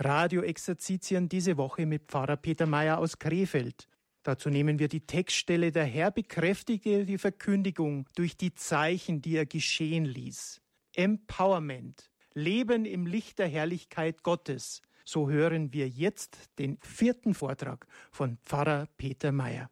Radioexerzitien 0.00 1.28
diese 1.28 1.56
Woche 1.56 1.84
mit 1.84 2.04
Pfarrer 2.06 2.36
Peter 2.36 2.66
Mayer 2.66 2.98
aus 2.98 3.18
Krefeld. 3.18 3.88
Dazu 4.22 4.48
nehmen 4.48 4.78
wir 4.78 4.86
die 4.86 5.00
Textstelle 5.00 5.72
Der 5.72 5.86
Herr 5.86 6.12
bekräftigte 6.12 7.04
die 7.04 7.18
Verkündigung 7.18 8.06
durch 8.14 8.36
die 8.36 8.54
Zeichen, 8.54 9.22
die 9.22 9.34
er 9.34 9.46
geschehen 9.46 10.04
ließ. 10.04 10.60
Empowerment. 10.94 12.10
Leben 12.32 12.84
im 12.84 13.06
Licht 13.06 13.40
der 13.40 13.48
Herrlichkeit 13.48 14.22
Gottes. 14.22 14.82
So 15.04 15.30
hören 15.30 15.72
wir 15.72 15.88
jetzt 15.88 16.38
den 16.60 16.78
vierten 16.80 17.34
Vortrag 17.34 17.86
von 18.12 18.38
Pfarrer 18.44 18.86
Peter 18.98 19.32
Mayer. 19.32 19.68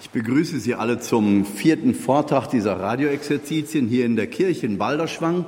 Ich 0.00 0.10
begrüße 0.10 0.58
Sie 0.58 0.74
alle 0.74 0.98
zum 0.98 1.44
vierten 1.44 1.94
Vortrag 1.94 2.48
dieser 2.48 2.80
Radioexerzitien 2.80 3.86
hier 3.86 4.04
in 4.04 4.16
der 4.16 4.26
Kirche 4.26 4.66
in 4.66 4.78
Balderschwang 4.78 5.44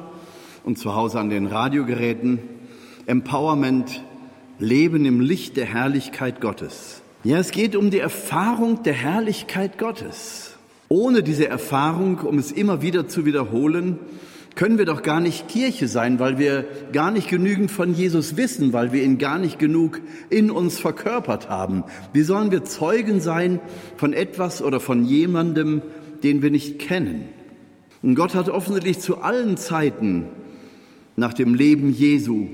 und 0.62 0.78
zu 0.78 0.94
Hause 0.94 1.18
an 1.18 1.30
den 1.30 1.46
Radiogeräten. 1.46 2.38
Empowerment 3.06 4.04
Leben 4.58 5.04
im 5.04 5.20
Licht 5.20 5.56
der 5.56 5.66
Herrlichkeit 5.66 6.40
Gottes. 6.40 7.02
Ja, 7.24 7.38
es 7.38 7.50
geht 7.50 7.76
um 7.76 7.90
die 7.90 7.98
Erfahrung 7.98 8.82
der 8.82 8.94
Herrlichkeit 8.94 9.78
Gottes. 9.78 10.56
Ohne 10.88 11.22
diese 11.22 11.48
Erfahrung, 11.48 12.18
um 12.18 12.38
es 12.38 12.52
immer 12.52 12.82
wieder 12.82 13.08
zu 13.08 13.24
wiederholen, 13.24 13.98
können 14.54 14.76
wir 14.76 14.84
doch 14.84 15.02
gar 15.02 15.20
nicht 15.20 15.48
Kirche 15.48 15.88
sein, 15.88 16.18
weil 16.18 16.38
wir 16.38 16.66
gar 16.92 17.10
nicht 17.10 17.28
genügend 17.28 17.70
von 17.70 17.94
Jesus 17.94 18.36
wissen, 18.36 18.72
weil 18.72 18.92
wir 18.92 19.02
ihn 19.02 19.18
gar 19.18 19.38
nicht 19.38 19.58
genug 19.58 20.00
in 20.28 20.50
uns 20.50 20.78
verkörpert 20.78 21.48
haben. 21.48 21.84
Wie 22.12 22.22
sollen 22.22 22.50
wir 22.50 22.64
Zeugen 22.64 23.20
sein 23.20 23.60
von 23.96 24.12
etwas 24.12 24.62
oder 24.62 24.80
von 24.80 25.04
jemandem, 25.04 25.80
den 26.22 26.42
wir 26.42 26.50
nicht 26.50 26.78
kennen? 26.78 27.28
Und 28.02 28.14
Gott 28.14 28.34
hat 28.34 28.48
offensichtlich 28.48 28.98
zu 28.98 29.18
allen 29.18 29.56
Zeiten 29.56 30.26
nach 31.16 31.32
dem 31.32 31.54
Leben 31.54 31.92
Jesu 31.92 32.48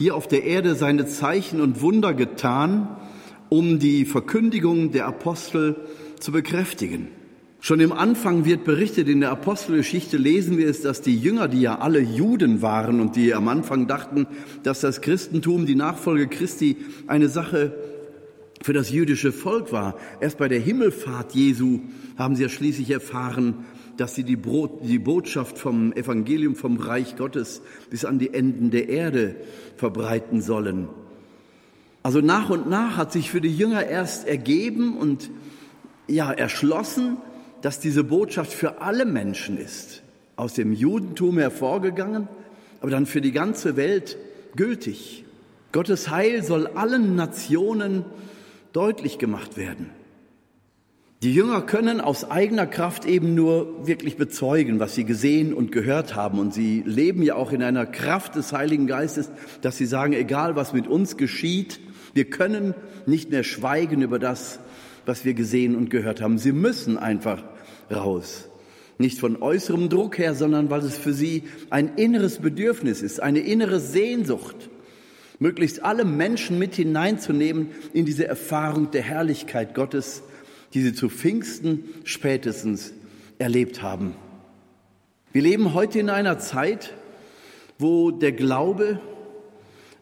hier 0.00 0.16
auf 0.16 0.26
der 0.26 0.44
Erde 0.44 0.76
seine 0.76 1.04
Zeichen 1.04 1.60
und 1.60 1.82
Wunder 1.82 2.14
getan, 2.14 2.88
um 3.50 3.78
die 3.78 4.06
Verkündigung 4.06 4.92
der 4.92 5.04
Apostel 5.06 5.76
zu 6.18 6.32
bekräftigen. 6.32 7.08
Schon 7.60 7.80
im 7.80 7.92
Anfang 7.92 8.46
wird 8.46 8.64
berichtet, 8.64 9.08
in 9.08 9.20
der 9.20 9.30
Apostelgeschichte 9.30 10.16
lesen 10.16 10.56
wir 10.56 10.70
es, 10.70 10.80
dass 10.80 11.02
die 11.02 11.18
Jünger, 11.18 11.48
die 11.48 11.60
ja 11.60 11.80
alle 11.80 12.00
Juden 12.00 12.62
waren 12.62 12.98
und 12.98 13.14
die 13.14 13.34
am 13.34 13.48
Anfang 13.48 13.88
dachten, 13.88 14.26
dass 14.62 14.80
das 14.80 15.02
Christentum, 15.02 15.66
die 15.66 15.74
Nachfolge 15.74 16.28
Christi, 16.28 16.78
eine 17.06 17.28
Sache 17.28 17.74
für 18.62 18.72
das 18.72 18.90
jüdische 18.90 19.32
Volk 19.32 19.70
war. 19.70 19.96
Erst 20.18 20.38
bei 20.38 20.48
der 20.48 20.60
Himmelfahrt 20.60 21.34
Jesu 21.34 21.80
haben 22.16 22.36
sie 22.36 22.44
ja 22.44 22.48
schließlich 22.48 22.90
erfahren, 22.90 23.66
dass 24.00 24.14
sie 24.14 24.24
die, 24.24 24.36
Brot, 24.36 24.80
die 24.82 24.98
Botschaft 24.98 25.58
vom 25.58 25.92
Evangelium 25.92 26.56
vom 26.56 26.78
Reich 26.78 27.16
Gottes 27.16 27.60
bis 27.90 28.06
an 28.06 28.18
die 28.18 28.32
Enden 28.32 28.70
der 28.70 28.88
Erde 28.88 29.36
verbreiten 29.76 30.40
sollen. 30.40 30.88
Also 32.02 32.22
nach 32.22 32.48
und 32.48 32.66
nach 32.66 32.96
hat 32.96 33.12
sich 33.12 33.30
für 33.30 33.42
die 33.42 33.54
Jünger 33.54 33.84
erst 33.84 34.26
ergeben 34.26 34.96
und 34.96 35.30
ja 36.08 36.32
erschlossen, 36.32 37.18
dass 37.60 37.78
diese 37.78 38.02
Botschaft 38.02 38.54
für 38.54 38.80
alle 38.80 39.04
Menschen 39.04 39.58
ist, 39.58 40.02
aus 40.34 40.54
dem 40.54 40.72
Judentum 40.72 41.36
hervorgegangen, 41.36 42.26
aber 42.80 42.90
dann 42.90 43.04
für 43.04 43.20
die 43.20 43.32
ganze 43.32 43.76
Welt 43.76 44.16
gültig. 44.56 45.26
Gottes 45.72 46.08
Heil 46.08 46.42
soll 46.42 46.68
allen 46.68 47.16
Nationen 47.16 48.06
deutlich 48.72 49.18
gemacht 49.18 49.58
werden. 49.58 49.99
Die 51.22 51.34
Jünger 51.34 51.60
können 51.60 52.00
aus 52.00 52.30
eigener 52.30 52.66
Kraft 52.66 53.04
eben 53.04 53.34
nur 53.34 53.86
wirklich 53.86 54.16
bezeugen, 54.16 54.80
was 54.80 54.94
sie 54.94 55.04
gesehen 55.04 55.52
und 55.52 55.70
gehört 55.70 56.14
haben. 56.14 56.38
Und 56.38 56.54
sie 56.54 56.82
leben 56.86 57.22
ja 57.22 57.34
auch 57.34 57.52
in 57.52 57.62
einer 57.62 57.84
Kraft 57.84 58.36
des 58.36 58.54
Heiligen 58.54 58.86
Geistes, 58.86 59.30
dass 59.60 59.76
sie 59.76 59.84
sagen, 59.84 60.14
egal 60.14 60.56
was 60.56 60.72
mit 60.72 60.86
uns 60.86 61.18
geschieht, 61.18 61.78
wir 62.14 62.24
können 62.24 62.72
nicht 63.04 63.30
mehr 63.30 63.44
schweigen 63.44 64.00
über 64.00 64.18
das, 64.18 64.60
was 65.04 65.26
wir 65.26 65.34
gesehen 65.34 65.76
und 65.76 65.90
gehört 65.90 66.22
haben. 66.22 66.38
Sie 66.38 66.52
müssen 66.52 66.96
einfach 66.96 67.44
raus. 67.90 68.48
Nicht 68.96 69.18
von 69.18 69.42
äußerem 69.42 69.90
Druck 69.90 70.16
her, 70.16 70.34
sondern 70.34 70.70
weil 70.70 70.80
es 70.80 70.96
für 70.96 71.12
sie 71.12 71.42
ein 71.68 71.96
inneres 71.96 72.38
Bedürfnis 72.38 73.02
ist, 73.02 73.20
eine 73.20 73.40
innere 73.40 73.78
Sehnsucht, 73.78 74.70
möglichst 75.38 75.84
alle 75.84 76.06
Menschen 76.06 76.58
mit 76.58 76.76
hineinzunehmen 76.76 77.68
in 77.92 78.06
diese 78.06 78.26
Erfahrung 78.26 78.90
der 78.90 79.02
Herrlichkeit 79.02 79.74
Gottes, 79.74 80.22
die 80.74 80.82
sie 80.82 80.92
zu 80.92 81.08
Pfingsten 81.08 81.84
spätestens 82.04 82.92
erlebt 83.38 83.82
haben. 83.82 84.14
Wir 85.32 85.42
leben 85.42 85.74
heute 85.74 85.98
in 85.98 86.10
einer 86.10 86.38
Zeit, 86.38 86.94
wo 87.78 88.10
der 88.10 88.32
Glaube 88.32 89.00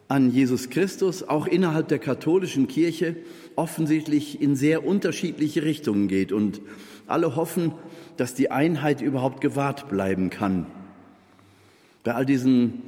an 0.07 0.31
Jesus 0.31 0.69
Christus 0.69 1.23
auch 1.23 1.45
innerhalb 1.45 1.87
der 1.87 1.99
katholischen 1.99 2.67
Kirche 2.67 3.15
offensichtlich 3.55 4.41
in 4.41 4.55
sehr 4.55 4.85
unterschiedliche 4.85 5.63
Richtungen 5.63 6.07
geht 6.07 6.31
und 6.31 6.61
alle 7.05 7.35
hoffen, 7.35 7.73
dass 8.17 8.33
die 8.33 8.51
Einheit 8.51 9.01
überhaupt 9.01 9.39
gewahrt 9.39 9.87
bleiben 9.87 10.29
kann. 10.29 10.65
Bei 12.03 12.15
all 12.15 12.25
diesen 12.25 12.81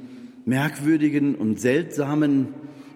merkwürdigen 0.44 1.34
und 1.34 1.60
seltsamen 1.60 2.48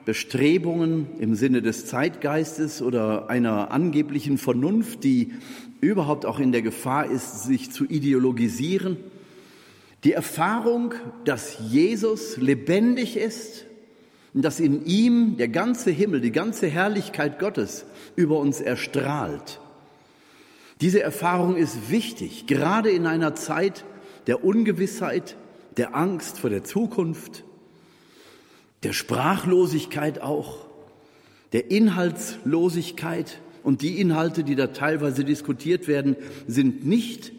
Bestrebungen 0.06 1.08
im 1.18 1.34
Sinne 1.34 1.62
des 1.62 1.84
Zeitgeistes 1.86 2.80
oder 2.80 3.28
einer 3.28 3.72
angeblichen 3.72 4.38
Vernunft, 4.38 5.02
die 5.02 5.32
überhaupt 5.80 6.24
auch 6.24 6.38
in 6.38 6.52
der 6.52 6.62
Gefahr 6.62 7.10
ist, 7.10 7.42
sich 7.42 7.72
zu 7.72 7.84
ideologisieren. 7.84 8.98
Die 10.04 10.12
Erfahrung, 10.12 10.94
dass 11.24 11.58
Jesus 11.68 12.36
lebendig 12.36 13.16
ist 13.16 13.66
und 14.32 14.42
dass 14.42 14.60
in 14.60 14.86
ihm 14.86 15.38
der 15.38 15.48
ganze 15.48 15.90
Himmel, 15.90 16.20
die 16.20 16.30
ganze 16.30 16.68
Herrlichkeit 16.68 17.40
Gottes 17.40 17.84
über 18.14 18.38
uns 18.38 18.60
erstrahlt. 18.60 19.60
Diese 20.80 21.02
Erfahrung 21.02 21.56
ist 21.56 21.90
wichtig, 21.90 22.46
gerade 22.46 22.90
in 22.90 23.06
einer 23.06 23.34
Zeit 23.34 23.84
der 24.28 24.44
Ungewissheit, 24.44 25.36
der 25.76 25.96
Angst 25.96 26.38
vor 26.38 26.50
der 26.50 26.62
Zukunft, 26.62 27.42
der 28.86 28.92
Sprachlosigkeit 28.92 30.22
auch, 30.22 30.64
der 31.52 31.72
Inhaltslosigkeit. 31.72 33.40
Und 33.64 33.82
die 33.82 34.00
Inhalte, 34.00 34.44
die 34.44 34.54
da 34.54 34.68
teilweise 34.68 35.24
diskutiert 35.24 35.88
werden, 35.88 36.14
sind 36.46 36.86
nicht 36.86 37.32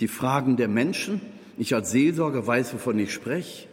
die 0.00 0.08
Fragen 0.08 0.58
der 0.58 0.68
Menschen. 0.68 1.22
Ich 1.56 1.74
als 1.74 1.90
Seelsorger 1.90 2.46
weiß, 2.46 2.74
wovon 2.74 2.98
ich 2.98 3.14
spreche. 3.14 3.66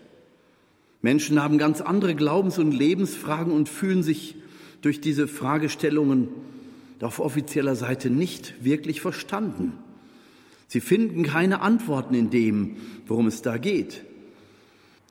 Menschen 1.01 1.43
haben 1.43 1.57
ganz 1.57 1.81
andere 1.81 2.15
Glaubens- 2.15 2.59
und 2.59 2.71
Lebensfragen 2.71 3.51
und 3.51 3.67
fühlen 3.67 4.03
sich 4.03 4.35
durch 4.81 5.01
diese 5.01 5.27
Fragestellungen 5.27 6.29
auf 7.01 7.19
offizieller 7.19 7.75
Seite 7.75 8.09
nicht 8.09 8.63
wirklich 8.63 9.01
verstanden. 9.01 9.73
Sie 10.69 10.79
finden 10.79 11.23
keine 11.23 11.59
Antworten 11.59 12.13
in 12.13 12.29
dem, 12.29 12.77
worum 13.05 13.27
es 13.27 13.41
da 13.41 13.57
geht. 13.57 14.05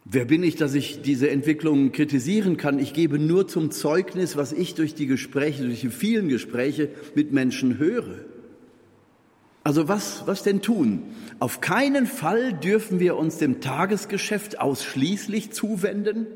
Wer 0.09 0.25
bin 0.25 0.45
ich, 0.45 0.55
dass 0.55 0.75
ich 0.75 1.03
diese 1.03 1.31
Entwicklung 1.31 1.91
kritisieren 1.91 2.57
kann? 2.57 2.79
Ich 2.79 2.93
gebe 2.93 3.19
nur 3.19 3.49
zum 3.49 3.73
Zeugnis, 3.73 4.37
was 4.37 4.53
ich 4.53 4.77
durch 4.77 4.95
die 4.95 5.09
Gespräche, 5.09 5.65
durch 5.65 5.81
die 5.81 5.89
vielen 5.89 6.29
Gespräche 6.29 6.91
mit 7.17 7.33
Menschen 7.33 7.79
höre. 7.79 8.25
Also 9.65 9.89
was, 9.89 10.23
was 10.27 10.45
denn 10.45 10.63
tun? 10.63 11.03
Auf 11.41 11.61
keinen 11.61 12.07
Fall 12.07 12.53
dürfen 12.53 13.01
wir 13.01 13.17
uns 13.17 13.39
dem 13.39 13.61
Tagesgeschäft 13.61 14.61
ausschließlich 14.61 15.51
zuwenden, 15.51 16.29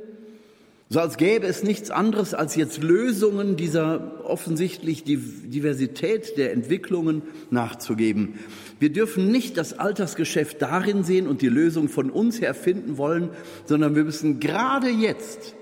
so 0.93 0.99
als 0.99 1.17
gäbe 1.17 1.47
es 1.47 1.63
nichts 1.63 1.93
anderes 1.93 2.35
als 2.35 2.57
jetzt 2.57 2.83
Lösungen 2.83 3.57
dieser 3.57 4.25
offensichtlich 4.25 5.05
Diversität 5.05 6.37
der 6.37 6.53
Entwicklungen 6.53 7.23
nachzugeben. 7.51 8.41
Wir 8.81 8.91
dürfen 8.91 9.31
nicht 9.31 9.57
das 9.57 9.79
Alltagsgeschäft 9.79 10.61
darin 10.61 11.05
sehen 11.05 11.29
und 11.29 11.43
die 11.43 11.49
Lösung 11.49 11.89
von 11.89 12.11
uns 12.11 12.41
her 12.41 12.55
finden 12.55 12.99
wollen, 12.99 13.31
sondern 13.67 13.95
wir 13.95 14.03
müssen 14.03 14.41
gerade 14.41 14.89
jetzt 14.89 15.55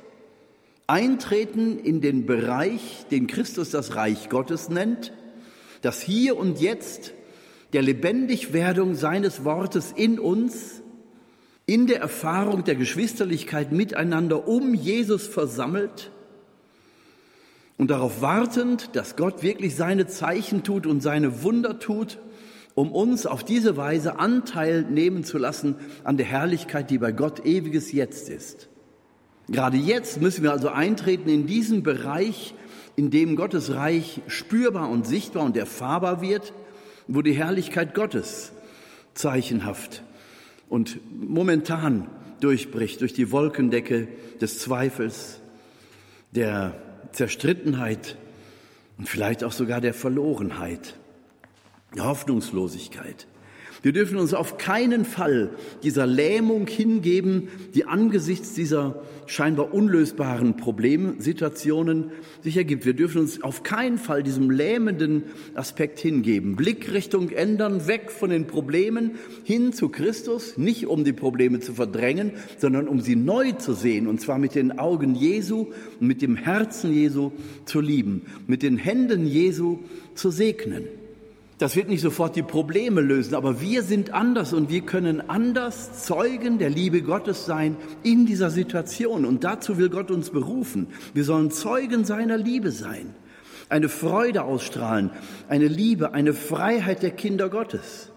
eintreten 0.87 1.79
in 1.79 2.01
den 2.01 2.25
Bereich, 2.25 3.05
den 3.11 3.27
Christus 3.27 3.69
das 3.69 3.97
Reich 3.97 4.31
Gottes 4.31 4.71
nennt, 4.71 5.13
das 5.83 6.01
hier 6.01 6.39
und 6.39 6.59
jetzt 6.59 7.13
der 7.75 7.83
Lebendigwerdung 7.83 8.95
seines 8.95 9.45
Wortes 9.45 9.93
in 9.95 10.19
uns 10.19 10.83
in 11.69 11.87
der 11.87 12.01
Erfahrung 12.01 12.65
der 12.65 12.77
Geschwisterlichkeit 12.77 13.73
miteinander 13.73 14.49
um 14.49 14.73
Jesus 14.73 15.27
versammelt 15.27 16.11
und 17.77 17.91
darauf 17.91 18.23
wartend, 18.23 18.97
dass 18.97 19.17
Gott 19.17 19.43
wirklich 19.43 19.77
seine 19.77 20.07
Zeichen 20.07 20.63
tut 20.63 20.87
und 20.87 21.03
seine 21.03 21.43
Wunder 21.43 21.79
tut, 21.79 22.19
um 22.75 22.91
uns 22.91 23.27
auf 23.27 23.45
diese 23.45 23.77
Weise 23.77 24.19
Anteil 24.19 24.81
nehmen 24.83 25.25
zu 25.25 25.37
lassen 25.37 25.75
an 26.05 26.17
der 26.17 26.25
Herrlichkeit, 26.25 26.89
die 26.89 26.97
bei 26.97 27.13
Gott 27.13 27.45
ewiges 27.45 27.93
Jetzt 27.93 28.31
ist. 28.31 28.71
Gerade 29.51 29.77
jetzt 29.77 30.23
müssen 30.23 30.45
wir 30.45 30.53
also 30.53 30.71
eintreten 30.71 31.29
in 31.29 31.47
diesen 31.47 31.83
Bereich, 31.83 32.55
in 32.97 33.11
dem 33.11 33.37
Gottes 33.37 33.75
Reich 33.75 34.23
spürbar 34.27 34.89
und 34.89 35.07
sichtbar 35.07 35.45
und 35.45 35.55
erfahrbar 35.55 36.23
wird, 36.23 36.55
wo 37.09 37.21
die 37.21 37.35
Herrlichkeit 37.35 37.95
Gottes 37.95 38.53
zeichenhaft 39.13 40.03
und 40.69 41.01
momentan 41.11 42.09
durchbricht 42.41 43.01
durch 43.01 43.13
die 43.13 43.33
Wolkendecke 43.33 44.09
des 44.41 44.59
Zweifels, 44.59 45.41
der 46.33 46.75
Zerstrittenheit 47.13 48.17
und 48.99 49.09
vielleicht 49.09 49.45
auch 49.45 49.53
sogar 49.53 49.81
der 49.81 49.95
Verlorenheit, 49.95 50.97
der 51.97 52.05
Hoffnungslosigkeit. 52.05 53.27
Wir 53.83 53.93
dürfen 53.93 54.19
uns 54.19 54.35
auf 54.35 54.59
keinen 54.59 55.05
Fall 55.05 55.51
dieser 55.83 56.07
Lähmung 56.07 56.67
hingeben, 56.67 57.49
die 57.75 57.85
angesichts 57.85 58.55
dieser 58.55 59.03
scheinbar 59.27 59.73
unlösbaren 59.73 60.57
Problemsituationen 60.57 62.11
sich 62.43 62.57
ergibt. 62.57 62.87
Wir 62.87 62.95
dürfen 62.95 63.21
uns 63.21 63.43
auf 63.43 63.63
keinen 63.63 63.99
Fall 63.99 64.23
diesem 64.23 64.51
lähmenden 64.51 65.25
Aspekt 65.55 66.01
hingeben. 66.01 66.57
Blickrichtung 66.57 67.31
ändern, 67.31 67.87
weg 67.87 68.11
von 68.11 68.31
den 68.31 68.47
Problemen 68.47 69.13
hin 69.45 69.73
zu 69.73 69.91
Christus, 69.91 70.57
nicht 70.57 70.87
um 70.87 71.05
die 71.05 71.13
Probleme 71.13 71.61
zu 71.61 71.75
verdrängen, 71.75 72.33
sondern 72.59 72.89
um 72.89 73.01
sie 73.01 73.17
neu 73.17 73.53
zu 73.53 73.75
sehen, 73.75 74.09
und 74.09 74.21
zwar 74.21 74.39
mit 74.39 74.55
den 74.55 74.79
Augen 74.79 75.15
Jesu 75.15 75.69
und 76.01 76.07
mit 76.07 76.23
dem 76.23 76.35
Herzen 76.35 76.93
Jesu 76.93 77.33
zu 77.65 77.81
lieben, 77.81 78.23
mit 78.47 78.63
den 78.63 78.77
Händen 78.77 79.27
Jesu 79.27 79.79
zu 80.15 80.31
segnen. 80.31 80.85
Das 81.59 81.75
wird 81.75 81.89
nicht 81.89 82.03
sofort 82.03 82.37
die 82.37 82.45
Probleme 82.45 83.01
lösen, 83.01 83.35
aber 83.35 83.61
wir 83.61 83.83
sind 83.83 84.15
anders 84.15 84.53
und 84.53 84.71
wir 84.71 84.83
können 84.83 85.29
anders 85.29 86.05
Zeugen 86.05 86.59
der 86.59 86.71
Liebe 86.71 87.03
Gottes 87.03 87.47
sein 87.47 87.77
in 88.05 88.27
dieser 88.27 88.51
Situation. 88.51 89.25
Und 89.25 89.43
dazu 89.43 89.77
will 89.77 89.89
Gott 89.89 90.13
uns 90.13 90.31
berufen. 90.31 90.87
Wir 91.15 91.25
sollen 91.25 91.51
Zeugen 91.51 92.05
seiner 92.05 92.39
Liebe 92.39 92.71
sein, 92.71 93.13
eine 93.69 93.89
Freude 93.89 94.45
ausstrahlen, 94.45 95.11
eine 95.49 95.67
Liebe, 95.67 96.15
eine 96.15 96.33
Freiheit 96.33 97.03
der 97.03 97.11
Kinder 97.11 97.49
Gottes, 97.49 98.13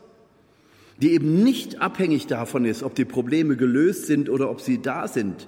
die 1.01 1.11
eben 1.13 1.43
nicht 1.43 1.81
abhängig 1.81 2.27
davon 2.27 2.63
ist, 2.63 2.83
ob 2.83 2.93
die 2.93 3.05
Probleme 3.05 3.55
gelöst 3.55 4.05
sind 4.05 4.29
oder 4.29 4.51
ob 4.51 4.61
sie 4.61 4.83
da 4.83 5.07
sind, 5.07 5.47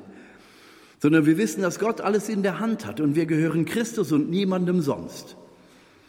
sondern 0.99 1.27
wir 1.27 1.37
wissen, 1.37 1.61
dass 1.61 1.77
Gott 1.77 2.01
alles 2.01 2.27
in 2.27 2.41
der 2.41 2.59
Hand 2.59 2.87
hat 2.87 2.99
und 3.01 3.15
wir 3.15 3.27
gehören 3.27 3.65
Christus 3.65 4.11
und 4.11 4.31
niemandem 4.31 4.81
sonst. 4.81 5.37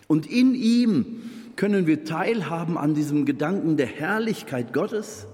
Und 0.06 0.30
in 0.30 0.54
ihm 0.54 1.20
können 1.56 1.86
wir 1.86 2.04
teilhaben 2.04 2.76
an 2.76 2.94
diesem 2.94 3.24
Gedanken 3.24 3.76
der 3.76 3.86
Herrlichkeit 3.86 4.72
Gottes, 4.72 5.26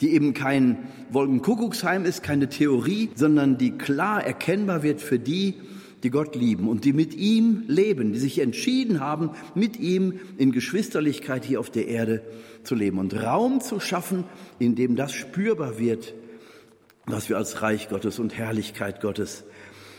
die 0.00 0.12
eben 0.12 0.34
kein 0.34 0.88
Wolkenkuckucksheim 1.10 2.04
ist, 2.04 2.22
keine 2.22 2.48
Theorie, 2.48 3.10
sondern 3.14 3.58
die 3.58 3.72
klar 3.72 4.24
erkennbar 4.24 4.82
wird 4.82 5.00
für 5.00 5.18
die, 5.18 5.54
die 6.02 6.10
Gott 6.10 6.36
lieben 6.36 6.68
und 6.68 6.84
die 6.84 6.92
mit 6.92 7.14
ihm 7.14 7.64
leben, 7.66 8.12
die 8.12 8.18
sich 8.18 8.38
entschieden 8.38 9.00
haben, 9.00 9.30
mit 9.54 9.78
ihm 9.78 10.20
in 10.36 10.52
Geschwisterlichkeit 10.52 11.44
hier 11.44 11.58
auf 11.58 11.70
der 11.70 11.88
Erde 11.88 12.22
zu 12.62 12.74
leben 12.74 12.98
und 12.98 13.14
Raum 13.14 13.60
zu 13.60 13.80
schaffen, 13.80 14.24
in 14.58 14.74
dem 14.74 14.96
das 14.96 15.12
spürbar 15.12 15.78
wird, 15.78 16.14
was 17.06 17.28
wir 17.28 17.36
als 17.38 17.62
Reich 17.62 17.88
Gottes 17.88 18.18
und 18.18 18.36
Herrlichkeit 18.36 19.00
Gottes 19.00 19.44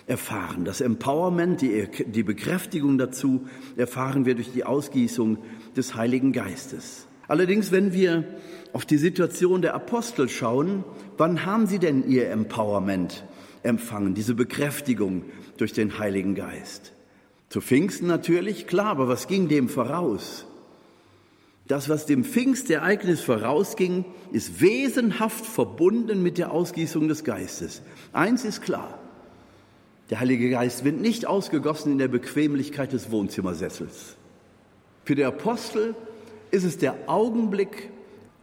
erfahren. 0.07 0.63
Das 0.65 0.81
Empowerment, 0.81 1.61
die, 1.61 1.87
die 2.07 2.23
Bekräftigung 2.23 2.97
dazu 2.97 3.45
erfahren 3.75 4.25
wir 4.25 4.35
durch 4.35 4.51
die 4.51 4.63
Ausgießung 4.63 5.37
des 5.75 5.95
Heiligen 5.95 6.31
Geistes. 6.31 7.07
Allerdings, 7.27 7.71
wenn 7.73 7.91
wir 7.91 8.23
auf 8.71 8.85
die 8.85 8.97
Situation 8.97 9.61
der 9.61 9.75
Apostel 9.75 10.29
schauen, 10.29 10.85
wann 11.17 11.45
haben 11.45 11.67
sie 11.67 11.79
denn 11.79 12.07
ihr 12.07 12.29
Empowerment 12.29 13.25
empfangen, 13.63 14.13
diese 14.13 14.33
Bekräftigung 14.33 15.25
durch 15.57 15.73
den 15.73 15.99
Heiligen 15.99 16.35
Geist? 16.35 16.93
Zu 17.49 17.59
Pfingsten 17.59 18.07
natürlich, 18.07 18.65
klar, 18.65 18.87
aber 18.87 19.09
was 19.09 19.27
ging 19.27 19.49
dem 19.49 19.67
voraus? 19.67 20.45
Das, 21.67 21.89
was 21.89 22.05
dem 22.05 22.23
Pfingstereignis 22.23 23.19
vorausging, 23.19 24.05
ist 24.31 24.61
wesenhaft 24.61 25.45
verbunden 25.45 26.23
mit 26.23 26.37
der 26.37 26.51
Ausgießung 26.51 27.09
des 27.09 27.25
Geistes. 27.25 27.81
Eins 28.13 28.45
ist 28.45 28.61
klar, 28.61 28.99
der 30.09 30.19
Heilige 30.19 30.49
Geist 30.49 30.83
wird 30.83 30.99
nicht 30.99 31.27
ausgegossen 31.27 31.91
in 31.91 31.97
der 31.97 32.07
Bequemlichkeit 32.07 32.93
des 32.93 33.11
Wohnzimmersessels. 33.11 34.15
Für 35.03 35.15
die 35.15 35.23
Apostel 35.23 35.95
ist 36.51 36.63
es 36.63 36.77
der 36.77 36.95
Augenblick 37.07 37.89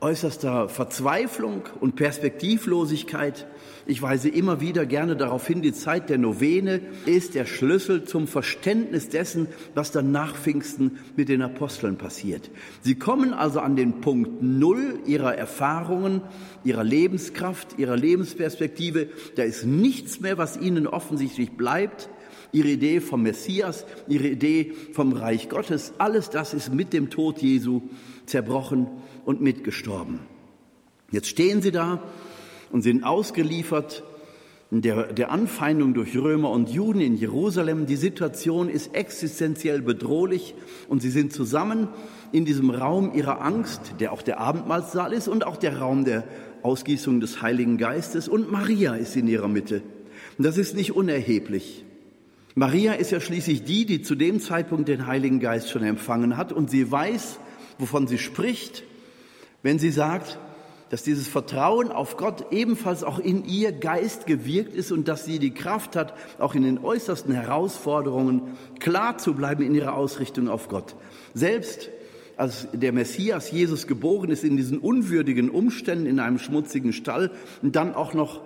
äußerster 0.05 0.69
Verzweiflung 0.69 1.63
und 1.81 1.97
Perspektivlosigkeit. 1.97 3.47
Ich 3.87 4.03
weise 4.03 4.29
immer 4.29 4.61
wieder 4.61 4.85
gerne 4.85 5.17
darauf 5.17 5.47
hin, 5.47 5.63
die 5.63 5.73
Zeit 5.73 6.11
der 6.11 6.19
Novene 6.19 6.83
ist 7.07 7.35
der 7.35 7.47
Schlüssel 7.47 8.05
zum 8.05 8.27
Verständnis 8.27 9.09
dessen, 9.09 9.49
was 9.75 9.93
dann 9.93 10.13
nach 10.13 10.37
Pfingsten 10.37 10.99
mit 11.17 11.31
den 11.31 11.41
Aposteln 11.41 11.97
passiert. 11.97 12.51
Sie 12.83 12.97
kommen 12.97 13.33
also 13.33 13.61
an 13.61 13.77
den 13.77 14.03
Punkt 14.03 14.43
Null 14.43 14.99
ihrer 15.07 15.37
Erfahrungen, 15.37 16.21
ihrer 16.65 16.85
Lebenskraft, 16.85 17.79
ihrer 17.79 17.97
Lebensperspektive. 17.97 19.09
Da 19.37 19.43
ist 19.43 19.65
nichts 19.65 20.21
mehr, 20.21 20.37
was 20.37 20.59
ihnen 20.59 20.87
offensichtlich 20.87 21.53
bleibt. 21.53 22.11
Ihre 22.53 22.69
Idee 22.69 23.01
vom 23.01 23.23
Messias, 23.23 23.87
ihre 24.07 24.29
Idee 24.29 24.75
vom 24.93 25.15
Reich 25.15 25.49
Gottes, 25.49 25.95
alles 25.97 26.29
das 26.29 26.53
ist 26.53 26.73
mit 26.75 26.93
dem 26.93 27.09
Tod 27.09 27.39
Jesu 27.39 27.81
zerbrochen 28.27 28.87
und 29.25 29.41
mitgestorben. 29.41 30.21
Jetzt 31.11 31.29
stehen 31.29 31.63
sie 31.63 31.71
da 31.71 32.03
und 32.71 32.83
sind 32.83 33.05
ausgeliefert 33.05 34.03
der, 34.71 35.13
der 35.13 35.31
Anfeindung 35.31 35.95
durch 35.95 36.17
Römer 36.17 36.51
und 36.51 36.71
Juden 36.71 37.01
in 37.01 37.17
Jerusalem. 37.17 37.87
Die 37.87 37.97
Situation 37.97 38.69
ist 38.69 38.95
existenziell 38.95 39.83
bedrohlich 39.83 40.55
und 40.89 41.03
sie 41.03 41.11
sind 41.11 41.33
zusammen 41.33 41.89
in 42.33 42.45
diesem 42.45 42.71
Raum 42.71 43.13
ihrer 43.15 43.41
Angst, 43.41 43.95
der 44.01 44.13
auch 44.13 44.23
der 44.23 44.41
Abendmahlsaal 44.41 45.13
ist 45.13 45.29
und 45.29 45.47
auch 45.47 45.57
der 45.57 45.79
Raum 45.79 46.05
der 46.05 46.25
Ausgießung 46.63 47.21
des 47.21 47.43
Heiligen 47.43 47.79
Geistes. 47.79 48.29
Und 48.29 48.51
Maria 48.51 48.95
ist 48.95 49.17
in 49.17 49.29
ihrer 49.29 49.49
Mitte. 49.49 49.83
Und 50.39 50.45
das 50.45 50.59
ist 50.59 50.75
nicht 50.75 50.93
unerheblich. 50.97 51.85
Maria 52.57 52.95
ist 52.95 53.11
ja 53.11 53.21
schließlich 53.21 53.65
die, 53.65 53.85
die 53.85 54.03
zu 54.03 54.15
dem 54.15 54.41
Zeitpunkt 54.41 54.89
den 54.89 55.07
Heiligen 55.07 55.41
Geist 55.41 55.71
schon 55.71 55.83
empfangen 55.83 56.37
hat 56.37 56.53
und 56.53 56.71
sie 56.71 56.91
weiß, 56.91 57.39
wovon 57.79 58.07
sie 58.07 58.19
spricht, 58.19 58.85
wenn 59.65 59.81
sie 59.81 59.91
sagt, 59.91 60.39
dass 60.91 61.03
dieses 61.03 61.27
Vertrauen 61.27 61.91
auf 61.91 62.19
Gott 62.19 62.53
ebenfalls 62.53 63.03
auch 63.03 63.19
in 63.19 63.45
ihr 63.47 63.73
Geist 63.73 64.27
gewirkt 64.27 64.75
ist 64.75 64.93
und 64.93 65.09
dass 65.09 65.25
sie 65.25 65.39
die 65.39 65.53
Kraft 65.53 65.97
hat, 65.97 66.15
auch 66.39 66.55
in 66.55 66.63
den 66.63 66.79
äußersten 66.79 67.35
Herausforderungen 67.35 68.43
klar 68.79 69.17
zu 69.19 69.33
bleiben 69.35 69.65
in 69.65 69.75
ihrer 69.75 69.95
Ausrichtung 69.95 70.49
auf 70.49 70.69
Gott. 70.69 70.95
Selbst 71.33 71.91
als 72.37 72.69
der 72.73 72.93
Messias 72.93 73.51
Jesus 73.51 73.87
geboren 73.87 74.31
ist 74.31 74.45
in 74.45 74.57
diesen 74.57 74.79
unwürdigen 74.79 75.49
Umständen 75.49 76.07
in 76.07 76.21
einem 76.21 76.39
schmutzigen 76.39 76.93
Stall 76.93 77.31
und 77.63 77.75
dann 77.75 77.95
auch 77.95 78.13
noch 78.13 78.43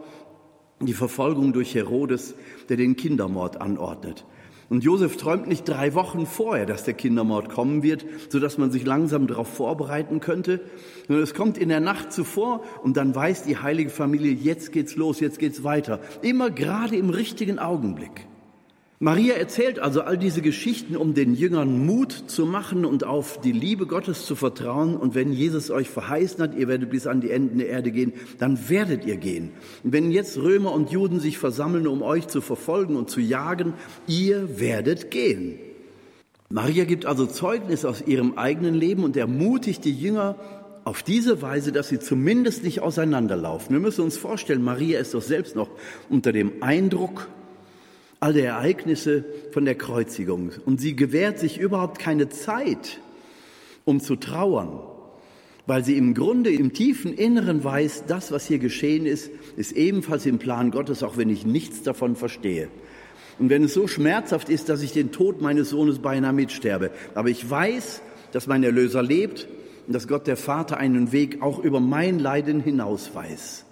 die 0.81 0.95
Verfolgung 0.95 1.53
durch 1.53 1.75
Herodes, 1.75 2.37
der 2.69 2.77
den 2.77 2.95
Kindermord 2.95 3.61
anordnet. 3.61 4.25
Und 4.69 4.85
Josef 4.85 5.17
träumt 5.17 5.47
nicht 5.47 5.67
drei 5.67 5.95
Wochen 5.95 6.27
vorher, 6.27 6.67
dass 6.67 6.85
der 6.85 6.93
Kindermord 6.93 7.49
kommen 7.49 7.83
wird, 7.83 8.05
so 8.29 8.39
dass 8.39 8.59
man 8.59 8.71
sich 8.71 8.85
langsam 8.85 9.27
darauf 9.27 9.49
vorbereiten 9.49 10.21
könnte, 10.21 10.61
sondern 11.07 11.25
es 11.25 11.33
kommt 11.33 11.57
in 11.57 11.71
der 11.71 11.81
Nacht 11.81 12.13
zuvor 12.13 12.63
und 12.83 12.99
dann 12.99 13.15
weiß 13.15 13.45
die 13.45 13.57
heilige 13.57 13.89
Familie, 13.89 14.33
jetzt 14.33 14.73
geht's 14.73 14.95
los, 14.95 15.21
jetzt 15.21 15.39
geht's 15.39 15.65
weiter. 15.65 16.01
Immer 16.21 16.51
gerade 16.51 16.97
im 16.97 17.09
richtigen 17.09 17.59
Augenblick. 17.59 18.27
Maria 19.01 19.35
erzählt 19.35 19.79
also 19.79 20.01
all 20.01 20.19
diese 20.19 20.43
Geschichten, 20.43 20.97
um 20.97 21.15
den 21.15 21.35
Jüngern 21.35 21.87
Mut 21.87 22.25
zu 22.27 22.47
machen 22.47 22.85
und 22.85 23.05
auf 23.05 23.41
die 23.41 23.53
Liebe 23.53 23.87
Gottes 23.87 24.27
zu 24.27 24.35
vertrauen. 24.35 24.97
Und 24.97 25.15
wenn 25.15 25.33
Jesus 25.33 25.71
euch 25.71 25.89
verheißen 25.89 26.43
hat, 26.43 26.57
ihr 26.57 26.67
werdet 26.67 26.91
bis 26.91 27.07
an 27.07 27.21
die 27.21 27.31
Enden 27.31 27.59
der 27.59 27.69
Erde 27.69 27.93
gehen, 27.93 28.13
dann 28.39 28.69
werdet 28.69 29.05
ihr 29.05 29.17
gehen. 29.17 29.53
Und 29.85 29.93
wenn 29.93 30.11
jetzt 30.11 30.37
Römer 30.37 30.73
und 30.73 30.91
Juden 30.91 31.21
sich 31.21 31.39
versammeln, 31.39 31.87
um 31.87 32.03
euch 32.03 32.27
zu 32.27 32.41
verfolgen 32.41 32.97
und 32.97 33.09
zu 33.09 33.21
jagen, 33.21 33.75
ihr 34.09 34.59
werdet 34.59 35.13
gehen. 35.13 35.61
Maria 36.49 36.85
gibt 36.85 37.07
also 37.07 37.27
Zeugnis 37.27 37.85
aus 37.85 38.03
ihrem 38.05 38.37
eigenen 38.37 38.75
Leben 38.75 39.05
und 39.05 39.17
ermutigt 39.17 39.85
die 39.85 39.95
Jünger 39.95 40.35
auf 40.83 41.05
diese 41.05 41.41
Weise, 41.41 41.71
dass 41.71 41.89
sie 41.89 42.01
zumindest 42.01 42.65
nicht 42.65 42.81
auseinanderlaufen. 42.81 43.77
Wir 43.77 43.81
müssen 43.81 44.03
uns 44.03 44.17
vorstellen, 44.17 44.63
Maria 44.63 44.99
ist 44.99 45.15
doch 45.15 45.23
selbst 45.23 45.55
noch 45.55 45.69
unter 46.09 46.33
dem 46.33 46.65
Eindruck 46.65 47.29
all 48.21 48.33
der 48.33 48.47
Ereignisse 48.47 49.25
von 49.53 49.65
der 49.65 49.77
Kreuzigung. 49.77 50.53
Und 50.67 50.81
sie 50.81 50.97
gewährt 50.97 51.39
sich 51.39 51.59
überhaupt 51.59 51.99
keine 51.99 52.29
Zeit, 52.29 53.01
um 53.85 54.01
zu 54.01 54.17
trauern, 54.17 54.81
weil 55.67 55.85
sie 55.85 55.97
im 55.97 56.15
Grunde 56.15 56.51
im 56.51 56.73
tiefen 56.73 57.13
Inneren 57.15 57.63
weiß, 57.63 58.05
das, 58.07 58.33
was 58.33 58.47
hier 58.47 58.59
geschehen 58.59 59.07
ist, 59.07 59.31
ist 59.57 59.73
ebenfalls 59.73 60.27
im 60.27 60.39
Plan 60.39 60.71
Gottes, 60.71 61.03
auch 61.03 61.17
wenn 61.17 61.31
ich 61.31 61.47
nichts 61.47 61.83
davon 61.83 62.17
verstehe. 62.17 62.69
Und 63.39 63.51
wenn 63.51 63.63
es 63.63 63.75
so 63.75 63.87
schmerzhaft 63.87 64.49
ist, 64.49 64.69
dass 64.69 64.83
ich 64.83 64.93
den 64.93 65.13
Tod 65.13 65.41
meines 65.41 65.71
Sohnes 65.71 66.01
beinahe 66.01 66.33
mitsterbe, 66.33 66.91
aber 67.15 67.29
ich 67.29 67.49
weiß, 67.49 68.03
dass 68.33 68.47
mein 68.47 68.65
Erlöser 68.65 69.03
lebt 69.03 69.47
und 69.87 69.93
dass 69.93 70.09
Gott 70.09 70.27
der 70.27 70.37
Vater 70.37 70.77
einen 70.77 71.13
Weg 71.13 71.41
auch 71.41 71.61
über 71.61 71.81
mein 71.81 72.19
Leiden 72.19 72.61
hinaus 72.61 73.15
weiß. 73.15 73.65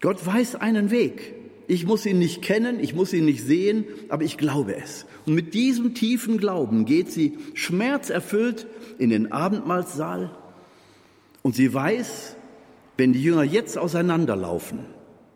Gott 0.00 0.24
weiß 0.24 0.56
einen 0.56 0.90
Weg. 0.90 1.34
Ich 1.70 1.86
muss 1.86 2.04
ihn 2.04 2.18
nicht 2.18 2.42
kennen, 2.42 2.80
ich 2.80 2.96
muss 2.96 3.12
ihn 3.12 3.26
nicht 3.26 3.44
sehen, 3.44 3.84
aber 4.08 4.24
ich 4.24 4.36
glaube 4.36 4.74
es. 4.74 5.06
Und 5.24 5.36
mit 5.36 5.54
diesem 5.54 5.94
tiefen 5.94 6.36
Glauben 6.36 6.84
geht 6.84 7.12
sie 7.12 7.38
schmerzerfüllt 7.54 8.66
in 8.98 9.10
den 9.10 9.30
Abendmahlsaal 9.30 10.36
und 11.42 11.54
sie 11.54 11.72
weiß, 11.72 12.34
wenn 12.96 13.12
die 13.12 13.22
Jünger 13.22 13.44
jetzt 13.44 13.78
auseinanderlaufen, 13.78 14.80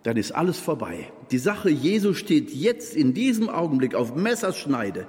dann 0.03 0.17
ist 0.17 0.33
alles 0.33 0.59
vorbei. 0.59 1.13
Die 1.31 1.39
Sache 1.39 1.71
Jesu 1.71 2.15
steht 2.15 2.51
jetzt 2.51 2.97
in 2.97 3.15
diesem 3.15 3.49
Augenblick 3.49 3.95
auf 3.95 4.17
Messerschneide. 4.17 5.07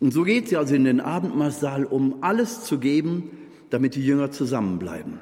Und 0.00 0.12
so 0.12 0.24
geht 0.24 0.48
sie 0.48 0.56
also 0.56 0.74
in 0.74 0.82
den 0.82 1.00
Abendmahlsaal, 1.00 1.84
um 1.84 2.16
alles 2.24 2.64
zu 2.64 2.80
geben, 2.80 3.30
damit 3.70 3.94
die 3.94 4.04
Jünger 4.04 4.32
zusammenbleiben, 4.32 5.20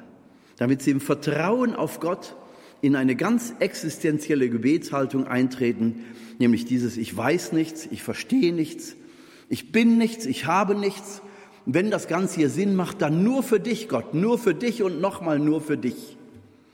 damit 0.57 0.81
sie 0.81 0.89
im 0.89 0.99
Vertrauen 0.99 1.75
auf 1.75 1.99
Gott 1.99 2.35
in 2.83 2.97
eine 2.97 3.15
ganz 3.15 3.53
existenzielle 3.59 4.49
Gebetshaltung 4.49 5.25
eintreten, 5.25 6.03
nämlich 6.37 6.65
dieses 6.65 6.97
Ich 6.97 7.15
weiß 7.15 7.53
nichts, 7.53 7.87
ich 7.89 8.03
verstehe 8.03 8.53
nichts, 8.53 8.97
ich 9.47 9.71
bin 9.71 9.97
nichts, 9.97 10.25
ich 10.25 10.47
habe 10.47 10.75
nichts. 10.75 11.21
Wenn 11.65 11.89
das 11.89 12.09
Ganze 12.09 12.35
hier 12.35 12.49
Sinn 12.49 12.75
macht, 12.75 13.01
dann 13.01 13.23
nur 13.23 13.41
für 13.41 13.61
dich, 13.61 13.87
Gott, 13.87 14.13
nur 14.13 14.37
für 14.37 14.53
dich 14.53 14.83
und 14.83 14.99
nochmal 14.99 15.39
nur 15.39 15.61
für 15.61 15.77
dich. 15.77 16.17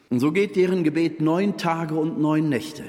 Und 0.10 0.20
so 0.20 0.32
geht 0.32 0.56
deren 0.56 0.84
Gebet 0.84 1.22
neun 1.22 1.58
Tage 1.58 1.94
und 1.94 2.20
neun 2.20 2.50
Nächte 2.50 2.84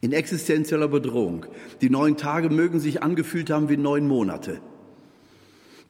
in 0.00 0.12
existenzieller 0.12 0.88
Bedrohung. 0.88 1.44
Die 1.82 1.90
neun 1.90 2.16
Tage 2.16 2.48
mögen 2.48 2.80
sich 2.80 3.02
angefühlt 3.02 3.50
haben 3.50 3.68
wie 3.68 3.76
neun 3.76 4.08
Monate. 4.08 4.60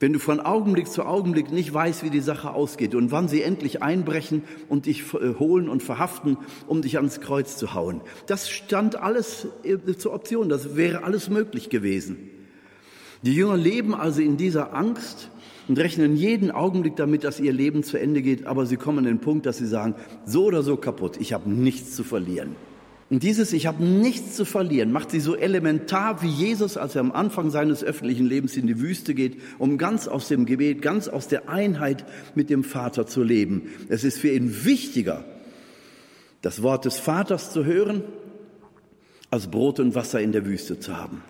Wenn 0.02 0.12
du 0.12 0.18
von 0.18 0.40
Augenblick 0.40 0.88
zu 0.88 1.04
Augenblick 1.04 1.52
nicht 1.52 1.72
weißt, 1.72 2.02
wie 2.02 2.10
die 2.10 2.18
Sache 2.18 2.50
ausgeht 2.50 2.96
und 2.96 3.12
wann 3.12 3.28
sie 3.28 3.40
endlich 3.40 3.84
einbrechen 3.84 4.42
und 4.68 4.86
dich 4.86 5.14
äh, 5.14 5.34
holen 5.38 5.68
und 5.68 5.80
verhaften, 5.80 6.38
um 6.66 6.82
dich 6.82 6.96
ans 6.96 7.20
Kreuz 7.20 7.56
zu 7.56 7.72
hauen. 7.72 8.00
Das 8.26 8.50
stand 8.50 8.96
alles 8.96 9.46
äh, 9.62 9.78
zur 9.96 10.12
Option, 10.12 10.48
das 10.48 10.74
wäre 10.74 11.04
alles 11.04 11.30
möglich 11.30 11.70
gewesen. 11.70 12.16
Die 13.22 13.32
Jünger 13.32 13.56
leben 13.56 13.94
also 13.94 14.22
in 14.22 14.36
dieser 14.36 14.74
Angst 14.74 15.30
und 15.68 15.78
rechnen 15.78 16.16
jeden 16.16 16.50
Augenblick 16.50 16.96
damit, 16.96 17.22
dass 17.22 17.38
ihr 17.38 17.52
Leben 17.52 17.84
zu 17.84 17.96
Ende 17.96 18.22
geht, 18.22 18.44
aber 18.44 18.66
sie 18.66 18.78
kommen 18.78 18.98
an 18.98 19.04
den 19.04 19.20
Punkt, 19.20 19.46
dass 19.46 19.58
sie 19.58 19.68
sagen, 19.68 19.94
so 20.26 20.46
oder 20.46 20.64
so 20.64 20.76
kaputt, 20.76 21.18
ich 21.20 21.32
habe 21.32 21.48
nichts 21.48 21.94
zu 21.94 22.02
verlieren. 22.02 22.56
Und 23.12 23.22
dieses 23.22 23.52
Ich 23.52 23.66
habe 23.66 23.84
nichts 23.84 24.36
zu 24.36 24.46
verlieren 24.46 24.90
macht 24.90 25.10
sie 25.10 25.20
so 25.20 25.36
elementar 25.36 26.22
wie 26.22 26.30
Jesus, 26.30 26.78
als 26.78 26.94
er 26.94 27.02
am 27.02 27.12
Anfang 27.12 27.50
seines 27.50 27.84
öffentlichen 27.84 28.24
Lebens 28.24 28.56
in 28.56 28.66
die 28.66 28.80
Wüste 28.80 29.12
geht, 29.12 29.36
um 29.58 29.76
ganz 29.76 30.08
aus 30.08 30.28
dem 30.28 30.46
Gebet, 30.46 30.80
ganz 30.80 31.08
aus 31.08 31.28
der 31.28 31.50
Einheit 31.50 32.06
mit 32.34 32.48
dem 32.48 32.64
Vater 32.64 33.06
zu 33.06 33.22
leben. 33.22 33.68
Es 33.90 34.02
ist 34.02 34.16
für 34.16 34.30
ihn 34.30 34.64
wichtiger, 34.64 35.26
das 36.40 36.62
Wort 36.62 36.86
des 36.86 36.98
Vaters 36.98 37.52
zu 37.52 37.66
hören, 37.66 38.02
als 39.28 39.50
Brot 39.50 39.78
und 39.78 39.94
Wasser 39.94 40.22
in 40.22 40.32
der 40.32 40.46
Wüste 40.46 40.80
zu 40.80 40.96
haben. 40.96 41.22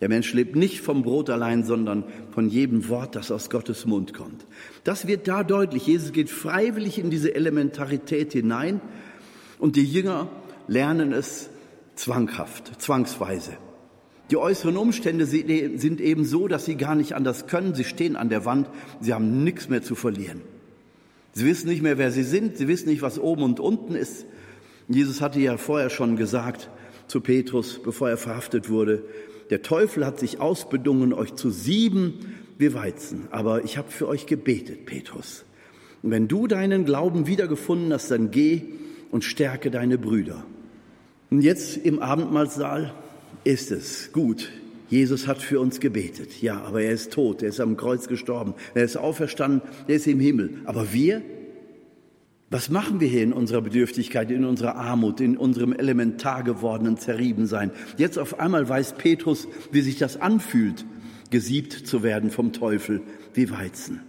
Der 0.00 0.08
Mensch 0.08 0.34
lebt 0.34 0.56
nicht 0.56 0.80
vom 0.80 1.04
Brot 1.04 1.30
allein, 1.30 1.62
sondern 1.62 2.02
von 2.32 2.48
jedem 2.48 2.88
Wort, 2.88 3.14
das 3.14 3.30
aus 3.30 3.50
Gottes 3.50 3.86
Mund 3.86 4.14
kommt. 4.14 4.46
Das 4.82 5.06
wird 5.06 5.28
da 5.28 5.44
deutlich. 5.44 5.86
Jesus 5.86 6.10
geht 6.10 6.28
freiwillig 6.28 6.98
in 6.98 7.08
diese 7.08 7.32
Elementarität 7.36 8.32
hinein 8.32 8.80
und 9.60 9.76
die 9.76 9.84
Jünger 9.84 10.28
lernen 10.70 11.12
es 11.12 11.50
zwanghaft, 11.96 12.80
zwangsweise. 12.80 13.52
Die 14.30 14.36
äußeren 14.36 14.76
Umstände 14.76 15.26
sind 15.26 16.00
eben 16.00 16.24
so, 16.24 16.46
dass 16.46 16.64
sie 16.64 16.76
gar 16.76 16.94
nicht 16.94 17.14
anders 17.14 17.48
können. 17.48 17.74
Sie 17.74 17.82
stehen 17.82 18.14
an 18.14 18.28
der 18.28 18.44
Wand, 18.44 18.70
sie 19.00 19.12
haben 19.12 19.42
nichts 19.42 19.68
mehr 19.68 19.82
zu 19.82 19.96
verlieren. 19.96 20.40
Sie 21.32 21.44
wissen 21.44 21.68
nicht 21.68 21.82
mehr, 21.82 21.98
wer 21.98 22.12
sie 22.12 22.22
sind, 22.22 22.56
sie 22.56 22.68
wissen 22.68 22.88
nicht, 22.88 23.02
was 23.02 23.18
oben 23.18 23.42
und 23.42 23.58
unten 23.58 23.96
ist. 23.96 24.26
Jesus 24.88 25.20
hatte 25.20 25.40
ja 25.40 25.56
vorher 25.56 25.90
schon 25.90 26.16
gesagt 26.16 26.70
zu 27.08 27.20
Petrus, 27.20 27.82
bevor 27.82 28.08
er 28.08 28.16
verhaftet 28.16 28.70
wurde, 28.70 29.04
der 29.50 29.62
Teufel 29.62 30.06
hat 30.06 30.20
sich 30.20 30.38
ausbedungen, 30.38 31.12
euch 31.12 31.34
zu 31.34 31.50
sieben 31.50 32.36
wie 32.58 32.72
Weizen. 32.72 33.26
Aber 33.32 33.64
ich 33.64 33.76
habe 33.76 33.90
für 33.90 34.06
euch 34.06 34.26
gebetet, 34.26 34.86
Petrus. 34.86 35.44
Und 36.04 36.12
wenn 36.12 36.28
du 36.28 36.46
deinen 36.46 36.84
Glauben 36.84 37.26
wiedergefunden 37.26 37.92
hast, 37.92 38.12
dann 38.12 38.30
geh 38.30 38.62
und 39.10 39.24
stärke 39.24 39.72
deine 39.72 39.98
Brüder. 39.98 40.44
Und 41.30 41.42
jetzt 41.42 41.76
im 41.76 42.00
Abendmahlsaal 42.00 42.92
ist 43.44 43.70
es 43.70 44.12
gut. 44.12 44.50
Jesus 44.88 45.28
hat 45.28 45.40
für 45.40 45.60
uns 45.60 45.78
gebetet. 45.78 46.42
Ja, 46.42 46.60
aber 46.62 46.82
er 46.82 46.92
ist 46.92 47.12
tot. 47.12 47.42
Er 47.42 47.50
ist 47.50 47.60
am 47.60 47.76
Kreuz 47.76 48.08
gestorben. 48.08 48.54
Er 48.74 48.82
ist 48.82 48.96
auferstanden. 48.96 49.62
Er 49.86 49.96
ist 49.96 50.08
im 50.08 50.18
Himmel. 50.18 50.58
Aber 50.64 50.92
wir? 50.92 51.22
Was 52.50 52.68
machen 52.68 52.98
wir 52.98 53.06
hier 53.06 53.22
in 53.22 53.32
unserer 53.32 53.62
Bedürftigkeit, 53.62 54.28
in 54.32 54.44
unserer 54.44 54.74
Armut, 54.74 55.20
in 55.20 55.36
unserem 55.36 55.72
elementar 55.72 56.42
gewordenen 56.42 56.98
Zerriebensein? 56.98 57.70
Jetzt 57.96 58.18
auf 58.18 58.40
einmal 58.40 58.68
weiß 58.68 58.94
Petrus, 58.94 59.46
wie 59.70 59.82
sich 59.82 59.98
das 59.98 60.20
anfühlt, 60.20 60.84
gesiebt 61.30 61.72
zu 61.72 62.02
werden 62.02 62.32
vom 62.32 62.52
Teufel 62.52 63.02
wie 63.34 63.52
Weizen. 63.52 64.00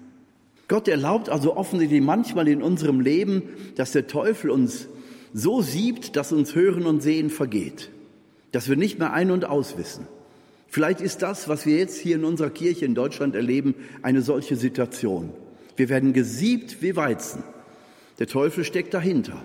Gott 0.67 0.87
erlaubt 0.87 1.29
also 1.29 1.55
offensichtlich 1.55 2.01
manchmal 2.01 2.47
in 2.47 2.63
unserem 2.63 2.99
Leben, 2.99 3.43
dass 3.75 3.91
der 3.91 4.07
Teufel 4.07 4.49
uns 4.49 4.87
so 5.33 5.61
siebt, 5.61 6.15
dass 6.15 6.31
uns 6.31 6.55
Hören 6.55 6.85
und 6.85 7.01
Sehen 7.01 7.29
vergeht, 7.29 7.89
dass 8.51 8.69
wir 8.69 8.75
nicht 8.75 8.99
mehr 8.99 9.13
ein- 9.13 9.31
und 9.31 9.45
auswissen. 9.45 10.07
Vielleicht 10.67 11.01
ist 11.01 11.21
das, 11.21 11.49
was 11.49 11.65
wir 11.65 11.77
jetzt 11.77 11.99
hier 11.99 12.15
in 12.15 12.23
unserer 12.23 12.49
Kirche 12.49 12.85
in 12.85 12.95
Deutschland 12.95 13.35
erleben, 13.35 13.75
eine 14.01 14.21
solche 14.21 14.55
Situation. 14.55 15.31
Wir 15.75 15.89
werden 15.89 16.13
gesiebt 16.13 16.81
wie 16.81 16.95
Weizen. 16.95 17.43
Der 18.19 18.27
Teufel 18.27 18.63
steckt 18.63 18.93
dahinter. 18.93 19.43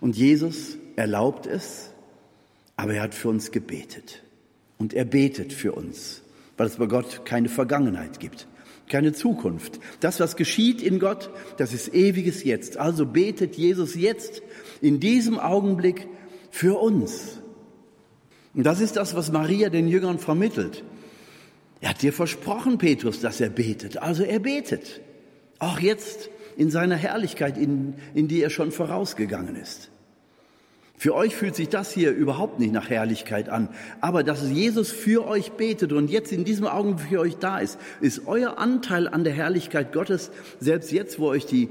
Und 0.00 0.16
Jesus 0.16 0.76
erlaubt 0.96 1.46
es, 1.46 1.90
aber 2.76 2.94
er 2.94 3.02
hat 3.02 3.14
für 3.14 3.28
uns 3.28 3.50
gebetet. 3.50 4.22
Und 4.78 4.94
er 4.94 5.04
betet 5.04 5.52
für 5.52 5.72
uns, 5.72 6.22
weil 6.56 6.68
es 6.68 6.76
bei 6.76 6.86
Gott 6.86 7.24
keine 7.24 7.48
Vergangenheit 7.48 8.20
gibt, 8.20 8.46
keine 8.88 9.12
Zukunft. 9.12 9.80
Das, 10.00 10.20
was 10.20 10.36
geschieht 10.36 10.82
in 10.82 10.98
Gott, 10.98 11.30
das 11.56 11.72
ist 11.72 11.94
ewiges 11.94 12.44
Jetzt. 12.44 12.76
Also 12.76 13.06
betet 13.06 13.56
Jesus 13.56 13.94
jetzt 13.94 14.42
in 14.80 15.00
diesem 15.00 15.38
Augenblick 15.38 16.08
für 16.50 16.78
uns. 16.80 17.38
Und 18.54 18.64
das 18.64 18.80
ist 18.80 18.96
das, 18.96 19.14
was 19.14 19.30
Maria 19.30 19.68
den 19.70 19.88
Jüngern 19.88 20.18
vermittelt. 20.18 20.82
Er 21.80 21.90
hat 21.90 22.02
dir 22.02 22.12
versprochen, 22.12 22.78
Petrus, 22.78 23.20
dass 23.20 23.40
er 23.40 23.50
betet. 23.50 23.98
Also 23.98 24.24
er 24.24 24.40
betet. 24.40 25.00
Auch 25.58 25.78
jetzt 25.78 26.30
in 26.56 26.70
seiner 26.70 26.96
Herrlichkeit, 26.96 27.56
in, 27.56 27.94
in 28.14 28.26
die 28.26 28.42
er 28.42 28.50
schon 28.50 28.72
vorausgegangen 28.72 29.54
ist. 29.54 29.90
Für 30.98 31.14
euch 31.14 31.36
fühlt 31.36 31.54
sich 31.54 31.68
das 31.68 31.92
hier 31.92 32.10
überhaupt 32.10 32.58
nicht 32.58 32.72
nach 32.72 32.90
Herrlichkeit 32.90 33.48
an. 33.48 33.68
Aber 34.00 34.24
dass 34.24 34.50
Jesus 34.50 34.90
für 34.90 35.26
euch 35.28 35.52
betet 35.52 35.92
und 35.92 36.10
jetzt 36.10 36.32
in 36.32 36.44
diesem 36.44 36.66
Augenblick 36.66 37.08
für 37.10 37.20
euch 37.20 37.36
da 37.36 37.58
ist, 37.58 37.78
ist 38.00 38.26
euer 38.26 38.58
Anteil 38.58 39.06
an 39.06 39.22
der 39.22 39.32
Herrlichkeit 39.32 39.92
Gottes, 39.92 40.32
selbst 40.58 40.90
jetzt, 40.90 41.20
wo 41.20 41.28
euch 41.28 41.46
die, 41.46 41.68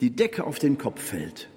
die 0.00 0.10
Decke 0.10 0.44
auf 0.44 0.58
den 0.58 0.76
Kopf 0.76 1.00
fällt, 1.00 1.48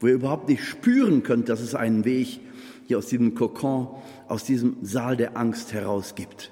wo 0.00 0.08
ihr 0.08 0.14
überhaupt 0.14 0.48
nicht 0.48 0.64
spüren 0.64 1.22
könnt, 1.22 1.48
dass 1.48 1.60
es 1.60 1.76
einen 1.76 2.04
Weg 2.04 2.40
hier 2.88 2.98
aus 2.98 3.06
diesem 3.06 3.36
Kokon, 3.36 3.88
aus 4.26 4.42
diesem 4.42 4.76
Saal 4.82 5.16
der 5.16 5.36
Angst 5.36 5.72
heraus 5.72 6.16
gibt. 6.16 6.50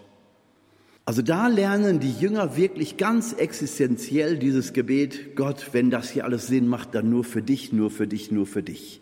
Also 1.04 1.20
da 1.20 1.48
lernen 1.48 1.98
die 1.98 2.12
Jünger 2.12 2.56
wirklich 2.56 2.96
ganz 2.96 3.32
existenziell 3.32 4.38
dieses 4.38 4.72
Gebet, 4.72 5.34
Gott, 5.34 5.70
wenn 5.72 5.90
das 5.90 6.10
hier 6.10 6.24
alles 6.24 6.46
Sinn 6.46 6.68
macht, 6.68 6.94
dann 6.94 7.10
nur 7.10 7.24
für 7.24 7.42
dich, 7.42 7.72
nur 7.72 7.90
für 7.90 8.06
dich, 8.06 8.30
nur 8.30 8.46
für 8.46 8.62
dich. 8.62 9.01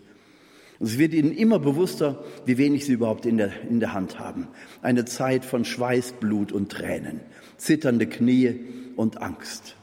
Und 0.81 0.87
es 0.87 0.97
wird 0.97 1.13
ihnen 1.13 1.31
immer 1.31 1.59
bewusster, 1.59 2.23
wie 2.47 2.57
wenig 2.57 2.87
sie 2.87 2.93
überhaupt 2.93 3.27
in 3.27 3.37
der, 3.37 3.51
in 3.69 3.79
der 3.79 3.93
Hand 3.93 4.17
haben. 4.17 4.47
Eine 4.81 5.05
Zeit 5.05 5.45
von 5.45 5.63
Schweiß, 5.63 6.13
Blut 6.13 6.51
und 6.51 6.71
Tränen, 6.71 7.19
zitternde 7.57 8.07
Knie 8.07 8.55
und 8.95 9.21
Angst. 9.21 9.75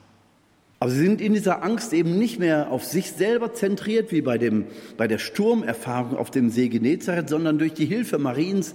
Aber 0.81 0.91
sie 0.91 0.99
sind 0.99 1.21
in 1.21 1.35
dieser 1.35 1.63
Angst 1.63 1.93
eben 1.93 2.19
nicht 2.19 2.41
mehr 2.41 2.73
auf 2.73 2.85
sich 2.85 3.13
selber 3.13 3.55
zentriert, 3.55 4.11
wie 4.11 4.23
bei, 4.23 4.39
dem, 4.39 4.65
bei 4.97 5.07
der 5.07 5.19
Sturmerfahrung 5.19 6.17
auf 6.17 6.33
dem 6.33 6.51
See 6.51 6.67
Genezareth, 6.67 7.29
sondern 7.29 7.61
durch 7.61 7.75
die 7.75 7.87
Hilfe 7.87 8.19
Mariens 8.19 8.75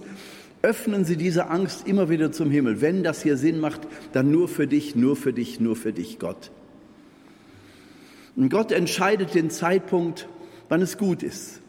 öffnen 0.62 1.04
Sie 1.04 1.18
diese 1.18 1.50
Angst 1.50 1.86
immer 1.86 2.08
wieder 2.08 2.32
zum 2.32 2.50
Himmel. 2.50 2.80
Wenn 2.80 3.02
das 3.02 3.22
hier 3.22 3.36
Sinn 3.36 3.60
macht, 3.60 3.82
dann 4.14 4.30
nur 4.30 4.48
für 4.48 4.66
dich, 4.66 4.96
nur 4.96 5.14
für 5.14 5.34
dich, 5.34 5.60
nur 5.60 5.76
für 5.76 5.92
dich, 5.92 6.18
Gott. 6.18 6.50
Und 8.34 8.48
Gott 8.48 8.72
entscheidet 8.72 9.34
den 9.34 9.50
Zeitpunkt, 9.50 10.26
wann 10.70 10.80
es 10.80 10.96
gut 10.96 11.22
ist, 11.22 11.60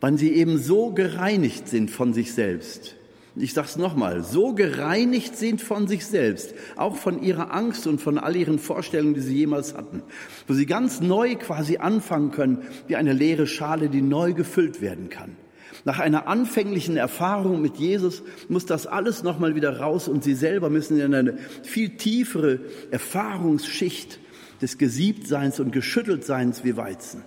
wann 0.00 0.16
Sie 0.16 0.32
eben 0.32 0.58
so 0.58 0.92
gereinigt 0.92 1.68
sind 1.68 1.90
von 1.90 2.12
sich 2.12 2.32
selbst. 2.32 2.96
Ich 3.40 3.54
sage 3.54 3.68
es 3.68 3.76
nochmal, 3.76 4.24
so 4.24 4.52
gereinigt 4.52 5.36
sind 5.36 5.60
von 5.60 5.86
sich 5.86 6.06
selbst, 6.06 6.54
auch 6.76 6.96
von 6.96 7.22
ihrer 7.22 7.54
Angst 7.54 7.86
und 7.86 8.00
von 8.00 8.18
all 8.18 8.34
ihren 8.34 8.58
Vorstellungen, 8.58 9.14
die 9.14 9.20
sie 9.20 9.36
jemals 9.36 9.74
hatten, 9.74 10.02
wo 10.48 10.54
sie 10.54 10.66
ganz 10.66 11.00
neu 11.00 11.36
quasi 11.36 11.76
anfangen 11.76 12.32
können, 12.32 12.62
wie 12.88 12.96
eine 12.96 13.12
leere 13.12 13.46
Schale, 13.46 13.90
die 13.90 14.02
neu 14.02 14.32
gefüllt 14.32 14.80
werden 14.80 15.08
kann. 15.08 15.36
Nach 15.84 16.00
einer 16.00 16.26
anfänglichen 16.26 16.96
Erfahrung 16.96 17.62
mit 17.62 17.76
Jesus 17.76 18.24
muss 18.48 18.66
das 18.66 18.88
alles 18.88 19.22
nochmal 19.22 19.54
wieder 19.54 19.78
raus 19.78 20.08
und 20.08 20.24
sie 20.24 20.34
selber 20.34 20.68
müssen 20.68 20.98
in 20.98 21.14
eine 21.14 21.38
viel 21.62 21.96
tiefere 21.96 22.60
Erfahrungsschicht 22.90 24.18
des 24.60 24.78
Gesiebtseins 24.78 25.60
und 25.60 25.70
Geschütteltseins 25.70 26.64
wie 26.64 26.76
Weizen. 26.76 27.22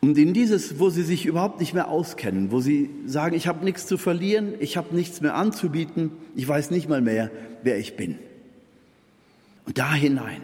Und 0.00 0.16
in 0.16 0.32
dieses, 0.32 0.78
wo 0.78 0.90
sie 0.90 1.02
sich 1.02 1.26
überhaupt 1.26 1.58
nicht 1.58 1.74
mehr 1.74 1.88
auskennen, 1.88 2.52
wo 2.52 2.60
sie 2.60 2.88
sagen, 3.06 3.34
ich 3.34 3.48
habe 3.48 3.64
nichts 3.64 3.86
zu 3.86 3.98
verlieren, 3.98 4.54
ich 4.60 4.76
habe 4.76 4.94
nichts 4.94 5.20
mehr 5.20 5.34
anzubieten, 5.34 6.12
ich 6.36 6.46
weiß 6.46 6.70
nicht 6.70 6.88
mal 6.88 7.00
mehr, 7.00 7.30
wer 7.62 7.78
ich 7.78 7.96
bin. 7.96 8.18
Und 9.66 9.78
da 9.78 9.92
hinein 9.92 10.42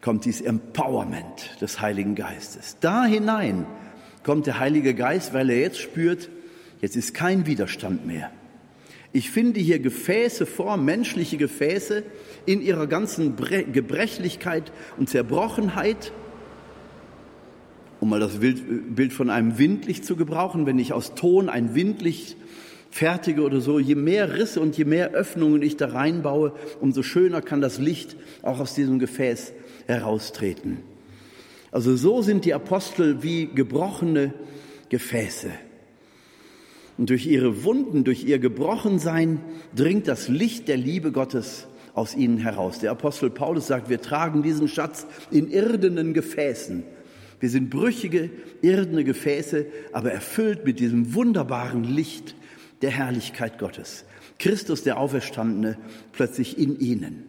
kommt 0.00 0.24
dieses 0.24 0.40
Empowerment 0.40 1.60
des 1.60 1.80
Heiligen 1.80 2.14
Geistes. 2.14 2.76
Da 2.80 3.04
hinein 3.04 3.66
kommt 4.24 4.46
der 4.46 4.58
Heilige 4.58 4.94
Geist, 4.94 5.32
weil 5.32 5.48
er 5.50 5.60
jetzt 5.60 5.78
spürt, 5.78 6.28
jetzt 6.80 6.96
ist 6.96 7.14
kein 7.14 7.46
Widerstand 7.46 8.06
mehr. 8.06 8.30
Ich 9.12 9.30
finde 9.30 9.58
hier 9.60 9.80
Gefäße 9.80 10.46
vor, 10.46 10.76
menschliche 10.76 11.36
Gefäße 11.36 12.04
in 12.46 12.62
ihrer 12.62 12.86
ganzen 12.86 13.36
Gebrechlichkeit 13.36 14.72
und 14.98 15.08
Zerbrochenheit. 15.08 16.12
Um 18.00 18.08
mal 18.08 18.20
das 18.20 18.38
Bild 18.38 19.12
von 19.12 19.30
einem 19.30 19.58
Windlicht 19.58 20.04
zu 20.04 20.16
gebrauchen, 20.16 20.66
wenn 20.66 20.78
ich 20.78 20.92
aus 20.92 21.14
Ton 21.14 21.48
ein 21.48 21.74
Windlicht 21.74 22.36
fertige 22.90 23.42
oder 23.42 23.60
so, 23.60 23.78
je 23.78 23.94
mehr 23.94 24.36
Risse 24.36 24.60
und 24.60 24.76
je 24.76 24.84
mehr 24.84 25.12
Öffnungen 25.12 25.62
ich 25.62 25.76
da 25.76 25.88
reinbaue, 25.88 26.52
umso 26.80 27.02
schöner 27.02 27.42
kann 27.42 27.60
das 27.60 27.78
Licht 27.78 28.16
auch 28.42 28.58
aus 28.58 28.74
diesem 28.74 28.98
Gefäß 28.98 29.52
heraustreten. 29.86 30.78
Also 31.70 31.94
so 31.94 32.22
sind 32.22 32.44
die 32.44 32.54
Apostel 32.54 33.22
wie 33.22 33.46
gebrochene 33.46 34.34
Gefäße. 34.88 35.50
Und 36.98 37.10
durch 37.10 37.26
ihre 37.26 37.64
Wunden, 37.64 38.04
durch 38.04 38.24
ihr 38.24 38.38
Gebrochensein 38.38 39.40
dringt 39.74 40.08
das 40.08 40.28
Licht 40.28 40.68
der 40.68 40.76
Liebe 40.76 41.12
Gottes 41.12 41.66
aus 41.94 42.14
ihnen 42.14 42.38
heraus. 42.38 42.80
Der 42.80 42.90
Apostel 42.90 43.30
Paulus 43.30 43.68
sagt, 43.68 43.88
wir 43.88 44.00
tragen 44.00 44.42
diesen 44.42 44.68
Schatz 44.68 45.06
in 45.30 45.50
irdenen 45.50 46.12
Gefäßen. 46.12 46.82
Wir 47.40 47.48
sind 47.48 47.70
brüchige, 47.70 48.30
irdene 48.60 49.02
Gefäße, 49.02 49.66
aber 49.92 50.12
erfüllt 50.12 50.64
mit 50.64 50.78
diesem 50.78 51.14
wunderbaren 51.14 51.84
Licht 51.84 52.34
der 52.82 52.90
Herrlichkeit 52.90 53.58
Gottes. 53.58 54.04
Christus, 54.38 54.82
der 54.82 54.98
Auferstandene, 54.98 55.78
plötzlich 56.12 56.58
in 56.58 56.78
ihnen. 56.78 57.24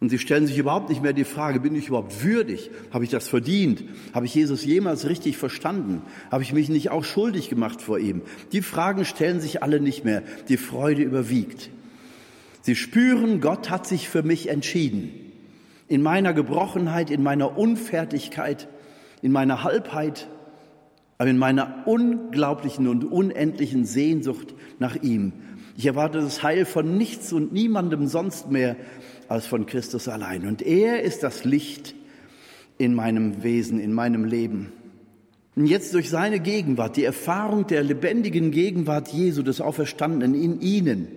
Und 0.00 0.10
sie 0.10 0.18
stellen 0.18 0.46
sich 0.46 0.58
überhaupt 0.58 0.90
nicht 0.90 1.02
mehr 1.02 1.12
die 1.12 1.24
Frage, 1.24 1.58
bin 1.58 1.74
ich 1.74 1.88
überhaupt 1.88 2.22
würdig? 2.22 2.70
Habe 2.92 3.02
ich 3.02 3.10
das 3.10 3.26
verdient? 3.26 3.82
Habe 4.12 4.26
ich 4.26 4.34
Jesus 4.34 4.64
jemals 4.64 5.08
richtig 5.08 5.36
verstanden? 5.36 6.02
Habe 6.30 6.44
ich 6.44 6.52
mich 6.52 6.68
nicht 6.68 6.90
auch 6.90 7.02
schuldig 7.02 7.48
gemacht 7.48 7.82
vor 7.82 7.98
ihm? 7.98 8.22
Die 8.52 8.62
Fragen 8.62 9.04
stellen 9.04 9.40
sich 9.40 9.62
alle 9.62 9.80
nicht 9.80 10.04
mehr. 10.04 10.22
Die 10.48 10.56
Freude 10.56 11.02
überwiegt. 11.02 11.70
Sie 12.62 12.76
spüren, 12.76 13.40
Gott 13.40 13.70
hat 13.70 13.88
sich 13.88 14.08
für 14.08 14.22
mich 14.22 14.48
entschieden. 14.48 15.10
In 15.88 16.02
meiner 16.02 16.32
Gebrochenheit, 16.32 17.10
in 17.10 17.24
meiner 17.24 17.58
Unfertigkeit, 17.58 18.68
in 19.22 19.32
meiner 19.32 19.64
Halbheit, 19.64 20.28
aber 21.18 21.30
in 21.30 21.38
meiner 21.38 21.82
unglaublichen 21.86 22.86
und 22.86 23.04
unendlichen 23.04 23.84
Sehnsucht 23.84 24.54
nach 24.78 24.96
ihm. 24.96 25.32
Ich 25.76 25.86
erwarte 25.86 26.20
das 26.20 26.42
Heil 26.42 26.64
von 26.64 26.96
nichts 26.96 27.32
und 27.32 27.52
niemandem 27.52 28.06
sonst 28.06 28.50
mehr 28.50 28.76
als 29.28 29.46
von 29.46 29.66
Christus 29.66 30.08
allein. 30.08 30.46
Und 30.46 30.62
er 30.62 31.02
ist 31.02 31.22
das 31.22 31.44
Licht 31.44 31.94
in 32.78 32.94
meinem 32.94 33.42
Wesen, 33.42 33.78
in 33.80 33.92
meinem 33.92 34.24
Leben. 34.24 34.72
Und 35.56 35.66
jetzt 35.66 35.92
durch 35.92 36.08
seine 36.08 36.38
Gegenwart, 36.38 36.96
die 36.96 37.04
Erfahrung 37.04 37.66
der 37.66 37.82
lebendigen 37.82 38.52
Gegenwart 38.52 39.08
Jesu, 39.08 39.42
des 39.42 39.60
Auferstandenen 39.60 40.40
in 40.40 40.60
ihnen, 40.60 41.08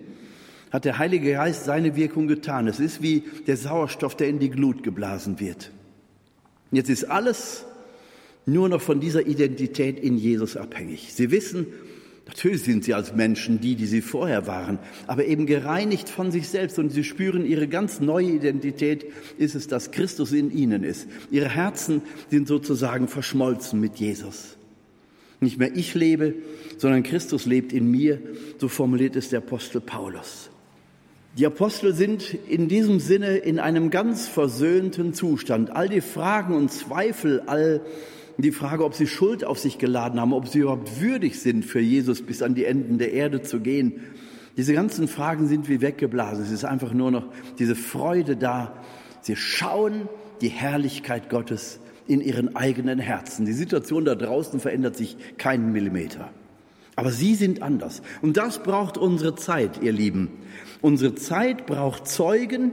hat 0.72 0.86
der 0.86 0.98
Heilige 0.98 1.34
Geist 1.34 1.65
seine 1.65 1.96
Wirkung 1.96 2.27
getan. 2.27 2.67
Es 2.67 2.79
ist 2.79 3.03
wie 3.03 3.24
der 3.46 3.58
Sauerstoff, 3.58 4.15
der 4.15 4.29
in 4.29 4.39
die 4.39 4.50
Glut 4.50 4.84
geblasen 4.84 5.39
wird. 5.39 5.72
Jetzt 6.72 6.89
ist 6.89 7.03
alles 7.03 7.65
nur 8.45 8.69
noch 8.69 8.81
von 8.81 9.00
dieser 9.00 9.25
Identität 9.25 10.00
in 10.00 10.17
Jesus 10.17 10.57
abhängig. 10.57 11.13
Sie 11.13 11.31
wissen, 11.31 11.67
Natürlich 12.27 12.63
sind 12.63 12.86
sie 12.86 12.93
als 12.93 13.13
Menschen 13.13 13.60
die, 13.60 13.75
die 13.75 13.88
sie 13.88 14.00
vorher 14.00 14.48
waren, 14.48 14.79
aber 15.05 15.25
eben 15.25 15.45
gereinigt 15.45 16.07
von 16.07 16.31
sich 16.31 16.48
selbst 16.48 16.79
und 16.79 16.89
sie 16.89 17.03
spüren 17.03 17.45
ihre 17.45 17.67
ganz 17.67 18.00
neue 18.00 18.27
Identität 18.27 19.05
ist 19.38 19.53
es, 19.53 19.67
dass 19.67 19.91
Christus 19.91 20.31
in 20.31 20.50
ihnen 20.50 20.86
ist. 20.86 21.07
Ihre 21.29 21.50
Herzen 21.50 22.01
sind 22.29 22.48
sozusagen 22.48 23.10
verschmolzen 23.10 23.81
mit 23.81 23.98
Jesus. 23.98 24.55
Nicht 25.41 25.57
mehr 25.57 25.75
ich 25.75 25.93
lebe, 25.93 26.36
sondern 26.77 27.03
Christus 27.03 27.45
lebt 27.45 27.74
in 27.74 27.91
mir, 27.91 28.21
so 28.60 28.69
formuliert 28.69 29.17
es 29.17 29.27
der 29.27 29.39
Apostel 29.39 29.81
Paulus. 29.81 30.51
Die 31.38 31.45
Apostel 31.45 31.93
sind 31.93 32.38
in 32.48 32.69
diesem 32.69 33.01
Sinne 33.01 33.38
in 33.38 33.60
einem 33.60 33.89
ganz 33.89 34.27
versöhnten 34.27 35.13
Zustand. 35.13 35.71
All 35.71 35.89
die 35.89 36.01
Fragen 36.01 36.56
und 36.56 36.71
Zweifel, 36.71 37.41
all 37.45 37.82
die 38.38 38.52
Frage, 38.52 38.86
ob 38.86 38.94
sie 38.94 39.08
Schuld 39.08 39.44
auf 39.44 39.60
sich 39.60 39.78
geladen 39.78 40.20
haben, 40.20 40.34
ob 40.34 40.48
sie 40.48 40.60
überhaupt 40.60 41.02
würdig 41.02 41.39
sind, 41.39 41.65
für 41.65 41.80
Jesus 41.80 42.22
bis 42.22 42.41
an 42.41 42.56
die 42.56 42.65
Enden 42.65 42.98
der 42.98 43.13
Erde 43.13 43.41
zu 43.41 43.60
gehen. 43.60 44.02
Diese 44.58 44.74
ganzen 44.74 45.08
Fragen 45.08 45.48
sind 45.48 45.70
wie 45.70 45.82
weggeblasen. 45.82 46.44
Es 46.44 46.52
ist 46.52 46.65
einfach 46.65 46.94
nur 46.94 47.12
noch 47.12 47.26
diese 47.60 47.76
Freude 47.76 48.36
da. 48.36 48.74
Sie 49.22 49.36
schauen 49.36 50.10
die 50.41 50.50
Herrlichkeit 50.50 51.30
Gottes 51.30 51.80
in 52.08 52.22
ihren 52.22 52.56
eigenen 52.56 53.00
Herzen. 53.00 53.46
Die 53.46 53.54
Situation 53.54 54.06
da 54.06 54.15
draußen 54.15 54.60
verändert 54.60 54.98
sich 54.98 55.15
keinen 55.38 55.72
Millimeter. 55.72 56.30
Aber 56.96 57.12
sie 57.12 57.36
sind 57.36 57.62
anders. 57.62 58.02
Und 58.22 58.38
das 58.38 58.63
braucht 58.63 58.98
unsere 58.98 59.36
Zeit, 59.36 59.82
ihr 59.82 59.94
Lieben. 59.94 60.30
Unsere 60.82 61.15
Zeit 61.15 61.65
braucht 61.65 62.08
Zeugen, 62.08 62.72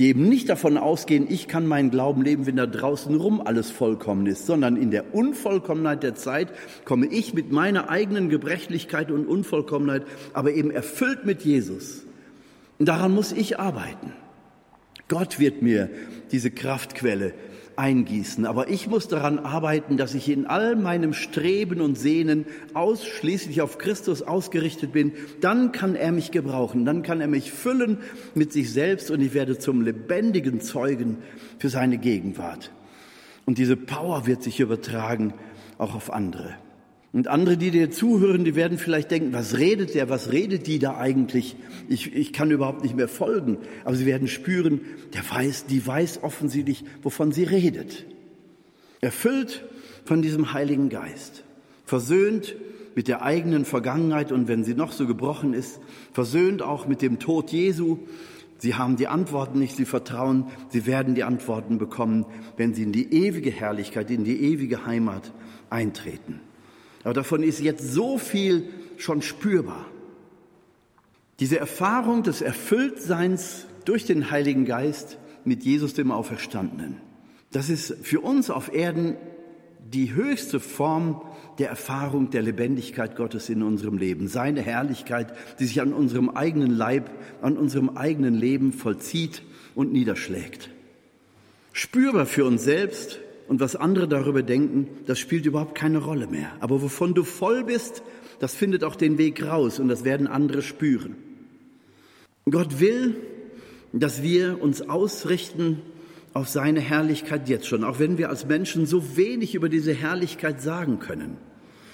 die 0.00 0.08
eben 0.08 0.30
nicht 0.30 0.48
davon 0.48 0.78
ausgehen, 0.78 1.26
ich 1.28 1.46
kann 1.46 1.66
meinen 1.66 1.90
Glauben 1.90 2.22
leben, 2.22 2.46
wenn 2.46 2.56
da 2.56 2.66
draußen 2.66 3.14
rum 3.14 3.42
alles 3.44 3.70
vollkommen 3.70 4.24
ist, 4.24 4.46
sondern 4.46 4.78
in 4.78 4.90
der 4.90 5.14
Unvollkommenheit 5.14 6.02
der 6.02 6.14
Zeit 6.14 6.48
komme 6.86 7.04
ich 7.04 7.34
mit 7.34 7.52
meiner 7.52 7.90
eigenen 7.90 8.30
Gebrechlichkeit 8.30 9.10
und 9.10 9.26
Unvollkommenheit, 9.26 10.04
aber 10.32 10.54
eben 10.54 10.70
erfüllt 10.70 11.26
mit 11.26 11.42
Jesus. 11.42 12.06
Und 12.78 12.86
daran 12.88 13.12
muss 13.12 13.30
ich 13.30 13.60
arbeiten. 13.60 14.14
Gott 15.08 15.38
wird 15.38 15.60
mir 15.60 15.90
diese 16.32 16.50
Kraftquelle 16.50 17.34
eingießen. 17.80 18.44
Aber 18.44 18.68
ich 18.68 18.88
muss 18.88 19.08
daran 19.08 19.38
arbeiten, 19.38 19.96
dass 19.96 20.14
ich 20.14 20.28
in 20.28 20.46
all 20.46 20.76
meinem 20.76 21.14
Streben 21.14 21.80
und 21.80 21.96
Sehnen 21.98 22.44
ausschließlich 22.74 23.62
auf 23.62 23.78
Christus 23.78 24.20
ausgerichtet 24.22 24.92
bin. 24.92 25.12
Dann 25.40 25.72
kann 25.72 25.96
er 25.96 26.12
mich 26.12 26.30
gebrauchen. 26.30 26.84
Dann 26.84 27.02
kann 27.02 27.22
er 27.22 27.26
mich 27.26 27.50
füllen 27.50 27.98
mit 28.34 28.52
sich 28.52 28.70
selbst 28.72 29.10
und 29.10 29.22
ich 29.22 29.32
werde 29.32 29.58
zum 29.58 29.80
lebendigen 29.80 30.60
Zeugen 30.60 31.18
für 31.58 31.70
seine 31.70 31.96
Gegenwart. 31.96 32.70
Und 33.46 33.56
diese 33.56 33.76
Power 33.76 34.26
wird 34.26 34.42
sich 34.42 34.60
übertragen 34.60 35.32
auch 35.78 35.94
auf 35.94 36.12
andere. 36.12 36.54
Und 37.12 37.26
andere, 37.26 37.56
die 37.56 37.72
dir 37.72 37.90
zuhören, 37.90 38.44
die 38.44 38.54
werden 38.54 38.78
vielleicht 38.78 39.10
denken, 39.10 39.32
was 39.32 39.58
redet 39.58 39.94
der, 39.94 40.08
was 40.08 40.30
redet 40.30 40.68
die 40.68 40.78
da 40.78 40.96
eigentlich? 40.96 41.56
Ich, 41.88 42.14
ich 42.14 42.32
kann 42.32 42.52
überhaupt 42.52 42.84
nicht 42.84 42.94
mehr 42.94 43.08
folgen. 43.08 43.58
Aber 43.84 43.96
sie 43.96 44.06
werden 44.06 44.28
spüren, 44.28 44.80
der 45.12 45.28
weiß, 45.28 45.66
die 45.66 45.84
weiß 45.84 46.22
offensichtlich, 46.22 46.84
wovon 47.02 47.32
sie 47.32 47.42
redet. 47.42 48.06
Erfüllt 49.00 49.64
von 50.04 50.22
diesem 50.22 50.52
Heiligen 50.52 50.88
Geist. 50.88 51.42
Versöhnt 51.84 52.54
mit 52.94 53.08
der 53.08 53.22
eigenen 53.22 53.64
Vergangenheit 53.64 54.30
und 54.30 54.46
wenn 54.46 54.62
sie 54.62 54.74
noch 54.74 54.92
so 54.92 55.06
gebrochen 55.06 55.52
ist, 55.52 55.80
versöhnt 56.12 56.62
auch 56.62 56.86
mit 56.86 57.02
dem 57.02 57.18
Tod 57.18 57.50
Jesu. 57.50 57.98
Sie 58.58 58.74
haben 58.74 58.96
die 58.96 59.08
Antworten 59.08 59.58
nicht, 59.58 59.74
sie 59.74 59.84
vertrauen, 59.84 60.46
sie 60.68 60.86
werden 60.86 61.16
die 61.16 61.24
Antworten 61.24 61.78
bekommen, 61.78 62.26
wenn 62.56 62.74
sie 62.74 62.82
in 62.84 62.92
die 62.92 63.12
ewige 63.12 63.50
Herrlichkeit, 63.50 64.10
in 64.10 64.22
die 64.22 64.42
ewige 64.42 64.86
Heimat 64.86 65.32
eintreten. 65.70 66.40
Aber 67.02 67.14
davon 67.14 67.42
ist 67.42 67.60
jetzt 67.60 67.92
so 67.92 68.18
viel 68.18 68.68
schon 68.98 69.22
spürbar. 69.22 69.86
Diese 71.38 71.58
Erfahrung 71.58 72.22
des 72.22 72.42
Erfülltseins 72.42 73.66
durch 73.84 74.04
den 74.04 74.30
Heiligen 74.30 74.66
Geist 74.66 75.18
mit 75.44 75.64
Jesus 75.64 75.94
dem 75.94 76.12
Auferstandenen, 76.12 77.00
das 77.50 77.70
ist 77.70 77.96
für 78.02 78.20
uns 78.20 78.50
auf 78.50 78.72
Erden 78.72 79.16
die 79.92 80.14
höchste 80.14 80.60
Form 80.60 81.22
der 81.58 81.68
Erfahrung 81.68 82.30
der 82.30 82.42
Lebendigkeit 82.42 83.16
Gottes 83.16 83.48
in 83.48 83.62
unserem 83.62 83.98
Leben. 83.98 84.28
Seine 84.28 84.60
Herrlichkeit, 84.60 85.34
die 85.58 85.64
sich 85.64 85.80
an 85.80 85.92
unserem 85.92 86.30
eigenen 86.30 86.70
Leib, 86.70 87.10
an 87.42 87.56
unserem 87.56 87.96
eigenen 87.96 88.34
Leben 88.34 88.72
vollzieht 88.72 89.42
und 89.74 89.92
niederschlägt. 89.92 90.70
Spürbar 91.72 92.26
für 92.26 92.44
uns 92.44 92.62
selbst, 92.62 93.18
und 93.50 93.58
was 93.58 93.74
andere 93.74 94.06
darüber 94.06 94.44
denken, 94.44 94.86
das 95.06 95.18
spielt 95.18 95.44
überhaupt 95.44 95.74
keine 95.74 95.98
Rolle 95.98 96.28
mehr. 96.28 96.52
Aber 96.60 96.82
wovon 96.82 97.14
du 97.14 97.24
voll 97.24 97.64
bist, 97.64 98.00
das 98.38 98.54
findet 98.54 98.84
auch 98.84 98.94
den 98.94 99.18
Weg 99.18 99.44
raus 99.44 99.80
und 99.80 99.88
das 99.88 100.04
werden 100.04 100.28
andere 100.28 100.62
spüren. 100.62 101.16
Gott 102.48 102.78
will, 102.78 103.16
dass 103.92 104.22
wir 104.22 104.62
uns 104.62 104.88
ausrichten 104.88 105.82
auf 106.32 106.48
seine 106.48 106.78
Herrlichkeit 106.78 107.48
jetzt 107.48 107.66
schon, 107.66 107.82
auch 107.82 107.98
wenn 107.98 108.18
wir 108.18 108.28
als 108.28 108.46
Menschen 108.46 108.86
so 108.86 109.16
wenig 109.16 109.56
über 109.56 109.68
diese 109.68 109.94
Herrlichkeit 109.94 110.62
sagen 110.62 111.00
können. 111.00 111.36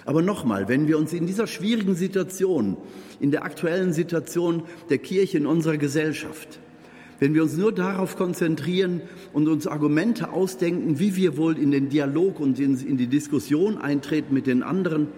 Aber 0.04 0.20
nochmal, 0.20 0.68
wenn 0.68 0.88
wir 0.88 0.98
uns 0.98 1.14
in 1.14 1.26
dieser 1.26 1.46
schwierigen 1.46 1.94
Situation, 1.94 2.76
in 3.18 3.30
der 3.30 3.44
aktuellen 3.44 3.94
Situation 3.94 4.64
der 4.90 4.98
Kirche 4.98 5.38
in 5.38 5.46
unserer 5.46 5.78
Gesellschaft, 5.78 6.60
wenn 7.18 7.34
wir 7.34 7.42
uns 7.42 7.56
nur 7.56 7.72
darauf 7.72 8.16
konzentrieren 8.16 9.00
und 9.32 9.48
uns 9.48 9.66
Argumente 9.66 10.30
ausdenken, 10.30 10.98
wie 10.98 11.16
wir 11.16 11.36
wohl 11.36 11.58
in 11.58 11.70
den 11.70 11.88
Dialog 11.88 12.40
und 12.40 12.60
in, 12.60 12.96
die 12.96 13.06
Diskussion 13.06 13.78
eintreten 13.78 14.34
mit 14.34 14.46
den 14.46 14.62
anderen, 14.62 15.08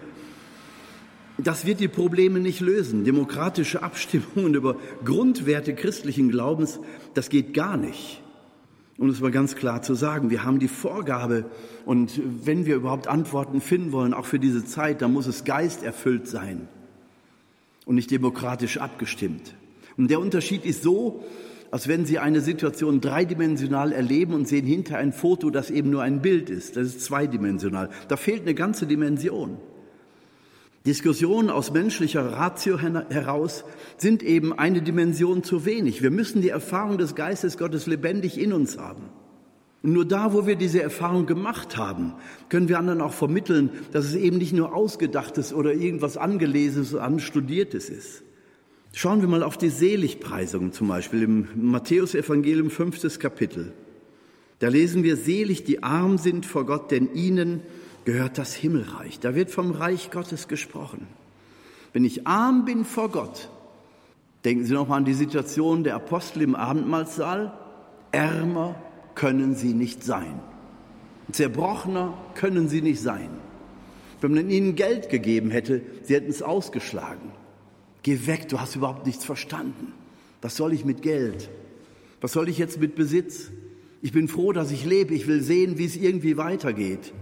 das 1.37 1.65
wird 1.65 1.79
die 1.79 1.87
Probleme 1.87 2.39
nicht 2.39 2.59
lösen. 2.59 3.05
Demokratische 3.05 3.81
Abstimmungen 3.81 4.53
über 4.55 4.75
Grundwerte 5.03 5.73
christlichen 5.73 6.29
Glaubens, 6.29 6.79
das 7.13 7.29
geht 7.29 7.53
gar 7.53 7.77
nicht. 7.77 8.21
Um 8.97 9.09
es 9.09 9.21
mal 9.21 9.31
ganz 9.31 9.55
klar 9.55 9.81
zu 9.81 9.95
sagen, 9.95 10.29
wir 10.29 10.43
haben 10.43 10.59
die 10.59 10.67
Vorgabe 10.67 11.45
und 11.85 12.21
wenn 12.43 12.65
wir 12.65 12.75
überhaupt 12.75 13.07
Antworten 13.07 13.61
finden 13.61 13.93
wollen, 13.93 14.13
auch 14.13 14.25
für 14.25 14.39
diese 14.39 14.65
Zeit, 14.65 15.01
dann 15.01 15.13
muss 15.13 15.25
es 15.25 15.45
geisterfüllt 15.45 16.27
sein 16.27 16.67
und 17.85 17.95
nicht 17.95 18.11
demokratisch 18.11 18.77
abgestimmt. 18.77 19.55
Und 19.95 20.11
der 20.11 20.19
Unterschied 20.19 20.65
ist 20.65 20.83
so, 20.83 21.23
als 21.71 21.87
wenn 21.87 22.05
Sie 22.05 22.19
eine 22.19 22.41
Situation 22.41 23.01
dreidimensional 23.01 23.91
erleben 23.91 24.33
und 24.33 24.47
sehen 24.47 24.65
hinter 24.65 24.97
ein 24.97 25.13
Foto, 25.13 25.49
das 25.49 25.69
eben 25.69 25.89
nur 25.89 26.01
ein 26.01 26.21
Bild 26.21 26.49
ist. 26.49 26.77
Das 26.77 26.87
ist 26.87 27.01
zweidimensional. 27.01 27.89
Da 28.07 28.17
fehlt 28.17 28.41
eine 28.41 28.55
ganze 28.55 28.87
Dimension. 28.87 29.57
Diskussionen 30.85 31.49
aus 31.49 31.71
menschlicher 31.71 32.25
Ratio 32.31 32.79
heraus 32.79 33.65
sind 33.97 34.23
eben 34.23 34.57
eine 34.57 34.81
Dimension 34.81 35.43
zu 35.43 35.65
wenig. 35.65 36.01
Wir 36.01 36.09
müssen 36.09 36.41
die 36.41 36.49
Erfahrung 36.49 36.97
des 36.97 37.15
Geistes 37.15 37.57
Gottes 37.57 37.85
lebendig 37.85 38.39
in 38.39 38.53
uns 38.53 38.77
haben. 38.77 39.03
Und 39.83 39.93
nur 39.93 40.05
da, 40.05 40.33
wo 40.33 40.47
wir 40.47 40.55
diese 40.55 40.81
Erfahrung 40.81 41.25
gemacht 41.25 41.77
haben, 41.77 42.13
können 42.49 42.69
wir 42.69 42.79
anderen 42.79 43.01
auch 43.01 43.13
vermitteln, 43.13 43.69
dass 43.91 44.05
es 44.05 44.15
eben 44.15 44.37
nicht 44.37 44.53
nur 44.53 44.73
ausgedachtes 44.73 45.53
oder 45.53 45.73
irgendwas 45.73 46.17
angelesenes, 46.17 46.95
anstudiertes 46.95 47.89
ist. 47.89 48.23
Schauen 48.93 49.21
wir 49.21 49.27
mal 49.27 49.43
auf 49.43 49.57
die 49.57 49.69
Seligpreisung 49.69 50.73
zum 50.73 50.87
Beispiel 50.87 51.23
im 51.23 51.47
Matthäusevangelium 51.55 52.69
fünftes 52.69 53.19
Kapitel. 53.19 53.73
Da 54.59 54.67
lesen 54.67 55.03
wir, 55.03 55.15
selig 55.15 55.63
die 55.63 55.83
arm 55.83 56.17
sind 56.17 56.45
vor 56.45 56.65
Gott, 56.65 56.91
denn 56.91 57.13
ihnen 57.13 57.61
gehört 58.03 58.37
das 58.37 58.53
Himmelreich. 58.53 59.19
Da 59.19 59.35
wird 59.35 59.51
vom 59.51 59.71
Reich 59.71 60.11
Gottes 60.11 60.47
gesprochen. 60.47 61.07
Wenn 61.93 62.03
ich 62.03 62.27
arm 62.27 62.65
bin 62.65 62.83
vor 62.83 63.09
Gott, 63.09 63.49
denken 64.43 64.65
Sie 64.65 64.73
nochmal 64.73 64.97
an 64.97 65.05
die 65.05 65.13
Situation 65.13 65.83
der 65.83 65.95
Apostel 65.95 66.41
im 66.41 66.55
Abendmahlsaal. 66.55 67.53
Ärmer 68.11 68.75
können 69.15 69.55
sie 69.55 69.73
nicht 69.73 70.03
sein. 70.03 70.39
Zerbrochener 71.31 72.17
können 72.35 72.69
sie 72.69 72.81
nicht 72.81 73.01
sein. 73.01 73.29
Wenn 74.21 74.33
man 74.33 74.49
ihnen 74.49 74.75
Geld 74.75 75.09
gegeben 75.09 75.51
hätte, 75.51 75.81
sie 76.03 76.15
hätten 76.15 76.29
es 76.29 76.41
ausgeschlagen. 76.41 77.31
Geh 78.03 78.27
weg, 78.27 78.47
du 78.49 78.59
hast 78.59 78.75
überhaupt 78.75 79.05
nichts 79.05 79.25
verstanden. 79.25 79.93
Was 80.41 80.55
soll 80.55 80.73
ich 80.73 80.85
mit 80.85 81.01
Geld? 81.01 81.49
Was 82.21 82.33
soll 82.33 82.49
ich 82.49 82.57
jetzt 82.57 82.79
mit 82.79 82.95
Besitz? 82.95 83.51
Ich 84.01 84.13
bin 84.13 84.27
froh, 84.27 84.53
dass 84.53 84.71
ich 84.71 84.85
lebe. 84.85 85.13
Ich 85.13 85.27
will 85.27 85.41
sehen, 85.41 85.77
wie 85.77 85.85
es 85.85 85.95
irgendwie 85.95 86.37
weitergeht. 86.37 87.13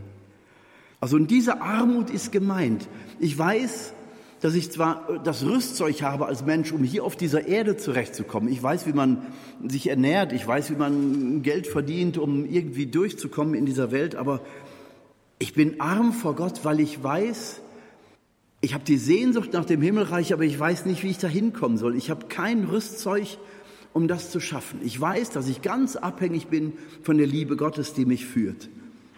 Also 0.99 1.15
und 1.15 1.29
diese 1.31 1.61
Armut 1.61 2.09
ist 2.09 2.31
gemeint. 2.31 2.87
Ich 3.19 3.37
weiß, 3.37 3.93
dass 4.41 4.53
ich 4.53 4.71
zwar 4.71 5.19
das 5.23 5.43
Rüstzeug 5.43 6.03
habe 6.03 6.27
als 6.27 6.45
Mensch, 6.45 6.71
um 6.71 6.83
hier 6.83 7.03
auf 7.03 7.15
dieser 7.15 7.47
Erde 7.47 7.77
zurechtzukommen. 7.77 8.51
Ich 8.51 8.61
weiß, 8.61 8.85
wie 8.85 8.93
man 8.93 9.23
sich 9.67 9.89
ernährt. 9.89 10.31
Ich 10.31 10.47
weiß, 10.47 10.69
wie 10.69 10.75
man 10.75 11.41
Geld 11.41 11.65
verdient, 11.65 12.17
um 12.17 12.45
irgendwie 12.45 12.85
durchzukommen 12.85 13.55
in 13.55 13.65
dieser 13.65 13.91
Welt. 13.91 14.15
Aber 14.15 14.41
ich 15.39 15.53
bin 15.53 15.81
arm 15.81 16.13
vor 16.13 16.35
Gott, 16.35 16.63
weil 16.63 16.79
ich 16.79 17.03
weiß, 17.03 17.61
ich 18.67 18.73
habe 18.73 18.83
die 18.83 18.97
Sehnsucht 18.97 19.53
nach 19.53 19.63
dem 19.63 19.81
Himmelreich, 19.81 20.33
aber 20.33 20.43
ich 20.43 20.59
weiß 20.59 20.87
nicht, 20.87 21.01
wie 21.01 21.09
ich 21.09 21.19
da 21.19 21.29
hinkommen 21.29 21.77
soll. 21.77 21.95
Ich 21.95 22.09
habe 22.09 22.25
kein 22.25 22.65
Rüstzeug, 22.65 23.37
um 23.93 24.09
das 24.09 24.29
zu 24.29 24.41
schaffen. 24.41 24.81
Ich 24.83 24.99
weiß, 24.99 25.29
dass 25.29 25.47
ich 25.47 25.61
ganz 25.61 25.95
abhängig 25.95 26.47
bin 26.47 26.73
von 27.01 27.17
der 27.17 27.27
Liebe 27.27 27.55
Gottes, 27.55 27.93
die 27.93 28.03
mich 28.03 28.25
führt. 28.25 28.67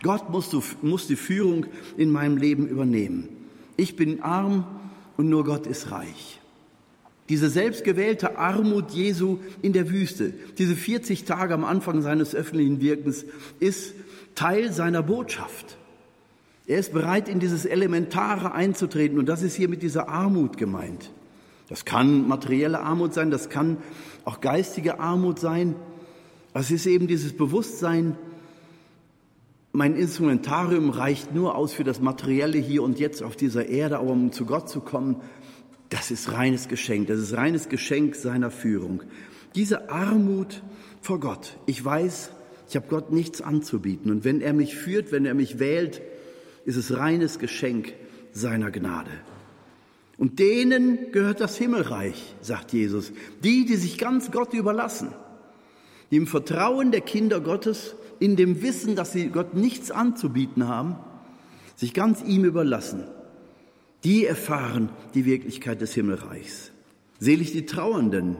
Gott 0.03 0.29
muss, 0.29 0.55
muss 0.83 1.07
die 1.07 1.15
Führung 1.15 1.65
in 1.97 2.12
meinem 2.12 2.38
Leben 2.38 2.67
übernehmen. 2.67 3.27
Ich 3.75 3.95
bin 3.95 4.21
arm 4.21 4.65
und 5.17 5.29
nur 5.29 5.45
Gott 5.45 5.65
ist 5.65 5.89
reich. 5.89 6.39
Diese 7.27 7.49
selbstgewählte 7.49 8.38
Armut 8.38 8.91
Jesu 8.91 9.39
in 9.63 9.73
der 9.73 9.89
Wüste, 9.89 10.31
diese 10.59 10.75
40 10.75 11.23
Tage 11.23 11.55
am 11.55 11.65
Anfang 11.65 12.03
seines 12.03 12.35
öffentlichen 12.35 12.81
Wirkens, 12.81 13.25
ist 13.59 13.95
Teil 14.35 14.71
seiner 14.71 15.01
Botschaft. 15.01 15.75
Er 16.69 16.77
ist 16.77 16.93
bereit, 16.93 17.27
in 17.27 17.39
dieses 17.39 17.65
Elementare 17.65 18.51
einzutreten. 18.51 19.17
Und 19.17 19.25
das 19.25 19.41
ist 19.41 19.55
hier 19.55 19.67
mit 19.67 19.82
dieser 19.82 20.08
Armut 20.08 20.55
gemeint. 20.55 21.10
Das 21.67 21.84
kann 21.84 22.27
materielle 22.27 22.82
Armut 22.82 23.12
sein, 23.15 23.32
das 23.32 23.49
kann 23.49 23.77
auch 24.23 24.39
geistige 24.39 24.99
Armut 24.99 25.39
sein. 25.39 25.75
Es 26.53 26.69
ist 26.69 26.86
eben 26.86 27.08
dieses 27.08 27.36
Bewusstsein, 27.36 28.15
mein 29.71 29.95
Instrumentarium 29.95 30.91
reicht 30.91 31.34
nur 31.34 31.55
aus 31.55 31.73
für 31.73 31.84
das 31.84 32.01
Materielle 32.01 32.60
hier 32.60 32.84
und 32.84 32.99
jetzt 32.99 33.23
auf 33.23 33.36
dieser 33.36 33.65
Erde, 33.65 33.97
aber 33.97 34.12
um 34.12 34.32
zu 34.32 34.45
Gott 34.45 34.69
zu 34.69 34.79
kommen, 34.79 35.21
das 35.89 36.12
ist 36.12 36.34
reines 36.34 36.67
Geschenk, 36.67 37.08
das 37.08 37.17
ist 37.17 37.36
reines 37.36 37.69
Geschenk 37.69 38.13
seiner 38.15 38.51
Führung. 38.51 39.01
Diese 39.55 39.89
Armut 39.89 40.62
vor 41.01 41.19
Gott. 41.19 41.58
Ich 41.65 41.84
weiß, 41.84 42.29
ich 42.69 42.75
habe 42.75 42.86
Gott 42.89 43.12
nichts 43.12 43.41
anzubieten. 43.41 44.12
Und 44.12 44.23
wenn 44.23 44.39
er 44.39 44.53
mich 44.53 44.75
führt, 44.75 45.12
wenn 45.12 45.25
er 45.25 45.34
mich 45.34 45.58
wählt, 45.58 46.03
ist 46.65 46.76
es 46.76 46.95
reines 46.98 47.39
Geschenk 47.39 47.93
seiner 48.32 48.72
Gnade. 48.72 49.12
Und 50.17 50.39
denen 50.39 51.12
gehört 51.12 51.39
das 51.39 51.58
Himmelreich, 51.58 52.36
sagt 52.41 52.74
Jesus. 52.74 53.13
Die, 53.43 53.65
die 53.65 53.78
sich 53.78 53.98
ganz 53.98 54.32
Gott 54.32 54.54
überlassen, 54.54 55.13
die 56.12 56.17
im 56.17 56.28
Vertrauen 56.28 56.91
der 56.91 57.02
Kinder 57.02 57.39
Gottes, 57.39 57.95
in 58.19 58.36
dem 58.36 58.62
Wissen, 58.62 58.95
dass 58.95 59.13
sie 59.13 59.30
Gott 59.30 59.54
nichts 59.54 59.91
anzubieten 59.91 60.67
haben, 60.67 60.98
sich 61.76 61.93
ganz 61.93 62.22
ihm 62.22 62.43
überlassen, 62.43 63.06
die 64.04 64.26
erfahren 64.26 64.89
die 65.13 65.26
Wirklichkeit 65.26 65.80
des 65.80 65.93
Himmelreichs. 65.93 66.72
Selig 67.19 67.54
die 67.54 67.65
Trauernden, 67.65 68.36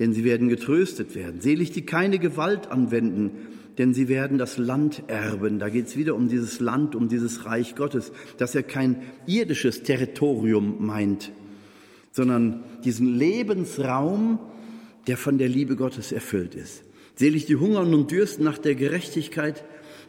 denn 0.00 0.12
sie 0.12 0.24
werden 0.24 0.48
getröstet 0.48 1.14
werden. 1.14 1.40
Selig 1.40 1.70
die 1.70 1.82
keine 1.82 2.18
Gewalt 2.18 2.70
anwenden, 2.70 3.30
denn 3.80 3.94
sie 3.94 4.10
werden 4.10 4.36
das 4.36 4.58
Land 4.58 5.04
erben. 5.06 5.58
Da 5.58 5.70
geht 5.70 5.86
es 5.86 5.96
wieder 5.96 6.14
um 6.14 6.28
dieses 6.28 6.60
Land, 6.60 6.94
um 6.94 7.08
dieses 7.08 7.46
Reich 7.46 7.74
Gottes, 7.76 8.12
dass 8.36 8.54
er 8.54 8.62
kein 8.62 9.00
irdisches 9.26 9.82
Territorium 9.82 10.84
meint, 10.84 11.32
sondern 12.12 12.62
diesen 12.84 13.16
Lebensraum, 13.16 14.38
der 15.06 15.16
von 15.16 15.38
der 15.38 15.48
Liebe 15.48 15.76
Gottes 15.76 16.12
erfüllt 16.12 16.54
ist. 16.54 16.82
Selig 17.14 17.46
die 17.46 17.56
hungern 17.56 17.94
und 17.94 18.10
dürsten 18.10 18.44
nach 18.44 18.58
der 18.58 18.74
Gerechtigkeit, 18.74 19.64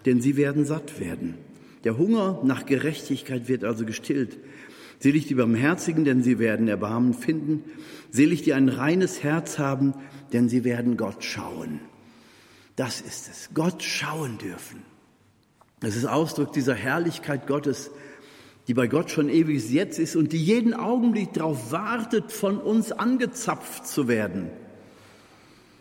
denn 0.05 0.19
sie 0.19 0.35
werden 0.35 0.65
satt 0.65 0.99
werden. 0.99 1.35
Der 1.85 1.97
Hunger 1.97 2.41
nach 2.43 2.65
Gerechtigkeit 2.65 3.47
wird 3.47 3.63
also 3.63 3.85
gestillt. 3.85 4.37
Selig 4.99 5.27
die 5.27 5.35
Barmherzigen, 5.35 6.03
denn 6.03 6.23
sie 6.23 6.39
werden 6.39 6.67
Erbarmen 6.67 7.13
finden. 7.13 7.63
Selig 8.09 8.41
die 8.41 8.51
ein 8.51 8.67
reines 8.67 9.23
Herz 9.23 9.59
haben, 9.59 9.93
denn 10.33 10.49
sie 10.49 10.65
werden 10.65 10.97
Gott 10.97 11.23
schauen. 11.23 11.79
Das 12.75 13.01
ist 13.01 13.29
es. 13.29 13.49
Gott 13.53 13.83
schauen 13.83 14.37
dürfen. 14.37 14.83
Das 15.81 15.95
ist 15.95 16.05
Ausdruck 16.05 16.53
dieser 16.53 16.75
Herrlichkeit 16.75 17.47
Gottes, 17.47 17.91
die 18.67 18.73
bei 18.73 18.87
Gott 18.87 19.09
schon 19.11 19.29
ewig 19.29 19.69
jetzt 19.71 19.99
ist 19.99 20.15
und 20.15 20.31
die 20.31 20.43
jeden 20.43 20.73
Augenblick 20.73 21.33
darauf 21.33 21.71
wartet, 21.71 22.31
von 22.31 22.57
uns 22.57 22.91
angezapft 22.91 23.87
zu 23.87 24.07
werden. 24.07 24.49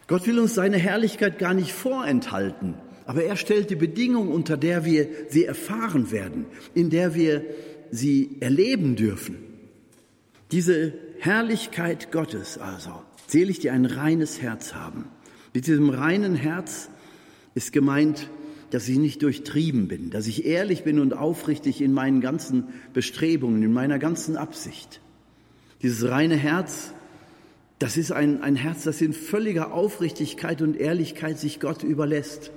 Gott 0.08 0.26
will 0.26 0.40
uns 0.40 0.54
seine 0.54 0.78
Herrlichkeit 0.78 1.38
gar 1.38 1.54
nicht 1.54 1.72
vorenthalten, 1.72 2.74
aber 3.06 3.24
er 3.24 3.36
stellt 3.36 3.70
die 3.70 3.76
Bedingung, 3.76 4.32
unter 4.32 4.56
der 4.56 4.84
wir 4.84 5.08
sie 5.28 5.44
erfahren 5.44 6.10
werden, 6.10 6.46
in 6.74 6.90
der 6.90 7.14
wir 7.14 7.44
sie 7.90 8.38
erleben 8.40 8.96
dürfen. 8.96 9.36
Diese 10.50 10.94
Herrlichkeit 11.20 12.10
Gottes 12.10 12.58
also, 12.58 13.02
selig, 13.26 13.60
die 13.60 13.70
ein 13.70 13.84
reines 13.84 14.40
Herz 14.40 14.74
haben. 14.74 15.04
Mit 15.52 15.66
diesem 15.66 15.90
reinen 15.90 16.34
Herz 16.34 16.88
ist 17.54 17.72
gemeint, 17.72 18.28
dass 18.70 18.88
ich 18.88 18.98
nicht 18.98 19.22
durchtrieben 19.22 19.88
bin, 19.88 20.10
dass 20.10 20.26
ich 20.26 20.44
ehrlich 20.44 20.84
bin 20.84 21.00
und 21.00 21.12
aufrichtig 21.12 21.80
in 21.80 21.92
meinen 21.92 22.20
ganzen 22.20 22.68
Bestrebungen, 22.92 23.62
in 23.62 23.72
meiner 23.72 23.98
ganzen 23.98 24.36
Absicht. 24.36 25.00
Dieses 25.82 26.08
reine 26.08 26.36
Herz, 26.36 26.92
das 27.80 27.96
ist 27.96 28.12
ein, 28.12 28.42
ein 28.42 28.54
Herz, 28.54 28.84
das 28.84 29.00
in 29.00 29.12
völliger 29.12 29.72
Aufrichtigkeit 29.72 30.62
und 30.62 30.76
Ehrlichkeit 30.76 31.38
sich 31.38 31.58
Gott 31.58 31.82
überlässt 31.82 32.52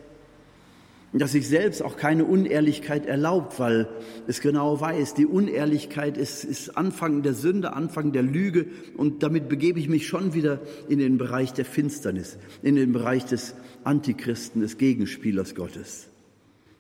dass 1.20 1.34
sich 1.34 1.48
selbst 1.48 1.84
auch 1.84 1.96
keine 1.96 2.26
Unehrlichkeit 2.26 3.06
erlaubt, 3.06 3.60
weil 3.60 3.88
es 4.28 4.42
genau 4.42 4.82
weiß, 4.82 5.14
die 5.14 5.28
Unehrlichkeit 5.28 6.18
ist, 6.18 6.44
ist 6.44 6.76
Anfang 6.76 7.22
der 7.22 7.34
Sünde, 7.34 7.74
Anfang 7.74 8.12
der 8.12 8.24
Lüge 8.24 8.66
und 8.98 9.22
damit 9.22 9.48
begebe 9.48 9.80
ich 9.80 9.88
mich 9.88 10.08
schon 10.08 10.34
wieder 10.34 10.60
in 10.90 10.98
den 10.98 11.18
Bereich 11.18 11.54
der 11.54 11.66
Finsternis, 11.66 12.38
in 12.64 12.76
den 12.76 12.94
Bereich 12.94 13.26
des 13.26 13.54
Antichristen, 13.84 14.62
des 14.62 14.78
Gegenspielers 14.78 15.54
Gottes. 15.54 16.08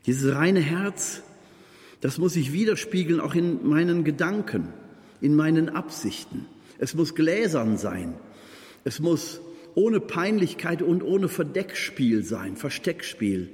Dieses 0.08 0.34
reine 0.34 0.62
Herz, 0.62 1.22
das 2.02 2.18
muss 2.18 2.34
sich 2.34 2.52
widerspiegeln 2.52 3.20
auch 3.20 3.36
in 3.36 3.68
meinen 3.68 4.04
Gedanken, 4.04 4.70
in 5.22 5.36
meinen 5.36 5.70
Absichten. 5.70 6.48
Es 6.80 6.96
muss 6.96 7.16
gläsern 7.16 7.78
sein. 7.78 8.16
Es 8.84 9.00
muss 9.00 9.40
ohne 9.76 10.00
Peinlichkeit 10.00 10.82
und 10.82 11.04
ohne 11.04 11.30
Verdeckspiel 11.30 12.24
sein, 12.24 12.58
Versteckspiel. 12.58 13.52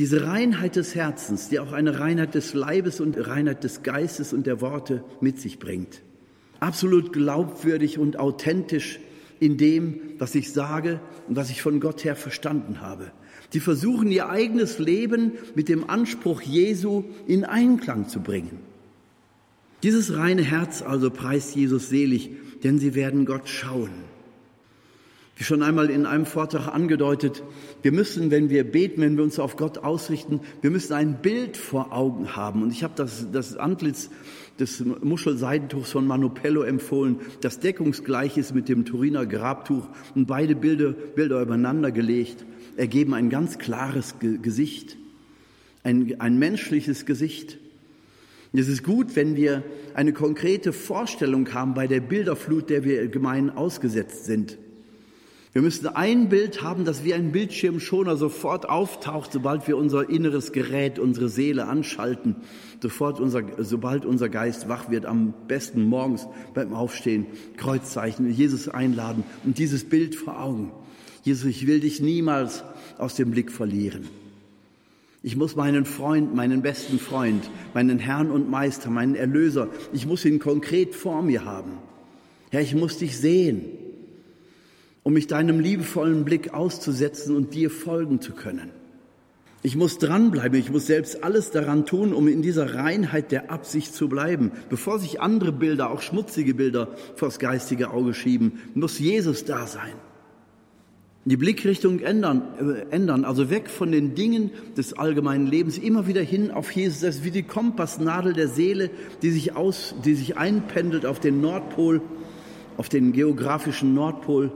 Diese 0.00 0.24
Reinheit 0.26 0.76
des 0.76 0.94
Herzens, 0.94 1.50
die 1.50 1.60
auch 1.60 1.74
eine 1.74 2.00
Reinheit 2.00 2.34
des 2.34 2.54
Leibes 2.54 3.00
und 3.00 3.18
Reinheit 3.18 3.64
des 3.64 3.82
Geistes 3.82 4.32
und 4.32 4.46
der 4.46 4.62
Worte 4.62 5.04
mit 5.20 5.38
sich 5.38 5.58
bringt. 5.58 6.00
Absolut 6.58 7.12
glaubwürdig 7.12 7.98
und 7.98 8.18
authentisch 8.18 8.98
in 9.40 9.58
dem, 9.58 10.00
was 10.16 10.34
ich 10.34 10.54
sage 10.54 11.00
und 11.28 11.36
was 11.36 11.50
ich 11.50 11.60
von 11.60 11.80
Gott 11.80 12.02
her 12.02 12.16
verstanden 12.16 12.80
habe. 12.80 13.12
Die 13.52 13.60
versuchen 13.60 14.10
ihr 14.10 14.30
eigenes 14.30 14.78
Leben 14.78 15.32
mit 15.54 15.68
dem 15.68 15.90
Anspruch 15.90 16.40
Jesu 16.40 17.04
in 17.26 17.44
Einklang 17.44 18.08
zu 18.08 18.20
bringen. 18.20 18.58
Dieses 19.82 20.16
reine 20.16 20.40
Herz 20.40 20.80
also 20.80 21.10
preist 21.10 21.54
Jesus 21.54 21.90
selig, 21.90 22.30
denn 22.64 22.78
sie 22.78 22.94
werden 22.94 23.26
Gott 23.26 23.50
schauen. 23.50 23.90
Wie 25.40 25.44
schon 25.44 25.62
einmal 25.62 25.88
in 25.88 26.04
einem 26.04 26.26
Vortrag 26.26 26.68
angedeutet, 26.68 27.42
wir 27.80 27.92
müssen, 27.92 28.30
wenn 28.30 28.50
wir 28.50 28.62
beten, 28.62 29.00
wenn 29.00 29.16
wir 29.16 29.24
uns 29.24 29.38
auf 29.38 29.56
Gott 29.56 29.78
ausrichten, 29.78 30.40
wir 30.60 30.70
müssen 30.70 30.92
ein 30.92 31.22
Bild 31.22 31.56
vor 31.56 31.94
Augen 31.94 32.36
haben. 32.36 32.62
Und 32.62 32.72
ich 32.72 32.84
habe 32.84 32.92
das, 32.94 33.26
das 33.32 33.56
Antlitz 33.56 34.10
des 34.58 34.84
Muschelseidentuchs 34.84 35.92
von 35.92 36.06
Manopello 36.06 36.60
empfohlen, 36.60 37.20
das 37.40 37.58
deckungsgleich 37.58 38.36
ist 38.36 38.54
mit 38.54 38.68
dem 38.68 38.84
Turiner 38.84 39.24
Grabtuch 39.24 39.88
und 40.14 40.26
beide 40.26 40.54
Bilder, 40.54 40.90
Bilder 40.90 41.40
übereinander 41.40 41.90
gelegt, 41.90 42.44
ergeben 42.76 43.14
ein 43.14 43.30
ganz 43.30 43.56
klares 43.56 44.16
Gesicht, 44.20 44.98
ein, 45.82 46.20
ein 46.20 46.38
menschliches 46.38 47.06
Gesicht. 47.06 47.56
Es 48.52 48.68
ist 48.68 48.84
gut, 48.84 49.16
wenn 49.16 49.36
wir 49.36 49.62
eine 49.94 50.12
konkrete 50.12 50.74
Vorstellung 50.74 51.54
haben 51.54 51.72
bei 51.72 51.86
der 51.86 52.00
Bilderflut, 52.00 52.68
der 52.68 52.84
wir 52.84 53.08
gemein 53.08 53.48
ausgesetzt 53.48 54.26
sind. 54.26 54.58
Wir 55.52 55.62
müssen 55.62 55.88
ein 55.88 56.28
Bild 56.28 56.62
haben, 56.62 56.84
das 56.84 57.02
wie 57.02 57.12
ein 57.12 57.32
Bildschirmschoner 57.32 58.16
sofort 58.16 58.68
auftaucht, 58.68 59.32
sobald 59.32 59.66
wir 59.66 59.76
unser 59.76 60.08
inneres 60.08 60.52
Gerät, 60.52 61.00
unsere 61.00 61.28
Seele 61.28 61.66
anschalten, 61.66 62.36
sofort 62.80 63.18
unser, 63.18 63.42
sobald 63.58 64.06
unser 64.06 64.28
Geist 64.28 64.68
wach 64.68 64.90
wird, 64.90 65.06
am 65.06 65.34
besten 65.48 65.82
morgens 65.82 66.28
beim 66.54 66.72
Aufstehen, 66.72 67.26
Kreuzzeichen, 67.56 68.30
Jesus 68.30 68.68
einladen 68.68 69.24
und 69.44 69.58
dieses 69.58 69.88
Bild 69.88 70.14
vor 70.14 70.40
Augen. 70.40 70.70
Jesus, 71.24 71.46
ich 71.46 71.66
will 71.66 71.80
dich 71.80 72.00
niemals 72.00 72.62
aus 72.96 73.16
dem 73.16 73.32
Blick 73.32 73.50
verlieren. 73.50 74.06
Ich 75.24 75.36
muss 75.36 75.56
meinen 75.56 75.84
Freund, 75.84 76.32
meinen 76.32 76.62
besten 76.62 77.00
Freund, 77.00 77.50
meinen 77.74 77.98
Herrn 77.98 78.30
und 78.30 78.48
Meister, 78.48 78.88
meinen 78.88 79.16
Erlöser, 79.16 79.68
ich 79.92 80.06
muss 80.06 80.24
ihn 80.24 80.38
konkret 80.38 80.94
vor 80.94 81.22
mir 81.22 81.44
haben. 81.44 81.72
Herr, 82.50 82.62
ich 82.62 82.76
muss 82.76 82.98
dich 82.98 83.18
sehen 83.18 83.79
um 85.10 85.14
mich 85.14 85.26
deinem 85.26 85.58
liebevollen 85.58 86.24
Blick 86.24 86.54
auszusetzen 86.54 87.34
und 87.34 87.52
dir 87.52 87.68
folgen 87.68 88.20
zu 88.20 88.30
können. 88.30 88.70
Ich 89.60 89.74
muss 89.74 89.98
dranbleiben, 89.98 90.56
ich 90.56 90.70
muss 90.70 90.86
selbst 90.86 91.24
alles 91.24 91.50
daran 91.50 91.84
tun, 91.84 92.12
um 92.12 92.28
in 92.28 92.42
dieser 92.42 92.76
Reinheit 92.76 93.32
der 93.32 93.50
Absicht 93.50 93.92
zu 93.92 94.08
bleiben. 94.08 94.52
Bevor 94.68 95.00
sich 95.00 95.20
andere 95.20 95.50
Bilder, 95.50 95.90
auch 95.90 96.00
schmutzige 96.00 96.54
Bilder, 96.54 96.90
vors 97.16 97.40
geistige 97.40 97.90
Auge 97.90 98.14
schieben, 98.14 98.60
muss 98.74 99.00
Jesus 99.00 99.44
da 99.44 99.66
sein. 99.66 99.94
Die 101.24 101.36
Blickrichtung 101.36 101.98
ändern, 101.98 102.42
äh, 102.60 102.94
ändern, 102.94 103.24
also 103.24 103.50
weg 103.50 103.68
von 103.68 103.90
den 103.90 104.14
Dingen 104.14 104.52
des 104.76 104.92
allgemeinen 104.92 105.48
Lebens, 105.48 105.76
immer 105.76 106.06
wieder 106.06 106.22
hin 106.22 106.52
auf 106.52 106.70
Jesus. 106.70 107.00
Das 107.00 107.16
ist 107.16 107.24
wie 107.24 107.32
die 107.32 107.42
Kompassnadel 107.42 108.32
der 108.32 108.46
Seele, 108.46 108.90
die 109.22 109.32
sich 109.32 109.56
aus, 109.56 109.92
die 110.04 110.14
sich 110.14 110.36
einpendelt 110.36 111.04
auf 111.04 111.18
den 111.18 111.40
Nordpol, 111.40 112.00
auf 112.76 112.88
den 112.88 113.10
geografischen 113.10 113.92
Nordpol 113.92 114.52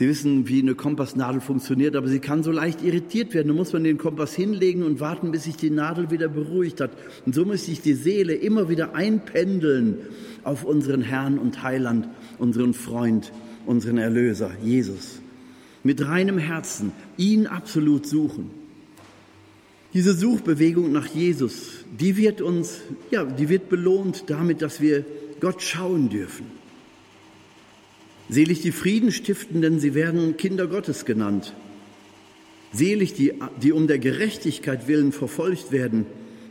Sie 0.00 0.08
wissen, 0.08 0.48
wie 0.48 0.62
eine 0.62 0.74
Kompassnadel 0.74 1.42
funktioniert, 1.42 1.94
aber 1.94 2.08
sie 2.08 2.20
kann 2.20 2.42
so 2.42 2.50
leicht 2.50 2.82
irritiert 2.82 3.34
werden. 3.34 3.48
Da 3.48 3.52
muss 3.52 3.74
man 3.74 3.84
den 3.84 3.98
Kompass 3.98 4.34
hinlegen 4.34 4.82
und 4.82 4.98
warten, 4.98 5.30
bis 5.30 5.44
sich 5.44 5.56
die 5.56 5.68
Nadel 5.68 6.10
wieder 6.10 6.28
beruhigt 6.28 6.80
hat. 6.80 6.92
Und 7.26 7.34
so 7.34 7.44
muss 7.44 7.66
sich 7.66 7.82
die 7.82 7.92
Seele 7.92 8.32
immer 8.32 8.70
wieder 8.70 8.94
einpendeln 8.94 9.98
auf 10.42 10.64
unseren 10.64 11.02
Herrn 11.02 11.38
und 11.38 11.62
Heiland, 11.62 12.08
unseren 12.38 12.72
Freund, 12.72 13.30
unseren 13.66 13.98
Erlöser, 13.98 14.52
Jesus. 14.64 15.20
Mit 15.84 16.02
reinem 16.06 16.38
Herzen 16.38 16.92
ihn 17.18 17.46
absolut 17.46 18.06
suchen. 18.06 18.48
Diese 19.92 20.14
Suchbewegung 20.14 20.92
nach 20.92 21.08
Jesus, 21.08 21.84
die 22.00 22.16
wird 22.16 22.40
uns, 22.40 22.80
ja, 23.10 23.24
die 23.26 23.50
wird 23.50 23.68
belohnt 23.68 24.24
damit, 24.28 24.62
dass 24.62 24.80
wir 24.80 25.04
Gott 25.40 25.60
schauen 25.60 26.08
dürfen. 26.08 26.59
Selig 28.30 28.62
die 28.62 28.70
Frieden 28.70 29.10
stiften, 29.10 29.60
denn 29.60 29.80
sie 29.80 29.94
werden 29.94 30.36
Kinder 30.36 30.68
Gottes 30.68 31.04
genannt. 31.04 31.52
Selig 32.72 33.14
die, 33.14 33.34
die 33.60 33.72
um 33.72 33.88
der 33.88 33.98
Gerechtigkeit 33.98 34.86
willen 34.86 35.10
verfolgt 35.10 35.72
werden, 35.72 36.06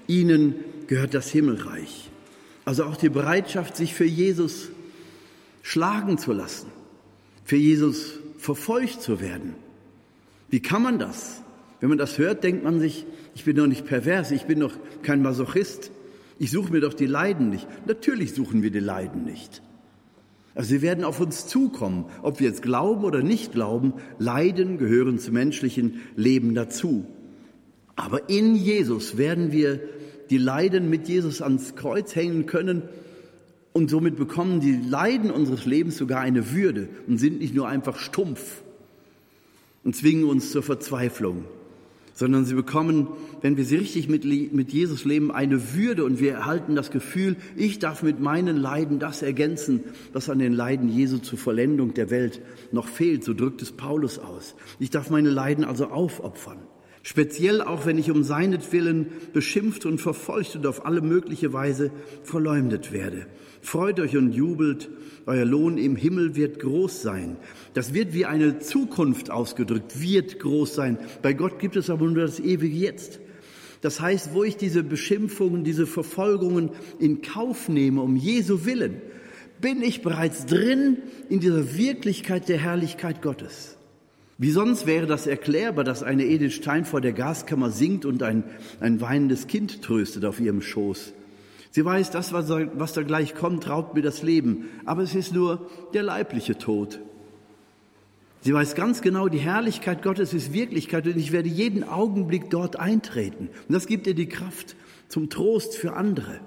ihnen 0.05 0.55
gehört 0.87 1.13
das 1.13 1.29
Himmelreich. 1.29 2.09
Also 2.65 2.83
auch 2.83 2.97
die 2.97 3.07
Bereitschaft, 3.07 3.77
sich 3.77 3.93
für 3.93 4.05
Jesus 4.05 4.69
schlagen 5.61 6.17
zu 6.17 6.33
lassen, 6.33 6.67
für 7.45 7.55
Jesus 7.55 8.19
verfolgt 8.37 9.01
zu 9.01 9.21
werden. 9.21 9.55
Wie 10.49 10.61
kann 10.61 10.81
man 10.81 10.99
das? 10.99 11.41
Wenn 11.79 11.89
man 11.89 11.97
das 11.97 12.17
hört, 12.17 12.43
denkt 12.43 12.65
man 12.65 12.81
sich, 12.81 13.05
ich 13.35 13.45
bin 13.45 13.55
doch 13.55 13.67
nicht 13.67 13.85
pervers, 13.85 14.31
ich 14.31 14.43
bin 14.43 14.59
doch 14.59 14.73
kein 15.01 15.21
Masochist, 15.21 15.91
ich 16.39 16.51
suche 16.51 16.73
mir 16.73 16.81
doch 16.81 16.93
die 16.93 17.05
Leiden 17.05 17.49
nicht. 17.49 17.67
Natürlich 17.87 18.33
suchen 18.33 18.63
wir 18.63 18.71
die 18.71 18.79
Leiden 18.79 19.23
nicht. 19.23 19.61
Also 20.59 20.71
sie 20.71 20.81
werden 20.81 21.05
auf 21.05 21.21
uns 21.21 21.47
zukommen, 21.47 22.03
ob 22.21 22.41
wir 22.41 22.47
jetzt 22.49 22.61
glauben 22.61 23.05
oder 23.05 23.23
nicht 23.23 23.53
glauben. 23.53 23.93
Leiden 24.17 24.77
gehören 24.77 25.17
zum 25.17 25.35
menschlichen 25.35 26.01
Leben 26.17 26.53
dazu. 26.53 27.05
Aber 27.95 28.27
in 28.29 28.55
Jesus 28.55 29.17
werden 29.17 29.53
wir 29.53 29.79
die 30.29 30.37
Leiden 30.37 30.89
mit 30.89 31.07
Jesus 31.07 31.41
ans 31.41 31.75
Kreuz 31.77 32.13
hängen 32.13 32.45
können 32.45 32.81
und 33.71 33.89
somit 33.89 34.17
bekommen 34.17 34.59
die 34.59 34.75
Leiden 34.75 35.31
unseres 35.31 35.65
Lebens 35.65 35.95
sogar 35.95 36.19
eine 36.19 36.51
Würde 36.51 36.89
und 37.07 37.19
sind 37.19 37.39
nicht 37.39 37.55
nur 37.55 37.69
einfach 37.69 37.97
stumpf 37.97 38.61
und 39.85 39.95
zwingen 39.95 40.25
uns 40.25 40.51
zur 40.51 40.61
Verzweiflung 40.61 41.45
sondern 42.19 42.43
sie 42.43 42.53
bekommen, 42.53 43.07
wenn 43.39 43.55
wir 43.55 43.63
sie 43.63 43.77
richtig 43.77 44.09
mit, 44.09 44.25
mit 44.25 44.73
Jesus 44.73 45.05
leben, 45.05 45.31
eine 45.31 45.73
Würde 45.73 46.03
und 46.03 46.19
wir 46.19 46.33
erhalten 46.33 46.75
das 46.75 46.91
Gefühl, 46.91 47.37
ich 47.55 47.79
darf 47.79 48.03
mit 48.03 48.19
meinen 48.19 48.57
Leiden 48.57 48.99
das 48.99 49.21
ergänzen, 49.21 49.85
was 50.11 50.29
an 50.29 50.39
den 50.39 50.51
Leiden 50.51 50.89
Jesu 50.89 51.19
zur 51.19 51.39
Vollendung 51.39 51.93
der 51.93 52.09
Welt 52.09 52.41
noch 52.73 52.89
fehlt. 52.89 53.23
So 53.23 53.33
drückt 53.33 53.61
es 53.61 53.71
Paulus 53.71 54.19
aus. 54.19 54.55
Ich 54.79 54.89
darf 54.89 55.09
meine 55.09 55.29
Leiden 55.29 55.63
also 55.63 55.85
aufopfern. 55.85 56.57
Speziell 57.03 57.61
auch, 57.61 57.85
wenn 57.85 57.97
ich 57.97 58.11
um 58.11 58.23
seinetwillen 58.23 59.07
beschimpft 59.31 59.85
und 59.85 60.01
verfolgt 60.01 60.57
und 60.57 60.67
auf 60.67 60.85
alle 60.85 60.99
mögliche 60.99 61.53
Weise 61.53 61.89
verleumdet 62.23 62.91
werde. 62.91 63.27
Freut 63.61 63.99
euch 63.99 64.15
und 64.15 64.31
jubelt, 64.33 64.89
euer 65.25 65.45
Lohn 65.45 65.77
im 65.77 65.95
Himmel 65.95 66.35
wird 66.35 66.59
groß 66.59 67.01
sein. 67.01 67.37
Das 67.73 67.93
wird 67.93 68.13
wie 68.13 68.25
eine 68.25 68.59
Zukunft 68.59 69.29
ausgedrückt, 69.29 70.01
wird 70.01 70.39
groß 70.39 70.73
sein. 70.73 70.97
Bei 71.21 71.33
Gott 71.33 71.59
gibt 71.59 71.75
es 71.75 71.89
aber 71.89 72.05
nur 72.05 72.15
das 72.15 72.39
ewige 72.39 72.75
Jetzt. 72.75 73.19
Das 73.81 74.01
heißt, 74.01 74.33
wo 74.33 74.43
ich 74.43 74.57
diese 74.57 74.83
Beschimpfungen, 74.83 75.63
diese 75.63 75.85
Verfolgungen 75.85 76.71
in 76.99 77.21
Kauf 77.21 77.69
nehme, 77.69 78.01
um 78.01 78.15
Jesu 78.15 78.65
Willen, 78.65 79.01
bin 79.61 79.81
ich 79.81 80.01
bereits 80.01 80.45
drin 80.45 80.97
in 81.29 81.39
dieser 81.39 81.77
Wirklichkeit 81.77 82.49
der 82.49 82.57
Herrlichkeit 82.57 83.21
Gottes. 83.21 83.77
Wie 84.37 84.51
sonst 84.51 84.87
wäre 84.87 85.05
das 85.05 85.27
erklärbar, 85.27 85.83
dass 85.83 86.01
eine 86.01 86.25
Edith 86.25 86.53
Stein 86.53 86.85
vor 86.85 87.01
der 87.01 87.11
Gaskammer 87.11 87.71
singt 87.71 88.05
und 88.05 88.23
ein, 88.23 88.45
ein 88.79 89.01
weinendes 89.01 89.47
Kind 89.47 89.81
tröstet 89.81 90.23
auf 90.23 90.39
ihrem 90.39 90.61
Schoß. 90.61 91.13
Sie 91.71 91.85
weiß, 91.85 92.11
das, 92.11 92.33
was 92.33 92.47
da, 92.93 93.03
gleich 93.03 93.35
kommt, 93.35 93.69
raubt 93.69 93.93
mir 93.93 94.01
das 94.01 94.23
Leben. 94.23 94.65
Aber 94.85 95.03
es 95.03 95.13
ist 95.13 95.33
nur 95.33 95.69
der 95.93 96.03
leibliche 96.03 96.57
Tod. 96.57 96.99
Sie 98.41 98.53
weiß 98.53 98.73
ganz 98.73 99.01
genau, 99.01 99.27
die 99.27 99.39
Herrlichkeit 99.39 100.01
Gottes 100.01 100.33
ist 100.33 100.53
Wirklichkeit 100.53 101.05
und 101.05 101.17
ich 101.17 101.31
werde 101.31 101.49
jeden 101.49 101.83
Augenblick 101.83 102.49
dort 102.49 102.79
eintreten. 102.79 103.49
Und 103.67 103.73
das 103.73 103.85
gibt 103.85 104.07
ihr 104.07 104.13
die 104.15 104.29
Kraft 104.29 104.75
zum 105.09 105.29
Trost 105.29 105.75
für 105.75 105.93
andere. 105.93 106.39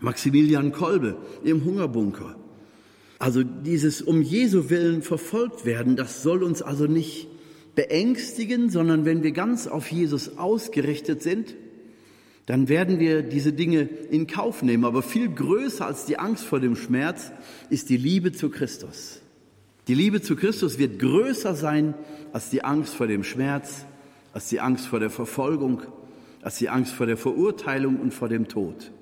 Maximilian 0.00 0.72
Kolbe 0.72 1.16
im 1.44 1.64
Hungerbunker. 1.64 2.36
Also 3.18 3.42
dieses 3.42 4.00
um 4.00 4.22
Jesu 4.22 4.70
Willen 4.70 5.02
verfolgt 5.02 5.66
werden, 5.66 5.96
das 5.96 6.22
soll 6.22 6.42
uns 6.42 6.62
also 6.62 6.86
nicht 6.86 7.28
beängstigen, 7.74 8.70
sondern 8.70 9.04
wenn 9.04 9.22
wir 9.22 9.32
ganz 9.32 9.66
auf 9.66 9.90
Jesus 9.90 10.38
ausgerichtet 10.38 11.22
sind, 11.22 11.54
dann 12.46 12.68
werden 12.68 12.98
wir 12.98 13.22
diese 13.22 13.52
Dinge 13.52 13.82
in 13.82 14.26
Kauf 14.26 14.62
nehmen. 14.62 14.84
Aber 14.84 15.02
viel 15.02 15.28
größer 15.28 15.86
als 15.86 16.06
die 16.06 16.18
Angst 16.18 16.44
vor 16.44 16.60
dem 16.60 16.76
Schmerz 16.76 17.30
ist 17.68 17.90
die 17.90 17.96
Liebe 17.96 18.32
zu 18.32 18.50
Christus. 18.50 19.20
Die 19.88 19.94
Liebe 19.94 20.20
zu 20.20 20.36
Christus 20.36 20.78
wird 20.78 20.98
größer 20.98 21.54
sein 21.54 21.94
als 22.32 22.50
die 22.50 22.64
Angst 22.64 22.94
vor 22.94 23.06
dem 23.06 23.24
Schmerz, 23.24 23.84
als 24.32 24.48
die 24.48 24.60
Angst 24.60 24.86
vor 24.86 25.00
der 25.00 25.10
Verfolgung, 25.10 25.82
als 26.42 26.58
die 26.58 26.68
Angst 26.68 26.92
vor 26.92 27.06
der 27.06 27.16
Verurteilung 27.16 28.00
und 28.00 28.14
vor 28.14 28.28
dem 28.28 28.48
Tod. 28.48 28.92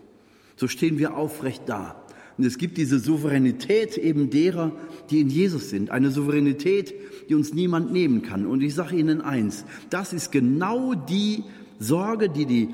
So 0.57 0.66
stehen 0.66 0.98
wir 0.98 1.16
aufrecht 1.16 1.62
da. 1.66 2.03
Und 2.38 2.44
es 2.44 2.57
gibt 2.57 2.79
diese 2.79 3.01
Souveränität 3.01 3.98
eben 3.98 4.31
derer, 4.31 4.72
die 5.11 5.20
in 5.20 5.29
Jesus 5.29 5.70
sind. 5.70 5.90
Eine 5.90 6.11
Souveränität, 6.11 6.94
die 7.29 7.35
uns 7.35 7.53
niemand 7.53 7.92
nehmen 7.92 8.22
kann. 8.22 8.46
Und 8.46 8.62
ich 8.62 8.74
sage 8.74 8.96
Ihnen 8.96 9.20
eins, 9.20 9.64
das 9.90 10.12
ist 10.12 10.31
genau 10.31 10.94
die 10.94 11.42
Sorge, 11.81 12.29
die 12.29 12.46
die 12.46 12.68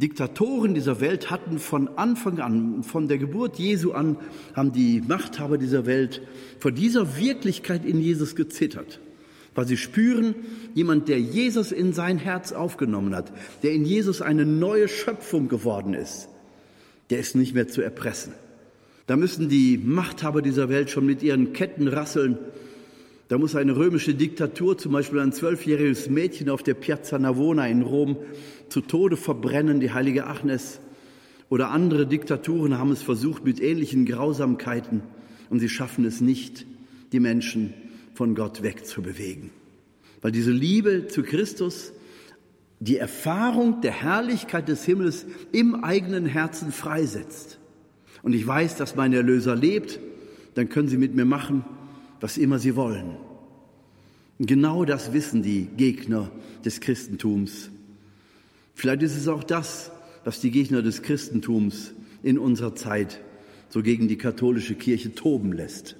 Diktatoren 0.00 0.74
dieser 0.74 1.00
Welt 1.00 1.30
hatten 1.30 1.58
von 1.58 1.88
Anfang 1.96 2.40
an, 2.40 2.82
von 2.82 3.06
der 3.06 3.18
Geburt 3.18 3.58
Jesu 3.58 3.92
an, 3.92 4.16
haben 4.54 4.72
die 4.72 5.00
Machthaber 5.00 5.58
dieser 5.58 5.86
Welt 5.86 6.22
vor 6.58 6.72
dieser 6.72 7.16
Wirklichkeit 7.16 7.84
in 7.84 8.00
Jesus 8.00 8.34
gezittert. 8.34 9.00
weil 9.54 9.66
sie 9.66 9.76
spüren, 9.76 10.34
jemand, 10.74 11.08
der 11.08 11.20
Jesus 11.20 11.72
in 11.72 11.92
sein 11.92 12.18
Herz 12.18 12.52
aufgenommen 12.52 13.14
hat, 13.14 13.32
der 13.62 13.72
in 13.72 13.84
Jesus 13.84 14.22
eine 14.22 14.46
neue 14.46 14.88
Schöpfung 14.88 15.48
geworden 15.48 15.94
ist, 15.94 16.28
der 17.10 17.18
ist 17.18 17.34
nicht 17.34 17.54
mehr 17.54 17.68
zu 17.68 17.82
erpressen. 17.82 18.32
Da 19.06 19.16
müssen 19.16 19.48
die 19.48 19.76
Machthaber 19.76 20.40
dieser 20.40 20.68
Welt 20.68 20.90
schon 20.90 21.04
mit 21.04 21.22
ihren 21.22 21.52
Ketten 21.52 21.88
rasseln. 21.88 22.38
Da 23.30 23.38
muss 23.38 23.54
eine 23.54 23.76
römische 23.76 24.12
Diktatur 24.12 24.76
zum 24.76 24.90
Beispiel 24.90 25.20
ein 25.20 25.32
zwölfjähriges 25.32 26.10
Mädchen 26.10 26.50
auf 26.50 26.64
der 26.64 26.74
Piazza 26.74 27.16
Navona 27.16 27.68
in 27.68 27.82
Rom 27.82 28.16
zu 28.68 28.80
Tode 28.80 29.16
verbrennen, 29.16 29.78
die 29.78 29.92
heilige 29.92 30.26
Agnes. 30.26 30.80
Oder 31.48 31.70
andere 31.70 32.08
Diktaturen 32.08 32.76
haben 32.76 32.90
es 32.90 33.02
versucht 33.02 33.44
mit 33.44 33.60
ähnlichen 33.60 34.04
Grausamkeiten 34.04 35.04
und 35.48 35.60
sie 35.60 35.68
schaffen 35.68 36.04
es 36.04 36.20
nicht, 36.20 36.66
die 37.12 37.20
Menschen 37.20 37.72
von 38.14 38.34
Gott 38.34 38.64
wegzubewegen. 38.64 39.50
Weil 40.22 40.32
diese 40.32 40.50
Liebe 40.50 41.06
zu 41.06 41.22
Christus 41.22 41.92
die 42.80 42.96
Erfahrung 42.96 43.80
der 43.80 43.92
Herrlichkeit 43.92 44.66
des 44.66 44.84
Himmels 44.84 45.24
im 45.52 45.84
eigenen 45.84 46.26
Herzen 46.26 46.72
freisetzt. 46.72 47.60
Und 48.24 48.32
ich 48.32 48.44
weiß, 48.44 48.74
dass 48.74 48.96
mein 48.96 49.12
Erlöser 49.12 49.54
lebt, 49.54 50.00
dann 50.54 50.68
können 50.68 50.88
Sie 50.88 50.98
mit 50.98 51.14
mir 51.14 51.26
machen, 51.26 51.64
was 52.20 52.38
immer 52.38 52.58
Sie 52.58 52.76
wollen. 52.76 53.16
Genau 54.38 54.84
das 54.84 55.12
wissen 55.12 55.42
die 55.42 55.68
Gegner 55.76 56.30
des 56.64 56.80
Christentums. 56.80 57.70
Vielleicht 58.74 59.02
ist 59.02 59.16
es 59.16 59.28
auch 59.28 59.44
das, 59.44 59.90
was 60.24 60.40
die 60.40 60.50
Gegner 60.50 60.82
des 60.82 61.02
Christentums 61.02 61.92
in 62.22 62.38
unserer 62.38 62.74
Zeit 62.74 63.20
so 63.68 63.82
gegen 63.82 64.08
die 64.08 64.16
katholische 64.16 64.74
Kirche 64.74 65.14
toben 65.14 65.52
lässt. 65.52 65.96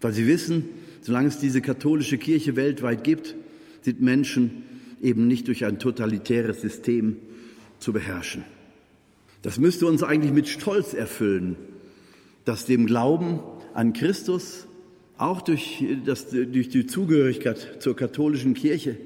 Weil 0.00 0.12
sie 0.12 0.26
wissen, 0.26 0.64
solange 1.00 1.28
es 1.28 1.38
diese 1.38 1.60
katholische 1.60 2.18
Kirche 2.18 2.56
weltweit 2.56 3.04
gibt, 3.04 3.34
sind 3.82 4.00
Menschen 4.00 4.62
eben 5.02 5.26
nicht 5.26 5.48
durch 5.48 5.64
ein 5.64 5.78
totalitäres 5.78 6.60
System 6.60 7.16
zu 7.78 7.92
beherrschen. 7.92 8.44
Das 9.42 9.58
müsste 9.58 9.86
uns 9.86 10.02
eigentlich 10.02 10.32
mit 10.32 10.48
Stolz 10.48 10.94
erfüllen, 10.94 11.56
dass 12.44 12.66
dem 12.66 12.86
Glauben 12.86 13.40
an 13.74 13.92
Christus, 13.92 14.66
auch 15.18 15.40
durch, 15.40 15.84
das, 16.04 16.28
durch 16.30 16.68
die 16.68 16.86
Zugehörigkeit 16.86 17.76
zur 17.80 17.96
katholischen 17.96 18.54
Kirche, 18.54 18.96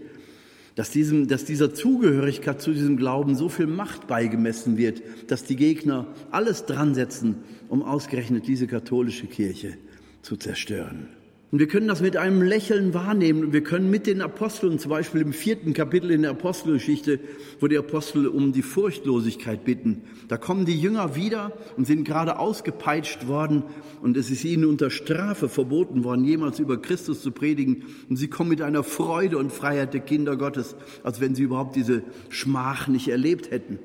dass, 0.74 0.90
diesem, 0.90 1.28
dass 1.28 1.44
dieser 1.44 1.74
Zugehörigkeit 1.74 2.60
zu 2.60 2.72
diesem 2.72 2.96
Glauben 2.96 3.34
so 3.34 3.48
viel 3.48 3.66
Macht 3.66 4.06
beigemessen 4.06 4.76
wird, 4.76 5.02
dass 5.28 5.44
die 5.44 5.56
Gegner 5.56 6.06
alles 6.30 6.66
dran 6.66 6.94
setzen, 6.94 7.36
um 7.68 7.82
ausgerechnet 7.82 8.46
diese 8.46 8.66
katholische 8.66 9.26
Kirche 9.26 9.76
zu 10.22 10.36
zerstören. 10.36 11.08
Und 11.52 11.58
wir 11.58 11.66
können 11.66 11.88
das 11.88 12.00
mit 12.00 12.16
einem 12.16 12.42
Lächeln 12.42 12.94
wahrnehmen. 12.94 13.52
Wir 13.52 13.64
können 13.64 13.90
mit 13.90 14.06
den 14.06 14.22
Aposteln, 14.22 14.78
zum 14.78 14.90
Beispiel 14.90 15.20
im 15.20 15.32
vierten 15.32 15.72
Kapitel 15.72 16.12
in 16.12 16.22
der 16.22 16.30
Apostelgeschichte, 16.30 17.18
wo 17.58 17.66
die 17.66 17.76
Apostel 17.76 18.28
um 18.28 18.52
die 18.52 18.62
Furchtlosigkeit 18.62 19.64
bitten. 19.64 20.02
Da 20.28 20.36
kommen 20.36 20.64
die 20.64 20.80
Jünger 20.80 21.16
wieder 21.16 21.52
und 21.76 21.88
sind 21.88 22.04
gerade 22.04 22.38
ausgepeitscht 22.38 23.26
worden. 23.26 23.64
Und 24.00 24.16
es 24.16 24.30
ist 24.30 24.44
ihnen 24.44 24.64
unter 24.64 24.90
Strafe 24.90 25.48
verboten 25.48 26.04
worden, 26.04 26.24
jemals 26.24 26.60
über 26.60 26.80
Christus 26.80 27.20
zu 27.20 27.32
predigen. 27.32 27.82
Und 28.08 28.14
sie 28.14 28.28
kommen 28.28 28.50
mit 28.50 28.62
einer 28.62 28.84
Freude 28.84 29.36
und 29.36 29.50
Freiheit 29.50 29.92
der 29.92 30.02
Kinder 30.02 30.36
Gottes, 30.36 30.76
als 31.02 31.20
wenn 31.20 31.34
sie 31.34 31.42
überhaupt 31.42 31.74
diese 31.74 32.04
Schmach 32.28 32.86
nicht 32.86 33.08
erlebt 33.08 33.50
hätten. 33.50 33.80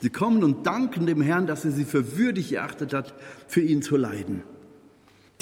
Sie 0.00 0.08
kommen 0.08 0.42
und 0.42 0.66
danken 0.66 1.04
dem 1.04 1.20
Herrn, 1.20 1.46
dass 1.46 1.66
er 1.66 1.72
sie 1.72 1.84
für 1.84 2.16
würdig 2.16 2.54
erachtet 2.54 2.94
hat, 2.94 3.14
für 3.48 3.60
ihn 3.60 3.82
zu 3.82 3.98
leiden. 3.98 4.42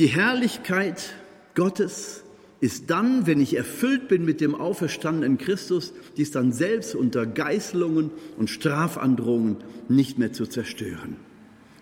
Die 0.00 0.09
Herrlichkeit 0.09 1.14
Gottes 1.61 2.23
ist 2.62 2.88
dann, 2.88 3.27
wenn 3.27 3.38
ich 3.38 3.55
erfüllt 3.55 4.09
bin 4.09 4.25
mit 4.25 4.40
dem 4.40 4.55
auferstandenen 4.55 5.37
Christus, 5.37 5.92
dies 6.16 6.31
dann 6.31 6.55
selbst 6.55 6.94
unter 6.94 7.27
Geißelungen 7.27 8.11
und 8.38 8.49
Strafandrohungen 8.49 9.59
nicht 9.87 10.18
mehr 10.18 10.33
zu 10.33 10.46
zerstören. 10.46 11.16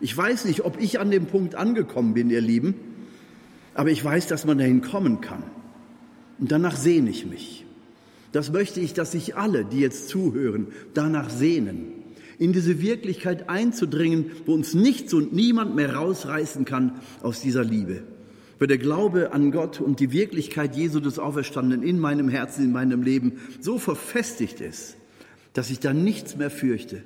Ich 0.00 0.16
weiß 0.16 0.46
nicht, 0.46 0.64
ob 0.64 0.80
ich 0.80 0.98
an 0.98 1.12
dem 1.12 1.26
Punkt 1.26 1.54
angekommen 1.54 2.12
bin, 2.12 2.28
ihr 2.28 2.40
Lieben, 2.40 2.74
aber 3.74 3.92
ich 3.92 4.04
weiß, 4.04 4.26
dass 4.26 4.44
man 4.44 4.58
dahin 4.58 4.82
kommen 4.82 5.20
kann. 5.20 5.44
Und 6.40 6.50
danach 6.50 6.74
sehne 6.74 7.10
ich 7.10 7.24
mich. 7.24 7.64
Das 8.32 8.50
möchte 8.50 8.80
ich, 8.80 8.94
dass 8.94 9.12
sich 9.12 9.36
alle, 9.36 9.64
die 9.64 9.78
jetzt 9.78 10.08
zuhören, 10.08 10.66
danach 10.92 11.30
sehnen, 11.30 11.92
in 12.40 12.52
diese 12.52 12.82
Wirklichkeit 12.82 13.48
einzudringen, 13.48 14.32
wo 14.44 14.54
uns 14.54 14.74
nichts 14.74 15.14
und 15.14 15.32
niemand 15.32 15.76
mehr 15.76 15.94
rausreißen 15.94 16.64
kann 16.64 16.98
aus 17.22 17.40
dieser 17.40 17.62
Liebe 17.62 18.02
wo 18.58 18.66
der 18.66 18.78
Glaube 18.78 19.32
an 19.32 19.50
Gott 19.50 19.80
und 19.80 20.00
die 20.00 20.12
Wirklichkeit 20.12 20.76
Jesu 20.76 21.00
des 21.00 21.18
Auferstandenen 21.18 21.86
in 21.86 21.98
meinem 21.98 22.28
Herzen, 22.28 22.64
in 22.64 22.72
meinem 22.72 23.02
Leben 23.02 23.40
so 23.60 23.78
verfestigt 23.78 24.60
ist, 24.60 24.96
dass 25.52 25.70
ich 25.70 25.80
da 25.80 25.92
nichts 25.92 26.36
mehr 26.36 26.50
fürchte, 26.50 27.02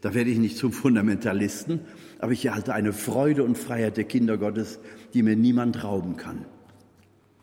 da 0.00 0.14
werde 0.14 0.30
ich 0.30 0.38
nicht 0.38 0.56
zum 0.56 0.72
Fundamentalisten, 0.72 1.80
aber 2.18 2.32
ich 2.32 2.44
erhalte 2.46 2.72
eine 2.74 2.92
Freude 2.92 3.44
und 3.44 3.58
Freiheit 3.58 3.96
der 3.96 4.04
Kinder 4.04 4.38
Gottes, 4.38 4.78
die 5.14 5.22
mir 5.22 5.36
niemand 5.36 5.84
rauben 5.84 6.16
kann. 6.16 6.44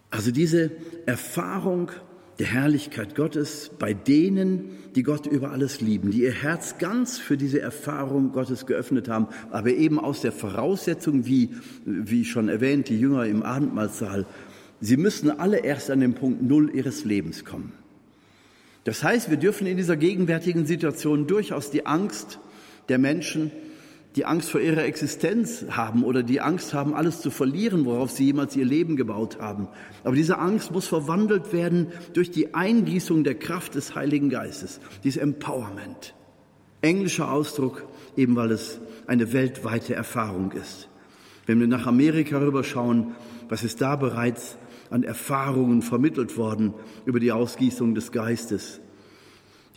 Also 0.09 0.31
diese 0.31 0.71
Erfahrung 1.05 1.91
der 2.39 2.47
Herrlichkeit 2.47 3.15
Gottes 3.15 3.71
bei 3.79 3.93
denen, 3.93 4.69
die 4.95 5.03
Gott 5.03 5.25
über 5.25 5.51
alles 5.51 5.81
lieben, 5.81 6.11
die 6.11 6.21
ihr 6.21 6.31
Herz 6.31 6.77
ganz 6.77 7.17
für 7.17 7.37
diese 7.37 7.59
Erfahrung 7.59 8.31
Gottes 8.31 8.65
geöffnet 8.65 9.09
haben, 9.09 9.27
aber 9.51 9.71
eben 9.71 9.99
aus 9.99 10.21
der 10.21 10.31
Voraussetzung, 10.31 11.25
wie, 11.25 11.49
wie 11.85 12.25
schon 12.25 12.49
erwähnt, 12.49 12.89
die 12.89 12.99
Jünger 12.99 13.25
im 13.25 13.43
Abendmahlsaal, 13.43 14.25
sie 14.81 14.97
müssen 14.97 15.39
alle 15.39 15.59
erst 15.59 15.89
an 15.89 15.99
den 15.99 16.13
Punkt 16.13 16.43
Null 16.43 16.71
ihres 16.73 17.05
Lebens 17.05 17.43
kommen. 17.43 17.73
Das 18.83 19.03
heißt, 19.03 19.29
wir 19.29 19.37
dürfen 19.37 19.67
in 19.67 19.75
dieser 19.75 19.97
gegenwärtigen 19.97 20.65
Situation 20.65 21.27
durchaus 21.27 21.71
die 21.71 21.85
Angst 21.85 22.39
der 22.87 22.99
Menschen 22.99 23.51
die 24.17 24.25
Angst 24.25 24.49
vor 24.49 24.59
ihrer 24.59 24.83
Existenz 24.83 25.65
haben 25.69 26.03
oder 26.03 26.23
die 26.23 26.41
Angst 26.41 26.73
haben, 26.73 26.95
alles 26.95 27.21
zu 27.21 27.29
verlieren, 27.29 27.85
worauf 27.85 28.09
sie 28.09 28.25
jemals 28.25 28.55
ihr 28.55 28.65
Leben 28.65 28.95
gebaut 28.95 29.37
haben. 29.39 29.67
Aber 30.03 30.15
diese 30.15 30.39
Angst 30.39 30.71
muss 30.71 30.87
verwandelt 30.87 31.53
werden 31.53 31.87
durch 32.13 32.31
die 32.31 32.55
Eingießung 32.55 33.23
der 33.23 33.35
Kraft 33.35 33.75
des 33.75 33.93
Heiligen 33.93 34.29
Geistes, 34.29 34.79
dieses 35.03 35.21
Empowerment. 35.21 36.15
Englischer 36.81 37.31
Ausdruck, 37.31 37.85
eben 38.15 38.35
weil 38.35 38.51
es 38.51 38.79
eine 39.05 39.33
weltweite 39.33 39.93
Erfahrung 39.93 40.51
ist. 40.51 40.89
Wenn 41.45 41.59
wir 41.59 41.67
nach 41.67 41.85
Amerika 41.85 42.39
rüberschauen, 42.39 43.15
was 43.49 43.63
ist 43.63 43.81
da 43.81 43.95
bereits 43.95 44.57
an 44.89 45.03
Erfahrungen 45.03 45.83
vermittelt 45.83 46.37
worden 46.37 46.73
über 47.05 47.19
die 47.19 47.31
Ausgießung 47.31 47.93
des 47.93 48.11
Geistes? 48.11 48.81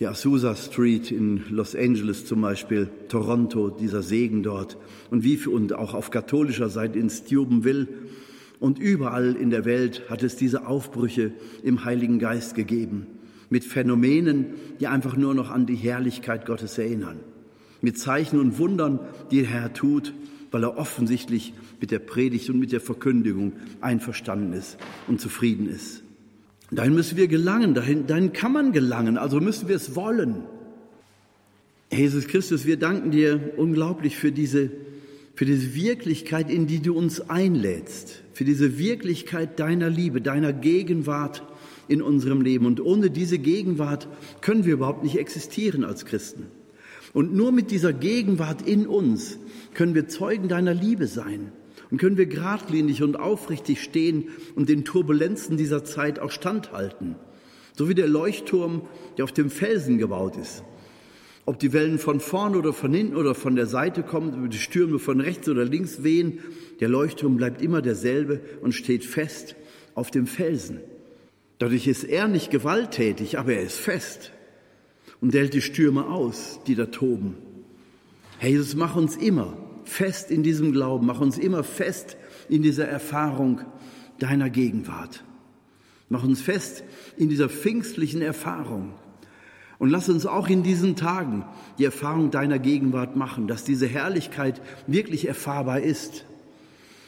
Die 0.00 0.06
Azusa 0.06 0.56
Street 0.56 1.10
in 1.10 1.44
Los 1.50 1.76
Angeles 1.76 2.24
zum 2.24 2.40
Beispiel, 2.40 2.88
Toronto, 3.08 3.68
dieser 3.68 4.02
Segen 4.02 4.42
dort. 4.42 4.78
Und 5.10 5.24
wie 5.24 5.36
und 5.46 5.74
auch 5.74 5.92
auf 5.92 6.10
katholischer 6.10 6.70
Seite 6.70 6.98
in 6.98 7.10
Steubenville. 7.10 7.86
Und 8.58 8.78
überall 8.78 9.36
in 9.36 9.50
der 9.50 9.66
Welt 9.66 10.08
hat 10.08 10.22
es 10.22 10.36
diese 10.36 10.66
Aufbrüche 10.66 11.32
im 11.62 11.84
Heiligen 11.84 12.18
Geist 12.18 12.54
gegeben. 12.54 13.06
Mit 13.50 13.64
Phänomenen, 13.64 14.46
die 14.80 14.86
einfach 14.86 15.16
nur 15.16 15.34
noch 15.34 15.50
an 15.50 15.66
die 15.66 15.76
Herrlichkeit 15.76 16.46
Gottes 16.46 16.78
erinnern, 16.78 17.20
mit 17.82 17.98
Zeichen 17.98 18.40
und 18.40 18.58
Wundern, 18.58 19.00
die 19.30 19.40
der 19.40 19.50
Herr 19.50 19.72
tut, 19.74 20.14
weil 20.50 20.64
er 20.64 20.78
offensichtlich 20.78 21.52
mit 21.78 21.90
der 21.90 21.98
Predigt 21.98 22.48
und 22.48 22.58
mit 22.58 22.72
der 22.72 22.80
Verkündigung 22.80 23.52
einverstanden 23.82 24.54
ist 24.54 24.78
und 25.08 25.20
zufrieden 25.20 25.68
ist. 25.68 25.99
Dahin 26.70 26.94
müssen 26.94 27.16
wir 27.16 27.26
gelangen, 27.26 27.74
dahin, 27.74 28.06
dahin 28.06 28.32
kann 28.32 28.52
man 28.52 28.72
gelangen, 28.72 29.18
also 29.18 29.40
müssen 29.40 29.68
wir 29.68 29.76
es 29.76 29.96
wollen. 29.96 30.44
Jesus 31.92 32.28
Christus, 32.28 32.64
wir 32.64 32.76
danken 32.76 33.10
dir 33.10 33.54
unglaublich 33.56 34.16
für 34.16 34.30
diese, 34.30 34.70
für 35.34 35.44
diese 35.44 35.74
Wirklichkeit, 35.74 36.48
in 36.48 36.68
die 36.68 36.80
du 36.80 36.94
uns 36.94 37.28
einlädst, 37.28 38.22
für 38.32 38.44
diese 38.44 38.78
Wirklichkeit 38.78 39.58
deiner 39.58 39.90
Liebe, 39.90 40.20
deiner 40.20 40.52
Gegenwart 40.52 41.42
in 41.88 42.00
unserem 42.00 42.40
Leben. 42.40 42.66
Und 42.66 42.80
ohne 42.80 43.10
diese 43.10 43.38
Gegenwart 43.38 44.06
können 44.40 44.64
wir 44.64 44.74
überhaupt 44.74 45.02
nicht 45.02 45.18
existieren 45.18 45.82
als 45.82 46.04
Christen. 46.04 46.46
Und 47.12 47.34
nur 47.34 47.50
mit 47.50 47.72
dieser 47.72 47.92
Gegenwart 47.92 48.62
in 48.62 48.86
uns 48.86 49.38
können 49.74 49.96
wir 49.96 50.06
Zeugen 50.06 50.48
deiner 50.48 50.74
Liebe 50.74 51.08
sein. 51.08 51.50
Und 51.90 51.98
können 51.98 52.16
wir 52.16 52.26
geradlinig 52.26 53.02
und 53.02 53.18
aufrichtig 53.18 53.82
stehen 53.82 54.28
und 54.54 54.68
den 54.68 54.84
Turbulenzen 54.84 55.56
dieser 55.56 55.84
Zeit 55.84 56.18
auch 56.18 56.30
standhalten. 56.30 57.16
So 57.76 57.88
wie 57.88 57.94
der 57.94 58.08
Leuchtturm, 58.08 58.82
der 59.16 59.24
auf 59.24 59.32
dem 59.32 59.50
Felsen 59.50 59.98
gebaut 59.98 60.36
ist. 60.36 60.62
Ob 61.46 61.58
die 61.58 61.72
Wellen 61.72 61.98
von 61.98 62.20
vorn 62.20 62.54
oder 62.54 62.72
von 62.72 62.92
hinten 62.92 63.16
oder 63.16 63.34
von 63.34 63.56
der 63.56 63.66
Seite 63.66 64.02
kommen, 64.02 64.50
die 64.50 64.58
Stürme 64.58 64.98
von 64.98 65.20
rechts 65.20 65.48
oder 65.48 65.64
links 65.64 66.04
wehen, 66.04 66.38
der 66.78 66.88
Leuchtturm 66.88 67.36
bleibt 67.36 67.60
immer 67.60 67.82
derselbe 67.82 68.40
und 68.60 68.72
steht 68.72 69.04
fest 69.04 69.56
auf 69.94 70.10
dem 70.10 70.26
Felsen. 70.26 70.80
Dadurch 71.58 71.86
ist 71.86 72.04
er 72.04 72.28
nicht 72.28 72.50
gewalttätig, 72.50 73.38
aber 73.38 73.54
er 73.54 73.62
ist 73.62 73.78
fest 73.78 74.32
und 75.20 75.34
hält 75.34 75.54
die 75.54 75.60
Stürme 75.60 76.06
aus, 76.06 76.60
die 76.66 76.74
da 76.74 76.86
toben. 76.86 77.36
Herr 78.38 78.50
Jesus, 78.50 78.74
mach 78.74 78.96
uns 78.96 79.16
immer 79.16 79.56
fest 79.84 80.30
in 80.30 80.42
diesem 80.42 80.72
Glauben, 80.72 81.06
mach 81.06 81.20
uns 81.20 81.38
immer 81.38 81.64
fest 81.64 82.16
in 82.48 82.62
dieser 82.62 82.86
Erfahrung 82.86 83.62
deiner 84.18 84.50
Gegenwart. 84.50 85.24
Mach 86.08 86.24
uns 86.24 86.40
fest 86.40 86.82
in 87.16 87.28
dieser 87.28 87.48
pfingstlichen 87.48 88.20
Erfahrung. 88.20 88.92
Und 89.78 89.88
lass 89.88 90.08
uns 90.08 90.26
auch 90.26 90.48
in 90.48 90.62
diesen 90.62 90.96
Tagen 90.96 91.44
die 91.78 91.84
Erfahrung 91.84 92.30
deiner 92.30 92.58
Gegenwart 92.58 93.16
machen, 93.16 93.46
dass 93.46 93.64
diese 93.64 93.86
Herrlichkeit 93.86 94.60
wirklich 94.86 95.26
erfahrbar 95.26 95.80
ist. 95.80 96.26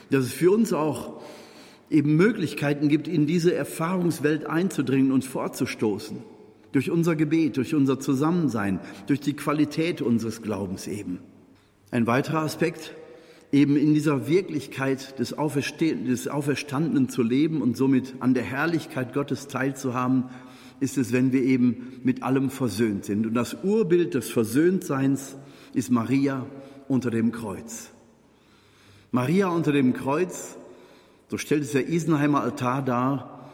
Dass 0.08 0.24
es 0.24 0.32
für 0.32 0.50
uns 0.50 0.72
auch 0.72 1.20
eben 1.90 2.16
Möglichkeiten 2.16 2.88
gibt, 2.88 3.08
in 3.08 3.26
diese 3.26 3.54
Erfahrungswelt 3.54 4.46
einzudringen, 4.46 5.12
uns 5.12 5.26
vorzustoßen. 5.26 6.18
Durch 6.70 6.90
unser 6.90 7.16
Gebet, 7.16 7.58
durch 7.58 7.74
unser 7.74 8.00
Zusammensein, 8.00 8.80
durch 9.06 9.20
die 9.20 9.34
Qualität 9.34 10.00
unseres 10.00 10.40
Glaubens 10.40 10.86
eben. 10.86 11.18
Ein 11.92 12.06
weiterer 12.06 12.40
Aspekt, 12.40 12.94
eben 13.52 13.76
in 13.76 13.92
dieser 13.92 14.26
Wirklichkeit 14.26 15.18
des, 15.18 15.34
des 15.36 16.28
Auferstandenen 16.28 17.10
zu 17.10 17.22
leben 17.22 17.60
und 17.60 17.76
somit 17.76 18.14
an 18.20 18.32
der 18.32 18.44
Herrlichkeit 18.44 19.12
Gottes 19.12 19.46
teilzuhaben, 19.46 20.30
ist 20.80 20.96
es, 20.96 21.12
wenn 21.12 21.32
wir 21.32 21.42
eben 21.42 22.00
mit 22.02 22.22
allem 22.22 22.48
versöhnt 22.48 23.04
sind. 23.04 23.26
Und 23.26 23.34
das 23.34 23.62
Urbild 23.62 24.14
des 24.14 24.30
Versöhntseins 24.30 25.36
ist 25.74 25.90
Maria 25.90 26.46
unter 26.88 27.10
dem 27.10 27.30
Kreuz. 27.30 27.90
Maria 29.10 29.48
unter 29.48 29.72
dem 29.72 29.92
Kreuz, 29.92 30.56
so 31.28 31.36
stellt 31.36 31.62
es 31.62 31.72
der 31.72 31.90
Isenheimer 31.90 32.40
Altar 32.40 32.80
dar, 32.82 33.50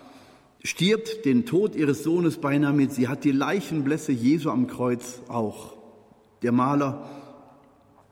stirbt 0.63 1.25
den 1.25 1.45
Tod 1.45 1.75
ihres 1.75 2.05
Sohnes 2.05 2.39
beinahe 2.39 2.73
mit. 2.73 2.93
Sie 2.93 3.09
hat 3.09 3.25
die 3.25 3.33
Leichenblässe 3.33 4.13
Jesu 4.13 4.51
am 4.51 4.69
Kreuz 4.69 5.23
auch. 5.27 5.77
Der 6.43 6.53
Maler 6.53 7.11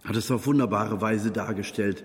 hat 0.06 0.16
es 0.16 0.30
auf 0.30 0.46
wunderbare 0.46 1.00
Weise 1.00 1.30
dargestellt. 1.30 2.04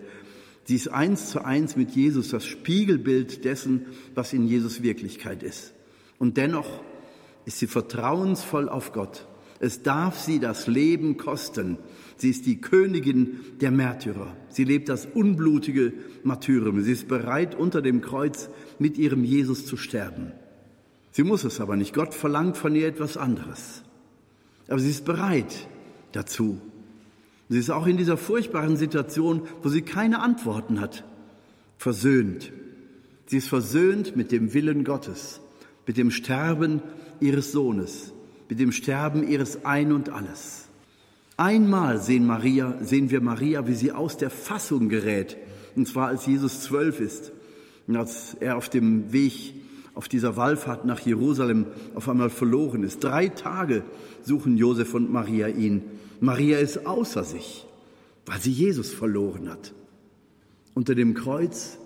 Sie 0.64 0.76
ist 0.76 0.90
eins 0.90 1.30
zu 1.30 1.44
eins 1.44 1.76
mit 1.76 1.92
Jesus, 1.92 2.30
das 2.30 2.46
Spiegelbild 2.46 3.46
dessen, 3.46 3.86
was 4.16 4.34
in 4.34 4.48
Jesus 4.48 4.84
Wirklichkeit 4.84 5.44
ist. 5.44 5.74
Und 6.18 6.38
dennoch 6.38 6.82
ist 7.46 7.60
sie 7.60 7.68
vertrauensvoll 7.68 8.70
auf 8.70 8.92
Gott. 8.92 9.28
Es 9.60 9.84
darf 9.84 10.20
sie 10.20 10.40
das 10.40 10.68
Leben 10.68 11.18
kosten. 11.18 11.78
Sie 12.18 12.30
ist 12.30 12.46
die 12.46 12.62
Königin 12.62 13.40
der 13.62 13.72
Märtyrer. 13.72 14.36
Sie 14.50 14.64
lebt 14.64 14.90
das 14.90 15.06
unblutige 15.06 15.94
Martyrium. 16.24 16.82
Sie 16.82 16.92
ist 16.92 17.08
bereit, 17.08 17.56
unter 17.56 17.82
dem 17.82 18.02
Kreuz 18.02 18.50
mit 18.80 18.98
ihrem 18.98 19.24
Jesus 19.24 19.66
zu 19.66 19.78
sterben. 19.78 20.32
Sie 21.12 21.24
muss 21.24 21.44
es 21.44 21.60
aber 21.60 21.76
nicht. 21.76 21.94
Gott 21.94 22.14
verlangt 22.14 22.58
von 22.58 22.76
ihr 22.76 22.88
etwas 22.88 23.18
anderes. 23.18 23.84
Aber 24.68 24.80
sie 24.80 24.90
ist 24.90 25.06
bereit 25.06 25.68
dazu. 26.12 26.60
Sie 27.52 27.60
ist 27.60 27.70
auch 27.70 27.86
in 27.86 27.98
dieser 27.98 28.16
furchtbaren 28.16 28.78
Situation, 28.78 29.42
wo 29.62 29.68
sie 29.68 29.82
keine 29.82 30.22
Antworten 30.22 30.80
hat, 30.80 31.04
versöhnt. 31.78 32.54
Sie 33.26 33.36
ist 33.36 33.50
versöhnt 33.50 34.16
mit 34.16 34.32
dem 34.32 34.54
Willen 34.54 34.86
Gottes, 34.86 35.42
mit 35.86 35.98
dem 35.98 36.12
Sterben 36.12 36.82
ihres 37.20 37.52
Sohnes, 37.52 38.14
mit 38.48 38.62
dem 38.62 38.72
Sterben 38.72 39.28
ihres 39.28 39.66
Ein 39.66 39.92
und 39.92 40.08
alles. 40.08 40.70
Einmal 41.36 42.02
sehen, 42.02 42.26
Maria, 42.26 42.78
sehen 42.80 43.10
wir 43.10 43.20
Maria, 43.20 43.68
wie 43.68 43.74
sie 43.74 43.92
aus 43.92 44.16
der 44.16 44.30
Fassung 44.30 44.88
gerät, 44.88 45.36
und 45.76 45.90
zwar 45.90 46.08
als 46.08 46.26
Jesus 46.26 46.62
zwölf 46.62 47.02
ist 47.02 47.34
und 47.86 47.98
als 47.98 48.38
er 48.40 48.56
auf 48.56 48.70
dem 48.70 49.12
Weg 49.12 49.56
auf 49.94 50.08
dieser 50.08 50.38
Wallfahrt 50.38 50.86
nach 50.86 51.02
Jerusalem 51.02 51.66
auf 51.96 52.08
einmal 52.08 52.30
verloren 52.30 52.84
ist. 52.84 53.04
Drei 53.04 53.28
Tage 53.28 53.84
suchen 54.24 54.56
Josef 54.56 54.94
und 54.94 55.12
Maria 55.12 55.50
ihn. 55.50 55.82
Maria 56.22 56.60
ist 56.60 56.86
außer 56.86 57.24
sich, 57.24 57.66
weil 58.28 58.40
sie 58.40 58.52
Jesus 58.52 58.94
verloren 58.94 59.50
hat. 59.50 59.74
Unter 60.76 60.96
dem 60.96 61.16
Kreuz 61.16 61.80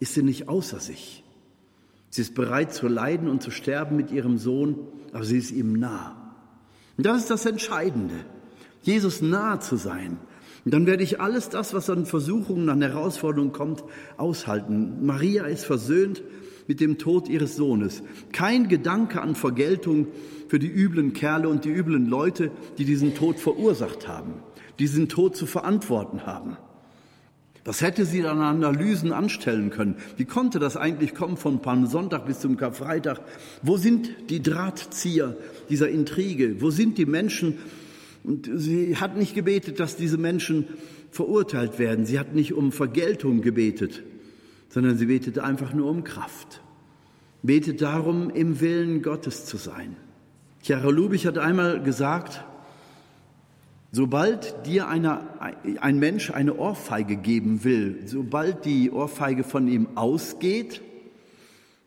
ist 0.00 0.14
sie 0.14 0.22
nicht 0.22 0.48
außer 0.48 0.80
sich. 0.80 1.24
Sie 2.10 2.20
ist 2.20 2.34
bereit 2.34 2.74
zu 2.74 2.88
leiden 2.88 3.28
und 3.28 3.42
zu 3.42 3.50
sterben 3.50 3.96
mit 3.96 4.10
ihrem 4.10 4.38
Sohn, 4.38 4.76
aber 5.12 5.24
sie 5.24 5.38
ist 5.38 5.52
ihm 5.52 5.72
nah. 5.72 6.34
Und 6.96 7.06
das 7.06 7.18
ist 7.18 7.30
das 7.30 7.46
Entscheidende, 7.46 8.16
Jesus 8.82 9.22
nah 9.22 9.60
zu 9.60 9.76
sein. 9.76 10.18
Und 10.64 10.74
dann 10.74 10.86
werde 10.86 11.04
ich 11.04 11.20
alles 11.20 11.48
das, 11.48 11.72
was 11.72 11.88
an 11.88 12.06
Versuchungen, 12.06 12.68
an 12.68 12.82
Herausforderungen 12.82 13.52
kommt, 13.52 13.84
aushalten. 14.16 15.06
Maria 15.06 15.44
ist 15.44 15.64
versöhnt 15.64 16.24
mit 16.66 16.80
dem 16.80 16.98
Tod 16.98 17.28
ihres 17.28 17.56
Sohnes. 17.56 18.02
Kein 18.32 18.68
Gedanke 18.68 19.20
an 19.20 19.34
Vergeltung 19.34 20.08
für 20.48 20.58
die 20.58 20.70
üblen 20.70 21.12
Kerle 21.12 21.48
und 21.48 21.64
die 21.64 21.70
üblen 21.70 22.06
Leute, 22.06 22.50
die 22.78 22.84
diesen 22.84 23.14
Tod 23.14 23.38
verursacht 23.38 24.08
haben, 24.08 24.34
diesen 24.78 25.08
Tod 25.08 25.36
zu 25.36 25.46
verantworten 25.46 26.26
haben. 26.26 26.56
Was 27.64 27.82
hätte 27.82 28.06
sie 28.06 28.22
dann 28.22 28.38
an 28.38 28.62
Analysen 28.62 29.12
anstellen 29.12 29.70
können? 29.70 29.96
Wie 30.16 30.24
konnte 30.24 30.60
das 30.60 30.76
eigentlich 30.76 31.14
kommen 31.14 31.36
von 31.36 31.62
Palmsonntag 31.62 32.24
bis 32.24 32.38
zum 32.38 32.56
Karfreitag? 32.56 33.20
Wo 33.60 33.76
sind 33.76 34.30
die 34.30 34.40
Drahtzieher 34.40 35.36
dieser 35.68 35.88
Intrige? 35.88 36.60
Wo 36.60 36.70
sind 36.70 36.96
die 36.96 37.06
Menschen? 37.06 37.58
Und 38.22 38.48
sie 38.54 38.96
hat 38.96 39.16
nicht 39.16 39.34
gebetet, 39.34 39.80
dass 39.80 39.96
diese 39.96 40.16
Menschen 40.16 40.68
verurteilt 41.10 41.80
werden. 41.80 42.06
Sie 42.06 42.20
hat 42.20 42.36
nicht 42.36 42.52
um 42.52 42.70
Vergeltung 42.70 43.40
gebetet 43.40 44.04
sondern 44.76 44.98
sie 44.98 45.06
betete 45.06 45.42
einfach 45.42 45.72
nur 45.72 45.88
um 45.88 46.04
Kraft. 46.04 46.60
Betet 47.42 47.80
darum, 47.80 48.28
im 48.28 48.60
Willen 48.60 49.00
Gottes 49.00 49.46
zu 49.46 49.56
sein. 49.56 49.96
Chiara 50.60 50.90
Lubich 50.90 51.26
hat 51.26 51.38
einmal 51.38 51.82
gesagt, 51.82 52.44
sobald 53.90 54.66
dir 54.66 54.86
eine, 54.86 55.22
ein 55.80 55.98
Mensch 55.98 56.30
eine 56.30 56.58
Ohrfeige 56.58 57.16
geben 57.16 57.64
will, 57.64 58.02
sobald 58.04 58.66
die 58.66 58.90
Ohrfeige 58.90 59.44
von 59.44 59.66
ihm 59.66 59.88
ausgeht, 59.94 60.82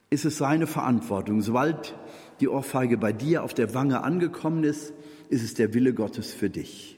ist 0.10 0.26
es 0.26 0.40
seine 0.40 0.66
Verantwortung. 0.66 1.44
Sobald 1.44 1.94
die 2.40 2.48
Ohrfeige 2.48 2.98
bei 2.98 3.14
dir 3.14 3.44
auf 3.44 3.54
der 3.54 3.76
Wange 3.76 4.02
angekommen 4.02 4.64
ist, 4.64 4.94
ist 5.30 5.44
es 5.44 5.54
der 5.54 5.76
Wille 5.76 5.94
Gottes 5.94 6.34
für 6.34 6.50
dich. 6.50 6.98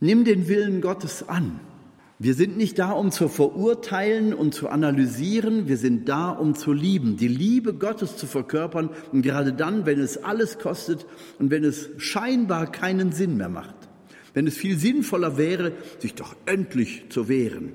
Nimm 0.00 0.24
den 0.24 0.48
Willen 0.48 0.80
Gottes 0.80 1.28
an. 1.28 1.60
Wir 2.20 2.34
sind 2.34 2.56
nicht 2.56 2.80
da, 2.80 2.90
um 2.90 3.12
zu 3.12 3.28
verurteilen 3.28 4.34
und 4.34 4.52
zu 4.52 4.68
analysieren, 4.68 5.68
wir 5.68 5.76
sind 5.76 6.08
da, 6.08 6.30
um 6.30 6.56
zu 6.56 6.72
lieben, 6.72 7.16
die 7.16 7.28
Liebe 7.28 7.74
Gottes 7.74 8.16
zu 8.16 8.26
verkörpern. 8.26 8.90
Und 9.12 9.22
gerade 9.22 9.52
dann, 9.52 9.86
wenn 9.86 10.00
es 10.00 10.24
alles 10.24 10.58
kostet 10.58 11.06
und 11.38 11.52
wenn 11.52 11.62
es 11.62 11.90
scheinbar 11.98 12.72
keinen 12.72 13.12
Sinn 13.12 13.36
mehr 13.36 13.48
macht, 13.48 13.76
wenn 14.34 14.48
es 14.48 14.56
viel 14.56 14.76
sinnvoller 14.76 15.38
wäre, 15.38 15.72
sich 16.00 16.16
doch 16.16 16.34
endlich 16.44 17.04
zu 17.08 17.28
wehren. 17.28 17.74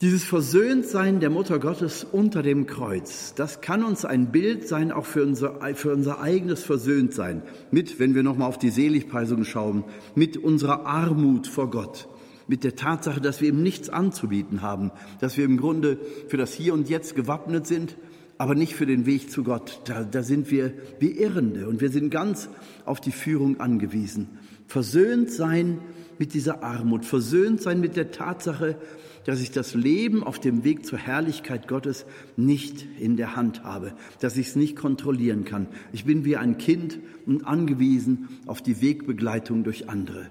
Dieses 0.00 0.24
Versöhntsein 0.24 1.20
der 1.20 1.30
Mutter 1.30 1.60
Gottes 1.60 2.02
unter 2.02 2.42
dem 2.42 2.66
Kreuz, 2.66 3.32
das 3.36 3.60
kann 3.60 3.84
uns 3.84 4.04
ein 4.04 4.32
Bild 4.32 4.66
sein, 4.66 4.90
auch 4.90 5.06
für 5.06 5.22
unser, 5.22 5.60
für 5.76 5.92
unser 5.92 6.20
eigenes 6.20 6.64
Versöhntsein, 6.64 7.42
mit, 7.70 8.00
wenn 8.00 8.16
wir 8.16 8.24
nochmal 8.24 8.48
auf 8.48 8.58
die 8.58 8.70
Seligpreisung 8.70 9.44
schauen, 9.44 9.84
mit 10.16 10.36
unserer 10.36 10.84
Armut 10.84 11.46
vor 11.46 11.70
Gott 11.70 12.08
mit 12.48 12.64
der 12.64 12.76
Tatsache, 12.76 13.20
dass 13.20 13.40
wir 13.40 13.48
ihm 13.48 13.62
nichts 13.62 13.88
anzubieten 13.88 14.62
haben, 14.62 14.90
dass 15.20 15.36
wir 15.36 15.44
im 15.44 15.56
Grunde 15.56 15.98
für 16.28 16.36
das 16.36 16.52
Hier 16.52 16.74
und 16.74 16.88
Jetzt 16.88 17.14
gewappnet 17.14 17.66
sind, 17.66 17.96
aber 18.38 18.54
nicht 18.54 18.74
für 18.74 18.86
den 18.86 19.06
Weg 19.06 19.30
zu 19.30 19.44
Gott. 19.44 19.80
Da, 19.84 20.02
da 20.02 20.22
sind 20.22 20.50
wir 20.50 20.72
wie 20.98 21.12
Irrende 21.12 21.68
und 21.68 21.80
wir 21.80 21.90
sind 21.90 22.10
ganz 22.10 22.48
auf 22.84 23.00
die 23.00 23.12
Führung 23.12 23.60
angewiesen. 23.60 24.30
Versöhnt 24.66 25.30
sein 25.30 25.78
mit 26.18 26.34
dieser 26.34 26.62
Armut, 26.62 27.04
versöhnt 27.04 27.60
sein 27.60 27.80
mit 27.80 27.96
der 27.96 28.10
Tatsache, 28.10 28.76
dass 29.24 29.40
ich 29.40 29.50
das 29.50 29.74
Leben 29.74 30.24
auf 30.24 30.40
dem 30.40 30.64
Weg 30.64 30.84
zur 30.84 30.98
Herrlichkeit 30.98 31.68
Gottes 31.68 32.06
nicht 32.36 32.86
in 32.98 33.16
der 33.16 33.36
Hand 33.36 33.62
habe, 33.64 33.92
dass 34.20 34.36
ich 34.36 34.48
es 34.48 34.56
nicht 34.56 34.76
kontrollieren 34.76 35.44
kann. 35.44 35.68
Ich 35.92 36.04
bin 36.04 36.24
wie 36.24 36.36
ein 36.36 36.58
Kind 36.58 36.98
und 37.26 37.46
angewiesen 37.46 38.28
auf 38.46 38.62
die 38.62 38.80
Wegbegleitung 38.80 39.62
durch 39.64 39.88
andere, 39.88 40.26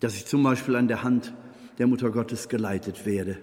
dass 0.00 0.16
ich 0.16 0.26
zum 0.26 0.42
Beispiel 0.42 0.76
an 0.76 0.88
der 0.88 1.02
Hand 1.02 1.32
der 1.78 1.86
Mutter 1.86 2.10
Gottes 2.10 2.48
geleitet 2.48 3.06
werde. 3.06 3.38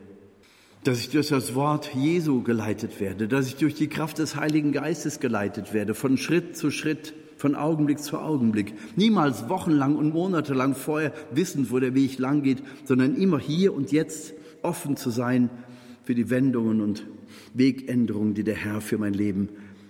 Dass 0.83 0.99
ich 0.99 1.09
durch 1.09 1.29
das 1.29 1.55
Wort 1.55 1.93
Jesu 1.95 2.43
geleitet 2.43 2.99
werde, 2.99 3.27
dass 3.27 3.47
ich 3.47 3.55
durch 3.55 3.75
die 3.75 3.87
Kraft 3.87 4.17
des 4.17 4.35
Heiligen 4.35 4.71
Geistes 4.73 5.19
geleitet 5.19 5.73
werde, 5.73 5.93
von 5.93 6.17
Schritt 6.17 6.57
zu 6.57 6.71
Schritt, 6.71 7.13
von 7.37 7.55
Augenblick 7.55 7.99
zu 7.99 8.19
Augenblick. 8.19 8.73
Niemals 8.95 9.49
wochenlang 9.49 9.95
und 9.95 10.13
monatelang 10.13 10.75
vorher 10.75 11.13
wissend, 11.31 11.71
wo 11.71 11.79
der 11.79 11.93
Weg 11.95 12.19
lang 12.19 12.41
geht, 12.41 12.63
sondern 12.85 13.15
immer 13.15 13.39
hier 13.39 13.73
und 13.73 13.91
jetzt 13.91 14.33
offen 14.61 14.97
zu 14.97 15.09
sein 15.09 15.49
für 16.03 16.15
die 16.15 16.29
Wendungen 16.29 16.81
und 16.81 17.05
Wegänderungen, 17.53 18.33
die 18.33 18.43
der 18.43 18.55
Herr 18.55 18.81
für 18.81 18.97
mein 18.97 19.13
Leben 19.13 19.49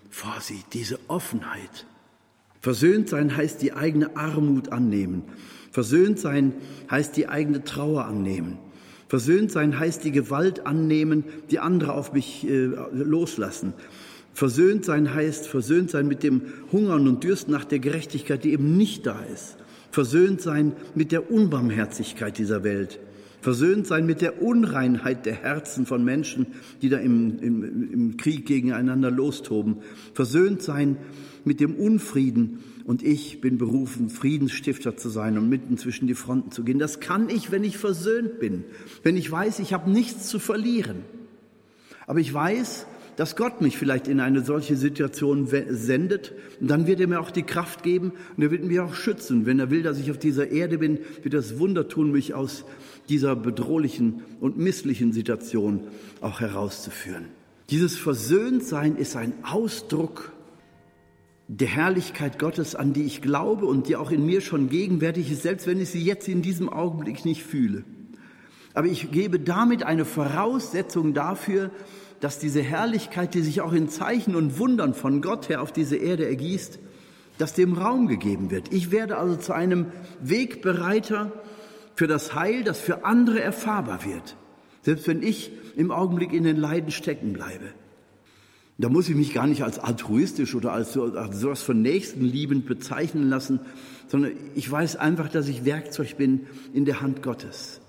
vorsieht. 0.09 0.65
Diese 0.73 0.99
Offenheit. 1.07 1.85
Versöhnt 2.61 3.09
sein 3.09 3.35
heißt 3.35 3.61
die 3.61 3.73
eigene 3.73 4.15
Armut 4.15 4.71
annehmen. 4.71 5.23
Versöhnt 5.73 6.19
sein 6.19 6.53
heißt 6.91 7.17
die 7.17 7.27
eigene 7.27 7.63
Trauer 7.63 8.05
annehmen. 8.05 8.59
Versöhnt 9.07 9.51
sein 9.51 9.79
heißt 9.79 10.03
die 10.03 10.11
Gewalt 10.11 10.67
annehmen, 10.67 11.23
die 11.49 11.57
andere 11.57 11.93
auf 11.93 12.13
mich 12.13 12.47
äh, 12.47 12.69
loslassen. 12.93 13.73
Versöhnt 14.33 14.85
sein 14.85 15.15
heißt 15.15 15.47
versöhnt 15.47 15.89
sein 15.89 16.07
mit 16.07 16.21
dem 16.21 16.43
Hungern 16.71 17.07
und 17.07 17.23
Dürsten 17.23 17.51
nach 17.51 17.65
der 17.65 17.79
Gerechtigkeit, 17.79 18.43
die 18.43 18.51
eben 18.51 18.77
nicht 18.77 19.07
da 19.07 19.19
ist. 19.33 19.57
Versöhnt 19.89 20.41
sein 20.41 20.73
mit 20.93 21.11
der 21.11 21.31
Unbarmherzigkeit 21.31 22.37
dieser 22.37 22.63
Welt. 22.63 22.99
Versöhnt 23.43 23.85
sein 23.87 24.05
mit 24.05 24.21
der 24.21 24.41
Unreinheit 24.41 25.25
der 25.25 25.33
Herzen 25.33 25.85
von 25.85 26.03
Menschen, 26.03 26.47
die 26.81 26.87
da 26.87 26.97
im, 26.97 27.39
im, 27.39 27.91
im 27.91 28.17
Krieg 28.17 28.45
gegeneinander 28.45 29.11
lostoben. 29.11 29.79
Versöhnt 30.13 30.61
sein 30.61 30.95
mit 31.43 31.59
dem 31.59 31.75
Unfrieden. 31.75 32.63
Und 32.85 33.03
ich 33.03 33.41
bin 33.41 33.57
berufen, 33.57 34.09
Friedensstifter 34.09 34.95
zu 34.95 35.09
sein 35.09 35.37
und 35.37 35.49
mitten 35.49 35.77
zwischen 35.77 36.07
die 36.07 36.15
Fronten 36.15 36.51
zu 36.51 36.63
gehen. 36.63 36.79
Das 36.79 37.01
kann 37.01 37.29
ich, 37.29 37.51
wenn 37.51 37.65
ich 37.65 37.77
versöhnt 37.77 38.39
bin, 38.39 38.63
wenn 39.03 39.17
ich 39.17 39.29
weiß, 39.29 39.59
ich 39.59 39.73
habe 39.73 39.91
nichts 39.91 40.27
zu 40.27 40.39
verlieren. 40.39 41.03
Aber 42.07 42.21
ich 42.21 42.33
weiß, 42.33 42.85
dass 43.15 43.35
Gott 43.35 43.61
mich 43.61 43.77
vielleicht 43.77 44.07
in 44.07 44.19
eine 44.19 44.41
solche 44.43 44.75
Situation 44.75 45.47
sendet. 45.47 46.33
Und 46.59 46.69
dann 46.69 46.87
wird 46.87 46.99
er 46.99 47.07
mir 47.07 47.19
auch 47.19 47.31
die 47.31 47.43
Kraft 47.43 47.83
geben 47.83 48.13
und 48.35 48.43
er 48.43 48.51
wird 48.51 48.63
mich 48.63 48.79
auch 48.79 48.95
schützen. 48.95 49.45
Wenn 49.45 49.59
er 49.59 49.69
will, 49.69 49.83
dass 49.83 49.99
ich 49.99 50.11
auf 50.11 50.17
dieser 50.17 50.51
Erde 50.51 50.77
bin, 50.77 50.99
wird 51.21 51.33
das 51.33 51.59
Wunder 51.59 51.87
tun, 51.87 52.11
mich 52.11 52.33
aus 52.33 52.65
dieser 53.09 53.35
bedrohlichen 53.35 54.21
und 54.39 54.57
misslichen 54.57 55.11
Situation 55.11 55.81
auch 56.21 56.39
herauszuführen. 56.39 57.25
Dieses 57.69 57.97
Versöhntsein 57.97 58.95
ist 58.95 59.15
ein 59.15 59.33
Ausdruck 59.43 60.31
der 61.47 61.67
Herrlichkeit 61.67 62.39
Gottes, 62.39 62.75
an 62.75 62.93
die 62.93 63.03
ich 63.03 63.21
glaube 63.21 63.65
und 63.65 63.87
die 63.87 63.95
auch 63.95 64.11
in 64.11 64.25
mir 64.25 64.41
schon 64.41 64.69
gegenwärtig 64.69 65.31
ist, 65.31 65.43
selbst 65.43 65.67
wenn 65.67 65.79
ich 65.79 65.89
sie 65.89 66.03
jetzt 66.03 66.27
in 66.27 66.41
diesem 66.41 66.69
Augenblick 66.69 67.25
nicht 67.25 67.43
fühle. 67.43 67.83
Aber 68.73 68.87
ich 68.87 69.11
gebe 69.11 69.39
damit 69.39 69.83
eine 69.83 70.05
Voraussetzung 70.05 71.13
dafür, 71.13 71.69
dass 72.19 72.39
diese 72.39 72.61
Herrlichkeit, 72.61 73.33
die 73.33 73.41
sich 73.41 73.61
auch 73.61 73.73
in 73.73 73.89
Zeichen 73.89 74.35
und 74.35 74.57
Wundern 74.57 74.93
von 74.93 75.21
Gott 75.21 75.49
her 75.49 75.61
auf 75.61 75.71
diese 75.71 75.97
Erde 75.97 76.25
ergießt, 76.25 76.79
dass 77.37 77.53
dem 77.53 77.73
Raum 77.73 78.07
gegeben 78.07 78.49
wird. 78.49 78.71
Ich 78.71 78.91
werde 78.91 79.17
also 79.17 79.35
zu 79.35 79.53
einem 79.53 79.87
Wegbereiter 80.21 81.31
für 81.95 82.07
das 82.07 82.35
Heil, 82.35 82.63
das 82.63 82.79
für 82.79 83.05
andere 83.05 83.41
erfahrbar 83.41 84.05
wird, 84.05 84.35
selbst 84.81 85.07
wenn 85.07 85.21
ich 85.21 85.51
im 85.75 85.91
Augenblick 85.91 86.33
in 86.33 86.43
den 86.43 86.57
Leiden 86.57 86.91
stecken 86.91 87.33
bleibe. 87.33 87.73
Da 88.77 88.89
muss 88.89 89.07
ich 89.07 89.15
mich 89.15 89.33
gar 89.33 89.45
nicht 89.45 89.63
als 89.63 89.77
altruistisch 89.77 90.55
oder 90.55 90.73
als, 90.73 90.93
so, 90.93 91.03
als 91.03 91.39
sowas 91.39 91.61
von 91.61 91.81
Nächstenliebend 91.81 92.65
bezeichnen 92.65 93.29
lassen, 93.29 93.59
sondern 94.07 94.31
ich 94.55 94.69
weiß 94.69 94.95
einfach, 94.95 95.29
dass 95.29 95.47
ich 95.47 95.63
Werkzeug 95.63 96.17
bin 96.17 96.47
in 96.73 96.85
der 96.85 97.01
Hand 97.01 97.21
Gottes. 97.21 97.81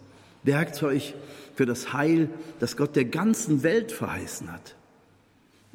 Werkzeug 0.43 1.15
für 1.55 1.65
das 1.65 1.93
Heil, 1.95 2.29
das 2.61 2.77
Gott 2.77 2.97
der 2.97 3.07
ganzen 3.07 3.63
Welt 3.63 3.93
verheißen 3.93 4.53
hat. 4.53 4.77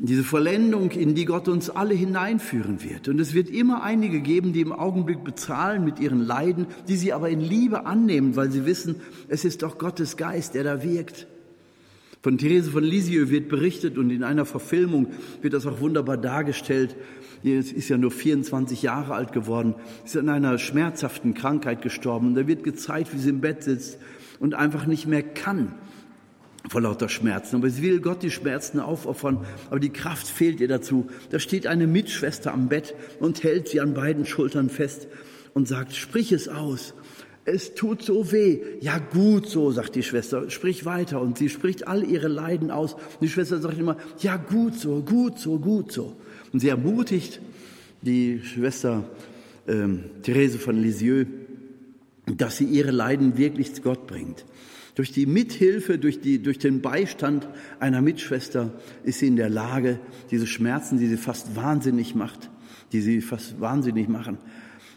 Diese 0.01 0.23
Vollendung, 0.23 0.91
in 0.91 1.13
die 1.13 1.25
Gott 1.25 1.49
uns 1.49 1.69
alle 1.69 1.93
hineinführen 1.93 2.81
wird. 2.81 3.09
Und 3.09 3.19
es 3.19 3.33
wird 3.33 3.49
immer 3.49 3.83
einige 3.83 4.21
geben, 4.21 4.53
die 4.53 4.61
im 4.61 4.71
Augenblick 4.71 5.25
bezahlen 5.25 5.83
mit 5.83 5.99
ihren 5.99 6.25
Leiden, 6.25 6.67
die 6.87 6.95
sie 6.95 7.11
aber 7.11 7.29
in 7.29 7.41
Liebe 7.41 7.85
annehmen, 7.85 8.37
weil 8.37 8.49
sie 8.49 8.65
wissen, 8.65 8.95
es 9.27 9.43
ist 9.43 9.61
doch 9.61 9.77
Gottes 9.77 10.15
Geist, 10.15 10.55
der 10.55 10.63
da 10.63 10.83
wirkt. 10.83 11.27
Von 12.21 12.37
Therese 12.37 12.71
von 12.71 12.83
Lisieux 12.83 13.29
wird 13.29 13.49
berichtet 13.49 13.97
und 13.97 14.09
in 14.09 14.23
einer 14.23 14.45
Verfilmung 14.45 15.07
wird 15.41 15.53
das 15.53 15.65
auch 15.65 15.81
wunderbar 15.81 16.17
dargestellt. 16.17 16.95
Sie 17.43 17.51
ist 17.51 17.89
ja 17.89 17.97
nur 17.97 18.11
24 18.11 18.81
Jahre 18.81 19.15
alt 19.15 19.33
geworden, 19.33 19.75
ist 20.05 20.15
an 20.15 20.29
einer 20.29 20.57
schmerzhaften 20.59 21.33
Krankheit 21.33 21.81
gestorben. 21.81 22.35
Da 22.35 22.47
wird 22.47 22.63
gezeigt, 22.63 23.13
wie 23.13 23.19
sie 23.19 23.29
im 23.29 23.41
Bett 23.41 23.63
sitzt 23.63 23.97
und 24.39 24.53
einfach 24.53 24.85
nicht 24.85 25.07
mehr 25.07 25.23
kann 25.23 25.73
vor 26.69 26.81
lauter 26.81 27.09
Schmerzen. 27.09 27.57
Aber 27.57 27.69
sie 27.69 27.81
will 27.81 27.99
Gott 27.99 28.23
die 28.23 28.31
Schmerzen 28.31 28.79
aufopfern, 28.79 29.45
aber 29.69 29.79
die 29.79 29.89
Kraft 29.89 30.27
fehlt 30.27 30.59
ihr 30.61 30.67
dazu. 30.67 31.07
Da 31.31 31.39
steht 31.39 31.67
eine 31.67 31.87
Mitschwester 31.87 32.53
am 32.53 32.69
Bett 32.69 32.95
und 33.19 33.43
hält 33.43 33.67
sie 33.67 33.81
an 33.81 33.93
beiden 33.93 34.25
Schultern 34.25 34.69
fest 34.69 35.07
und 35.53 35.67
sagt, 35.67 35.95
sprich 35.95 36.31
es 36.31 36.47
aus. 36.47 36.93
Es 37.45 37.73
tut 37.73 38.03
so 38.03 38.31
weh. 38.31 38.59
Ja, 38.79 38.99
gut 38.99 39.47
so, 39.47 39.71
sagt 39.71 39.95
die 39.95 40.03
Schwester. 40.03 40.49
Sprich 40.51 40.85
weiter. 40.85 41.19
Und 41.19 41.39
sie 41.39 41.49
spricht 41.49 41.87
all 41.87 42.03
ihre 42.03 42.27
Leiden 42.27 42.69
aus. 42.69 42.93
Und 42.93 43.21
die 43.21 43.29
Schwester 43.29 43.59
sagt 43.59 43.79
immer, 43.79 43.97
ja, 44.19 44.37
gut 44.37 44.75
so, 44.75 45.01
gut 45.01 45.39
so, 45.39 45.57
gut 45.57 45.91
so. 45.91 46.15
Und 46.53 46.59
sie 46.59 46.69
ermutigt 46.69 47.41
die 48.03 48.41
Schwester 48.43 49.09
ähm, 49.67 50.05
Therese 50.21 50.59
von 50.59 50.77
Lisieux, 50.77 51.25
dass 52.27 52.57
sie 52.57 52.65
ihre 52.65 52.91
Leiden 52.91 53.37
wirklich 53.37 53.73
zu 53.73 53.81
Gott 53.81 54.05
bringt. 54.05 54.45
Durch 54.99 55.13
die 55.13 55.27
Mithilfe, 55.27 55.97
durch, 55.97 56.19
die, 56.19 56.43
durch 56.43 56.59
den 56.59 56.81
Beistand 56.81 57.47
einer 57.79 58.01
Mitschwester 58.01 58.73
ist 59.05 59.19
sie 59.19 59.27
in 59.27 59.37
der 59.37 59.47
Lage, 59.47 59.97
diese 60.29 60.45
Schmerzen, 60.45 60.99
die 60.99 61.07
sie 61.07 61.15
fast 61.15 61.55
wahnsinnig 61.55 62.15
macht, 62.15 62.49
die 62.91 62.99
sie 62.99 63.21
fast 63.21 63.61
wahnsinnig 63.61 64.09
machen, 64.09 64.39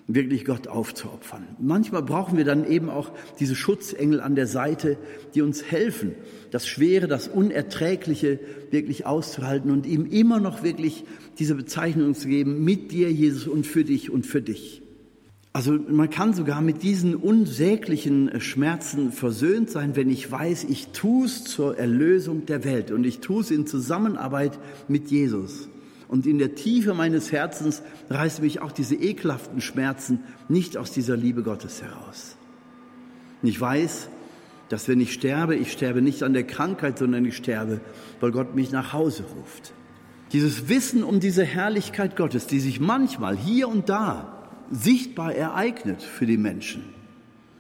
wirklich 0.08 0.44
Gott 0.44 0.66
aufzuopfern. 0.66 1.46
Manchmal 1.60 2.02
brauchen 2.02 2.36
wir 2.36 2.44
dann 2.44 2.68
eben 2.68 2.90
auch 2.90 3.12
diese 3.38 3.54
Schutzengel 3.54 4.20
an 4.20 4.34
der 4.34 4.48
Seite, 4.48 4.98
die 5.36 5.42
uns 5.42 5.62
helfen, 5.70 6.16
das 6.50 6.66
Schwere, 6.66 7.06
das 7.06 7.28
Unerträgliche 7.28 8.40
wirklich 8.72 9.06
auszuhalten 9.06 9.70
und 9.70 9.86
ihm 9.86 10.06
immer 10.06 10.40
noch 10.40 10.64
wirklich 10.64 11.04
diese 11.38 11.54
Bezeichnung 11.54 12.16
zu 12.16 12.26
geben, 12.26 12.64
mit 12.64 12.90
dir, 12.90 13.12
Jesus, 13.12 13.46
und 13.46 13.68
für 13.68 13.84
dich 13.84 14.10
und 14.10 14.26
für 14.26 14.42
dich. 14.42 14.81
Also 15.54 15.72
man 15.72 16.08
kann 16.08 16.32
sogar 16.32 16.62
mit 16.62 16.82
diesen 16.82 17.14
unsäglichen 17.14 18.28
äh, 18.28 18.40
Schmerzen 18.40 19.12
versöhnt 19.12 19.70
sein, 19.70 19.96
wenn 19.96 20.08
ich 20.08 20.30
weiß, 20.30 20.64
ich 20.64 20.88
tue 20.88 21.26
es 21.26 21.44
zur 21.44 21.78
Erlösung 21.78 22.46
der 22.46 22.64
Welt 22.64 22.90
und 22.90 23.04
ich 23.04 23.20
tue 23.20 23.42
es 23.42 23.50
in 23.50 23.66
Zusammenarbeit 23.66 24.58
mit 24.88 25.10
Jesus. 25.10 25.68
Und 26.08 26.26
in 26.26 26.38
der 26.38 26.54
Tiefe 26.54 26.94
meines 26.94 27.32
Herzens 27.32 27.82
reißen 28.10 28.42
mich 28.42 28.60
auch 28.60 28.72
diese 28.72 28.94
ekelhaften 28.94 29.60
Schmerzen 29.60 30.20
nicht 30.48 30.76
aus 30.76 30.90
dieser 30.90 31.16
Liebe 31.16 31.42
Gottes 31.42 31.82
heraus. 31.82 32.36
Und 33.42 33.48
ich 33.48 33.60
weiß, 33.60 34.08
dass 34.68 34.88
wenn 34.88 35.00
ich 35.00 35.12
sterbe, 35.12 35.54
ich 35.56 35.72
sterbe 35.72 36.00
nicht 36.00 36.22
an 36.22 36.32
der 36.32 36.44
Krankheit, 36.44 36.98
sondern 36.98 37.24
ich 37.26 37.36
sterbe, 37.36 37.80
weil 38.20 38.30
Gott 38.30 38.54
mich 38.54 38.72
nach 38.72 38.92
Hause 38.94 39.24
ruft. 39.36 39.72
Dieses 40.32 40.68
Wissen 40.70 41.02
um 41.02 41.20
diese 41.20 41.44
Herrlichkeit 41.44 42.16
Gottes, 42.16 42.46
die 42.46 42.60
sich 42.60 42.80
manchmal 42.80 43.36
hier 43.36 43.68
und 43.68 43.90
da 43.90 44.41
sichtbar 44.72 45.34
ereignet 45.34 46.02
für 46.02 46.26
die 46.26 46.38
Menschen 46.38 46.82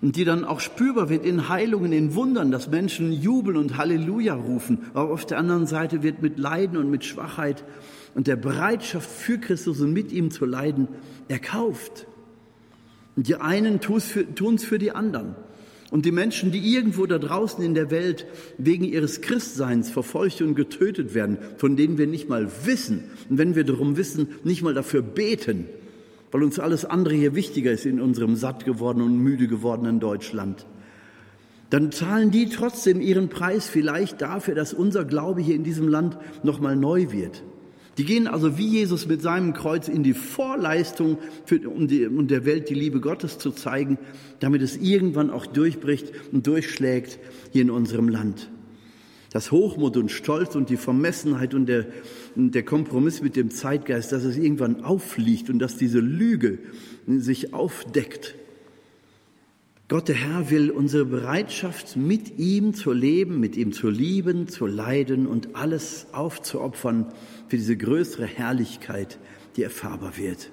und 0.02 0.16
die 0.16 0.24
dann 0.24 0.44
auch 0.44 0.58
spürbar 0.58 1.08
wird 1.08 1.24
in 1.24 1.48
Heilungen, 1.48 1.92
in 1.92 2.14
Wundern, 2.16 2.50
dass 2.50 2.68
Menschen 2.68 3.12
jubeln 3.12 3.56
und 3.56 3.76
Halleluja 3.76 4.34
rufen. 4.34 4.78
Aber 4.94 5.12
auf 5.12 5.24
der 5.24 5.38
anderen 5.38 5.66
Seite 5.66 6.02
wird 6.02 6.22
mit 6.22 6.38
Leiden 6.38 6.76
und 6.76 6.90
mit 6.90 7.04
Schwachheit 7.04 7.64
und 8.14 8.26
der 8.26 8.36
Bereitschaft 8.36 9.08
für 9.08 9.38
Christus 9.38 9.80
und 9.80 9.92
mit 9.92 10.10
ihm 10.10 10.32
zu 10.32 10.44
leiden 10.44 10.88
erkauft. 11.28 12.06
Und 13.14 13.28
die 13.28 13.36
einen 13.36 13.80
tun 13.80 13.98
es 14.54 14.64
für 14.64 14.78
die 14.78 14.90
anderen. 14.90 15.36
Und 15.92 16.06
die 16.06 16.10
Menschen, 16.10 16.50
die 16.50 16.74
irgendwo 16.74 17.06
da 17.06 17.18
draußen 17.18 17.62
in 17.62 17.74
der 17.74 17.90
Welt 17.90 18.26
wegen 18.56 18.84
ihres 18.84 19.20
Christseins 19.20 19.90
verfolgt 19.90 20.40
und 20.40 20.54
getötet 20.54 21.14
werden, 21.14 21.36
von 21.58 21.76
denen 21.76 21.98
wir 21.98 22.06
nicht 22.06 22.30
mal 22.30 22.50
wissen, 22.64 23.04
und 23.28 23.36
wenn 23.38 23.54
wir 23.54 23.64
darum 23.64 23.98
wissen, 23.98 24.28
nicht 24.42 24.62
mal 24.62 24.72
dafür 24.74 25.02
beten, 25.02 25.66
weil 26.32 26.42
uns 26.42 26.58
alles 26.58 26.84
andere 26.84 27.14
hier 27.14 27.34
wichtiger 27.34 27.70
ist 27.70 27.86
in 27.86 28.00
unserem 28.00 28.34
satt 28.34 28.64
gewordenen 28.64 29.08
und 29.08 29.18
müde 29.18 29.46
gewordenen 29.46 30.00
Deutschland, 30.00 30.66
dann 31.70 31.92
zahlen 31.92 32.30
die 32.30 32.48
trotzdem 32.48 33.00
ihren 33.00 33.28
Preis 33.28 33.68
vielleicht 33.68 34.20
dafür, 34.20 34.54
dass 34.54 34.74
unser 34.74 35.04
Glaube 35.04 35.40
hier 35.40 35.54
in 35.54 35.64
diesem 35.64 35.88
Land 35.88 36.18
nochmal 36.42 36.76
neu 36.76 37.12
wird. 37.12 37.42
Die 37.98 38.04
gehen 38.04 38.26
also 38.26 38.56
wie 38.56 38.66
Jesus 38.66 39.06
mit 39.06 39.20
seinem 39.20 39.52
Kreuz 39.52 39.88
in 39.88 40.02
die 40.02 40.14
Vorleistung, 40.14 41.18
für, 41.44 41.68
um, 41.68 41.88
die, 41.88 42.06
um 42.06 42.26
der 42.26 42.46
Welt 42.46 42.70
die 42.70 42.74
Liebe 42.74 43.00
Gottes 43.00 43.38
zu 43.38 43.50
zeigen, 43.50 43.98
damit 44.40 44.62
es 44.62 44.78
irgendwann 44.78 45.30
auch 45.30 45.44
durchbricht 45.44 46.12
und 46.32 46.46
durchschlägt 46.46 47.18
hier 47.52 47.62
in 47.62 47.70
unserem 47.70 48.08
Land 48.08 48.50
das 49.32 49.50
Hochmut 49.50 49.96
und 49.96 50.10
Stolz 50.10 50.54
und 50.54 50.68
die 50.68 50.76
Vermessenheit 50.76 51.54
und 51.54 51.66
der, 51.66 51.86
der 52.34 52.62
Kompromiss 52.62 53.22
mit 53.22 53.36
dem 53.36 53.50
Zeitgeist, 53.50 54.12
dass 54.12 54.24
es 54.24 54.36
irgendwann 54.36 54.84
auffliegt 54.84 55.50
und 55.50 55.58
dass 55.58 55.76
diese 55.76 56.00
Lüge 56.00 56.58
sich 57.06 57.54
aufdeckt. 57.54 58.34
Gott 59.88 60.08
der 60.08 60.14
Herr 60.14 60.50
will 60.50 60.70
unsere 60.70 61.04
Bereitschaft, 61.04 61.96
mit 61.96 62.38
ihm 62.38 62.72
zu 62.72 62.92
leben, 62.92 63.40
mit 63.40 63.56
ihm 63.56 63.72
zu 63.72 63.90
lieben, 63.90 64.48
zu 64.48 64.66
leiden 64.66 65.26
und 65.26 65.54
alles 65.54 66.06
aufzuopfern 66.12 67.12
für 67.48 67.58
diese 67.58 67.76
größere 67.76 68.24
Herrlichkeit, 68.24 69.18
die 69.56 69.62
erfahrbar 69.62 70.16
wird. 70.16 70.50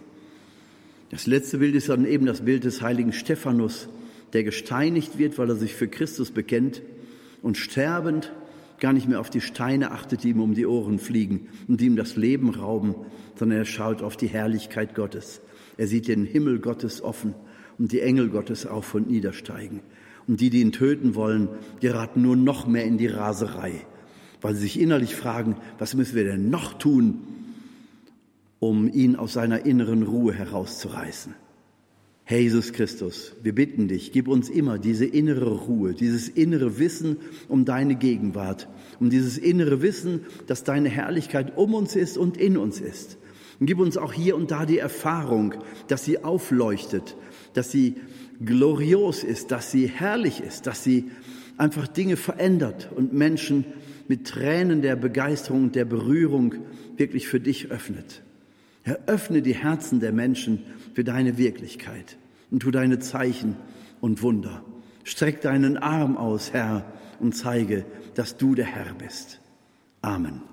Das 1.09 1.25
letzte 1.25 1.59
Bild 1.59 1.73
ist 1.75 1.87
dann 1.87 2.05
eben 2.05 2.25
das 2.25 2.41
Bild 2.41 2.65
des 2.65 2.81
heiligen 2.81 3.13
Stephanus, 3.13 3.87
der 4.33 4.43
gesteinigt 4.43 5.17
wird, 5.17 5.37
weil 5.37 5.49
er 5.49 5.55
sich 5.55 5.73
für 5.73 5.87
Christus 5.87 6.31
bekennt 6.31 6.81
und 7.41 7.57
sterbend 7.57 8.33
gar 8.79 8.93
nicht 8.93 9.07
mehr 9.07 9.19
auf 9.19 9.29
die 9.29 9.41
Steine 9.41 9.91
achtet, 9.91 10.23
die 10.23 10.29
ihm 10.29 10.41
um 10.41 10.53
die 10.53 10.65
Ohren 10.65 10.99
fliegen 10.99 11.47
und 11.67 11.81
die 11.81 11.85
ihm 11.85 11.95
das 11.95 12.15
Leben 12.15 12.49
rauben, 12.49 12.95
sondern 13.35 13.59
er 13.59 13.65
schaut 13.65 14.01
auf 14.01 14.17
die 14.17 14.27
Herrlichkeit 14.27 14.95
Gottes. 14.95 15.41
Er 15.77 15.87
sieht 15.87 16.07
den 16.07 16.25
Himmel 16.25 16.59
Gottes 16.59 17.01
offen 17.01 17.35
und 17.77 17.91
die 17.91 18.01
Engel 18.01 18.29
Gottes 18.29 18.65
auf 18.65 18.93
und 18.93 19.09
niedersteigen. 19.09 19.81
Und 20.27 20.41
die, 20.41 20.49
die 20.49 20.61
ihn 20.61 20.71
töten 20.71 21.15
wollen, 21.15 21.49
geraten 21.79 22.21
nur 22.21 22.35
noch 22.35 22.67
mehr 22.67 22.85
in 22.85 22.97
die 22.97 23.07
Raserei, 23.07 23.85
weil 24.41 24.53
sie 24.53 24.61
sich 24.61 24.79
innerlich 24.79 25.15
fragen, 25.15 25.55
was 25.79 25.95
müssen 25.95 26.15
wir 26.15 26.25
denn 26.25 26.49
noch 26.49 26.73
tun, 26.73 27.21
um 28.59 28.91
ihn 28.91 29.15
aus 29.15 29.33
seiner 29.33 29.65
inneren 29.65 30.03
Ruhe 30.03 30.33
herauszureißen. 30.33 31.33
Herr 32.29 32.41
Jesus 32.41 32.73
Christus, 32.73 33.33
wir 33.41 33.55
bitten 33.55 33.87
dich, 33.87 34.11
gib 34.11 34.27
uns 34.27 34.51
immer 34.51 34.77
diese 34.77 35.07
innere 35.07 35.49
Ruhe, 35.49 35.95
dieses 35.95 36.29
innere 36.29 36.77
Wissen 36.77 37.17
um 37.47 37.65
deine 37.65 37.95
Gegenwart, 37.95 38.67
um 38.99 39.09
dieses 39.09 39.39
innere 39.39 39.81
Wissen, 39.81 40.27
dass 40.45 40.63
deine 40.63 40.89
Herrlichkeit 40.89 41.57
um 41.57 41.73
uns 41.73 41.95
ist 41.95 42.19
und 42.19 42.37
in 42.37 42.55
uns 42.55 42.81
ist. 42.81 43.17
Und 43.59 43.65
gib 43.65 43.79
uns 43.79 43.97
auch 43.97 44.13
hier 44.13 44.35
und 44.35 44.51
da 44.51 44.67
die 44.67 44.77
Erfahrung, 44.77 45.55
dass 45.87 46.05
sie 46.05 46.23
aufleuchtet, 46.23 47.17
dass 47.55 47.71
sie 47.71 47.95
glorios 48.45 49.23
ist, 49.23 49.49
dass 49.49 49.71
sie 49.71 49.87
herrlich 49.87 50.39
ist, 50.39 50.67
dass 50.67 50.83
sie 50.83 51.09
einfach 51.57 51.87
Dinge 51.87 52.15
verändert 52.15 52.91
und 52.95 53.11
Menschen 53.11 53.65
mit 54.07 54.27
Tränen 54.27 54.83
der 54.83 54.97
Begeisterung 54.97 55.63
und 55.63 55.75
der 55.75 55.85
Berührung 55.85 56.53
wirklich 56.95 57.27
für 57.27 57.39
dich 57.39 57.71
öffnet. 57.71 58.21
Herr, 58.83 58.99
öffne 59.07 59.41
die 59.41 59.55
Herzen 59.55 59.99
der 59.99 60.13
Menschen 60.13 60.63
für 60.99 61.05
deine 61.05 61.37
Wirklichkeit 61.37 62.17
und 62.51 62.59
tu 62.59 62.71
deine 62.71 62.99
Zeichen 62.99 63.55
und 64.01 64.21
Wunder. 64.21 64.65
Streck 65.05 65.39
deinen 65.39 65.77
Arm 65.77 66.17
aus, 66.17 66.51
Herr, 66.51 66.83
und 67.21 67.37
zeige, 67.37 67.85
dass 68.15 68.35
du 68.35 68.53
der 68.53 68.65
Herr 68.65 68.93
bist. 68.95 69.39
Amen. 70.01 70.48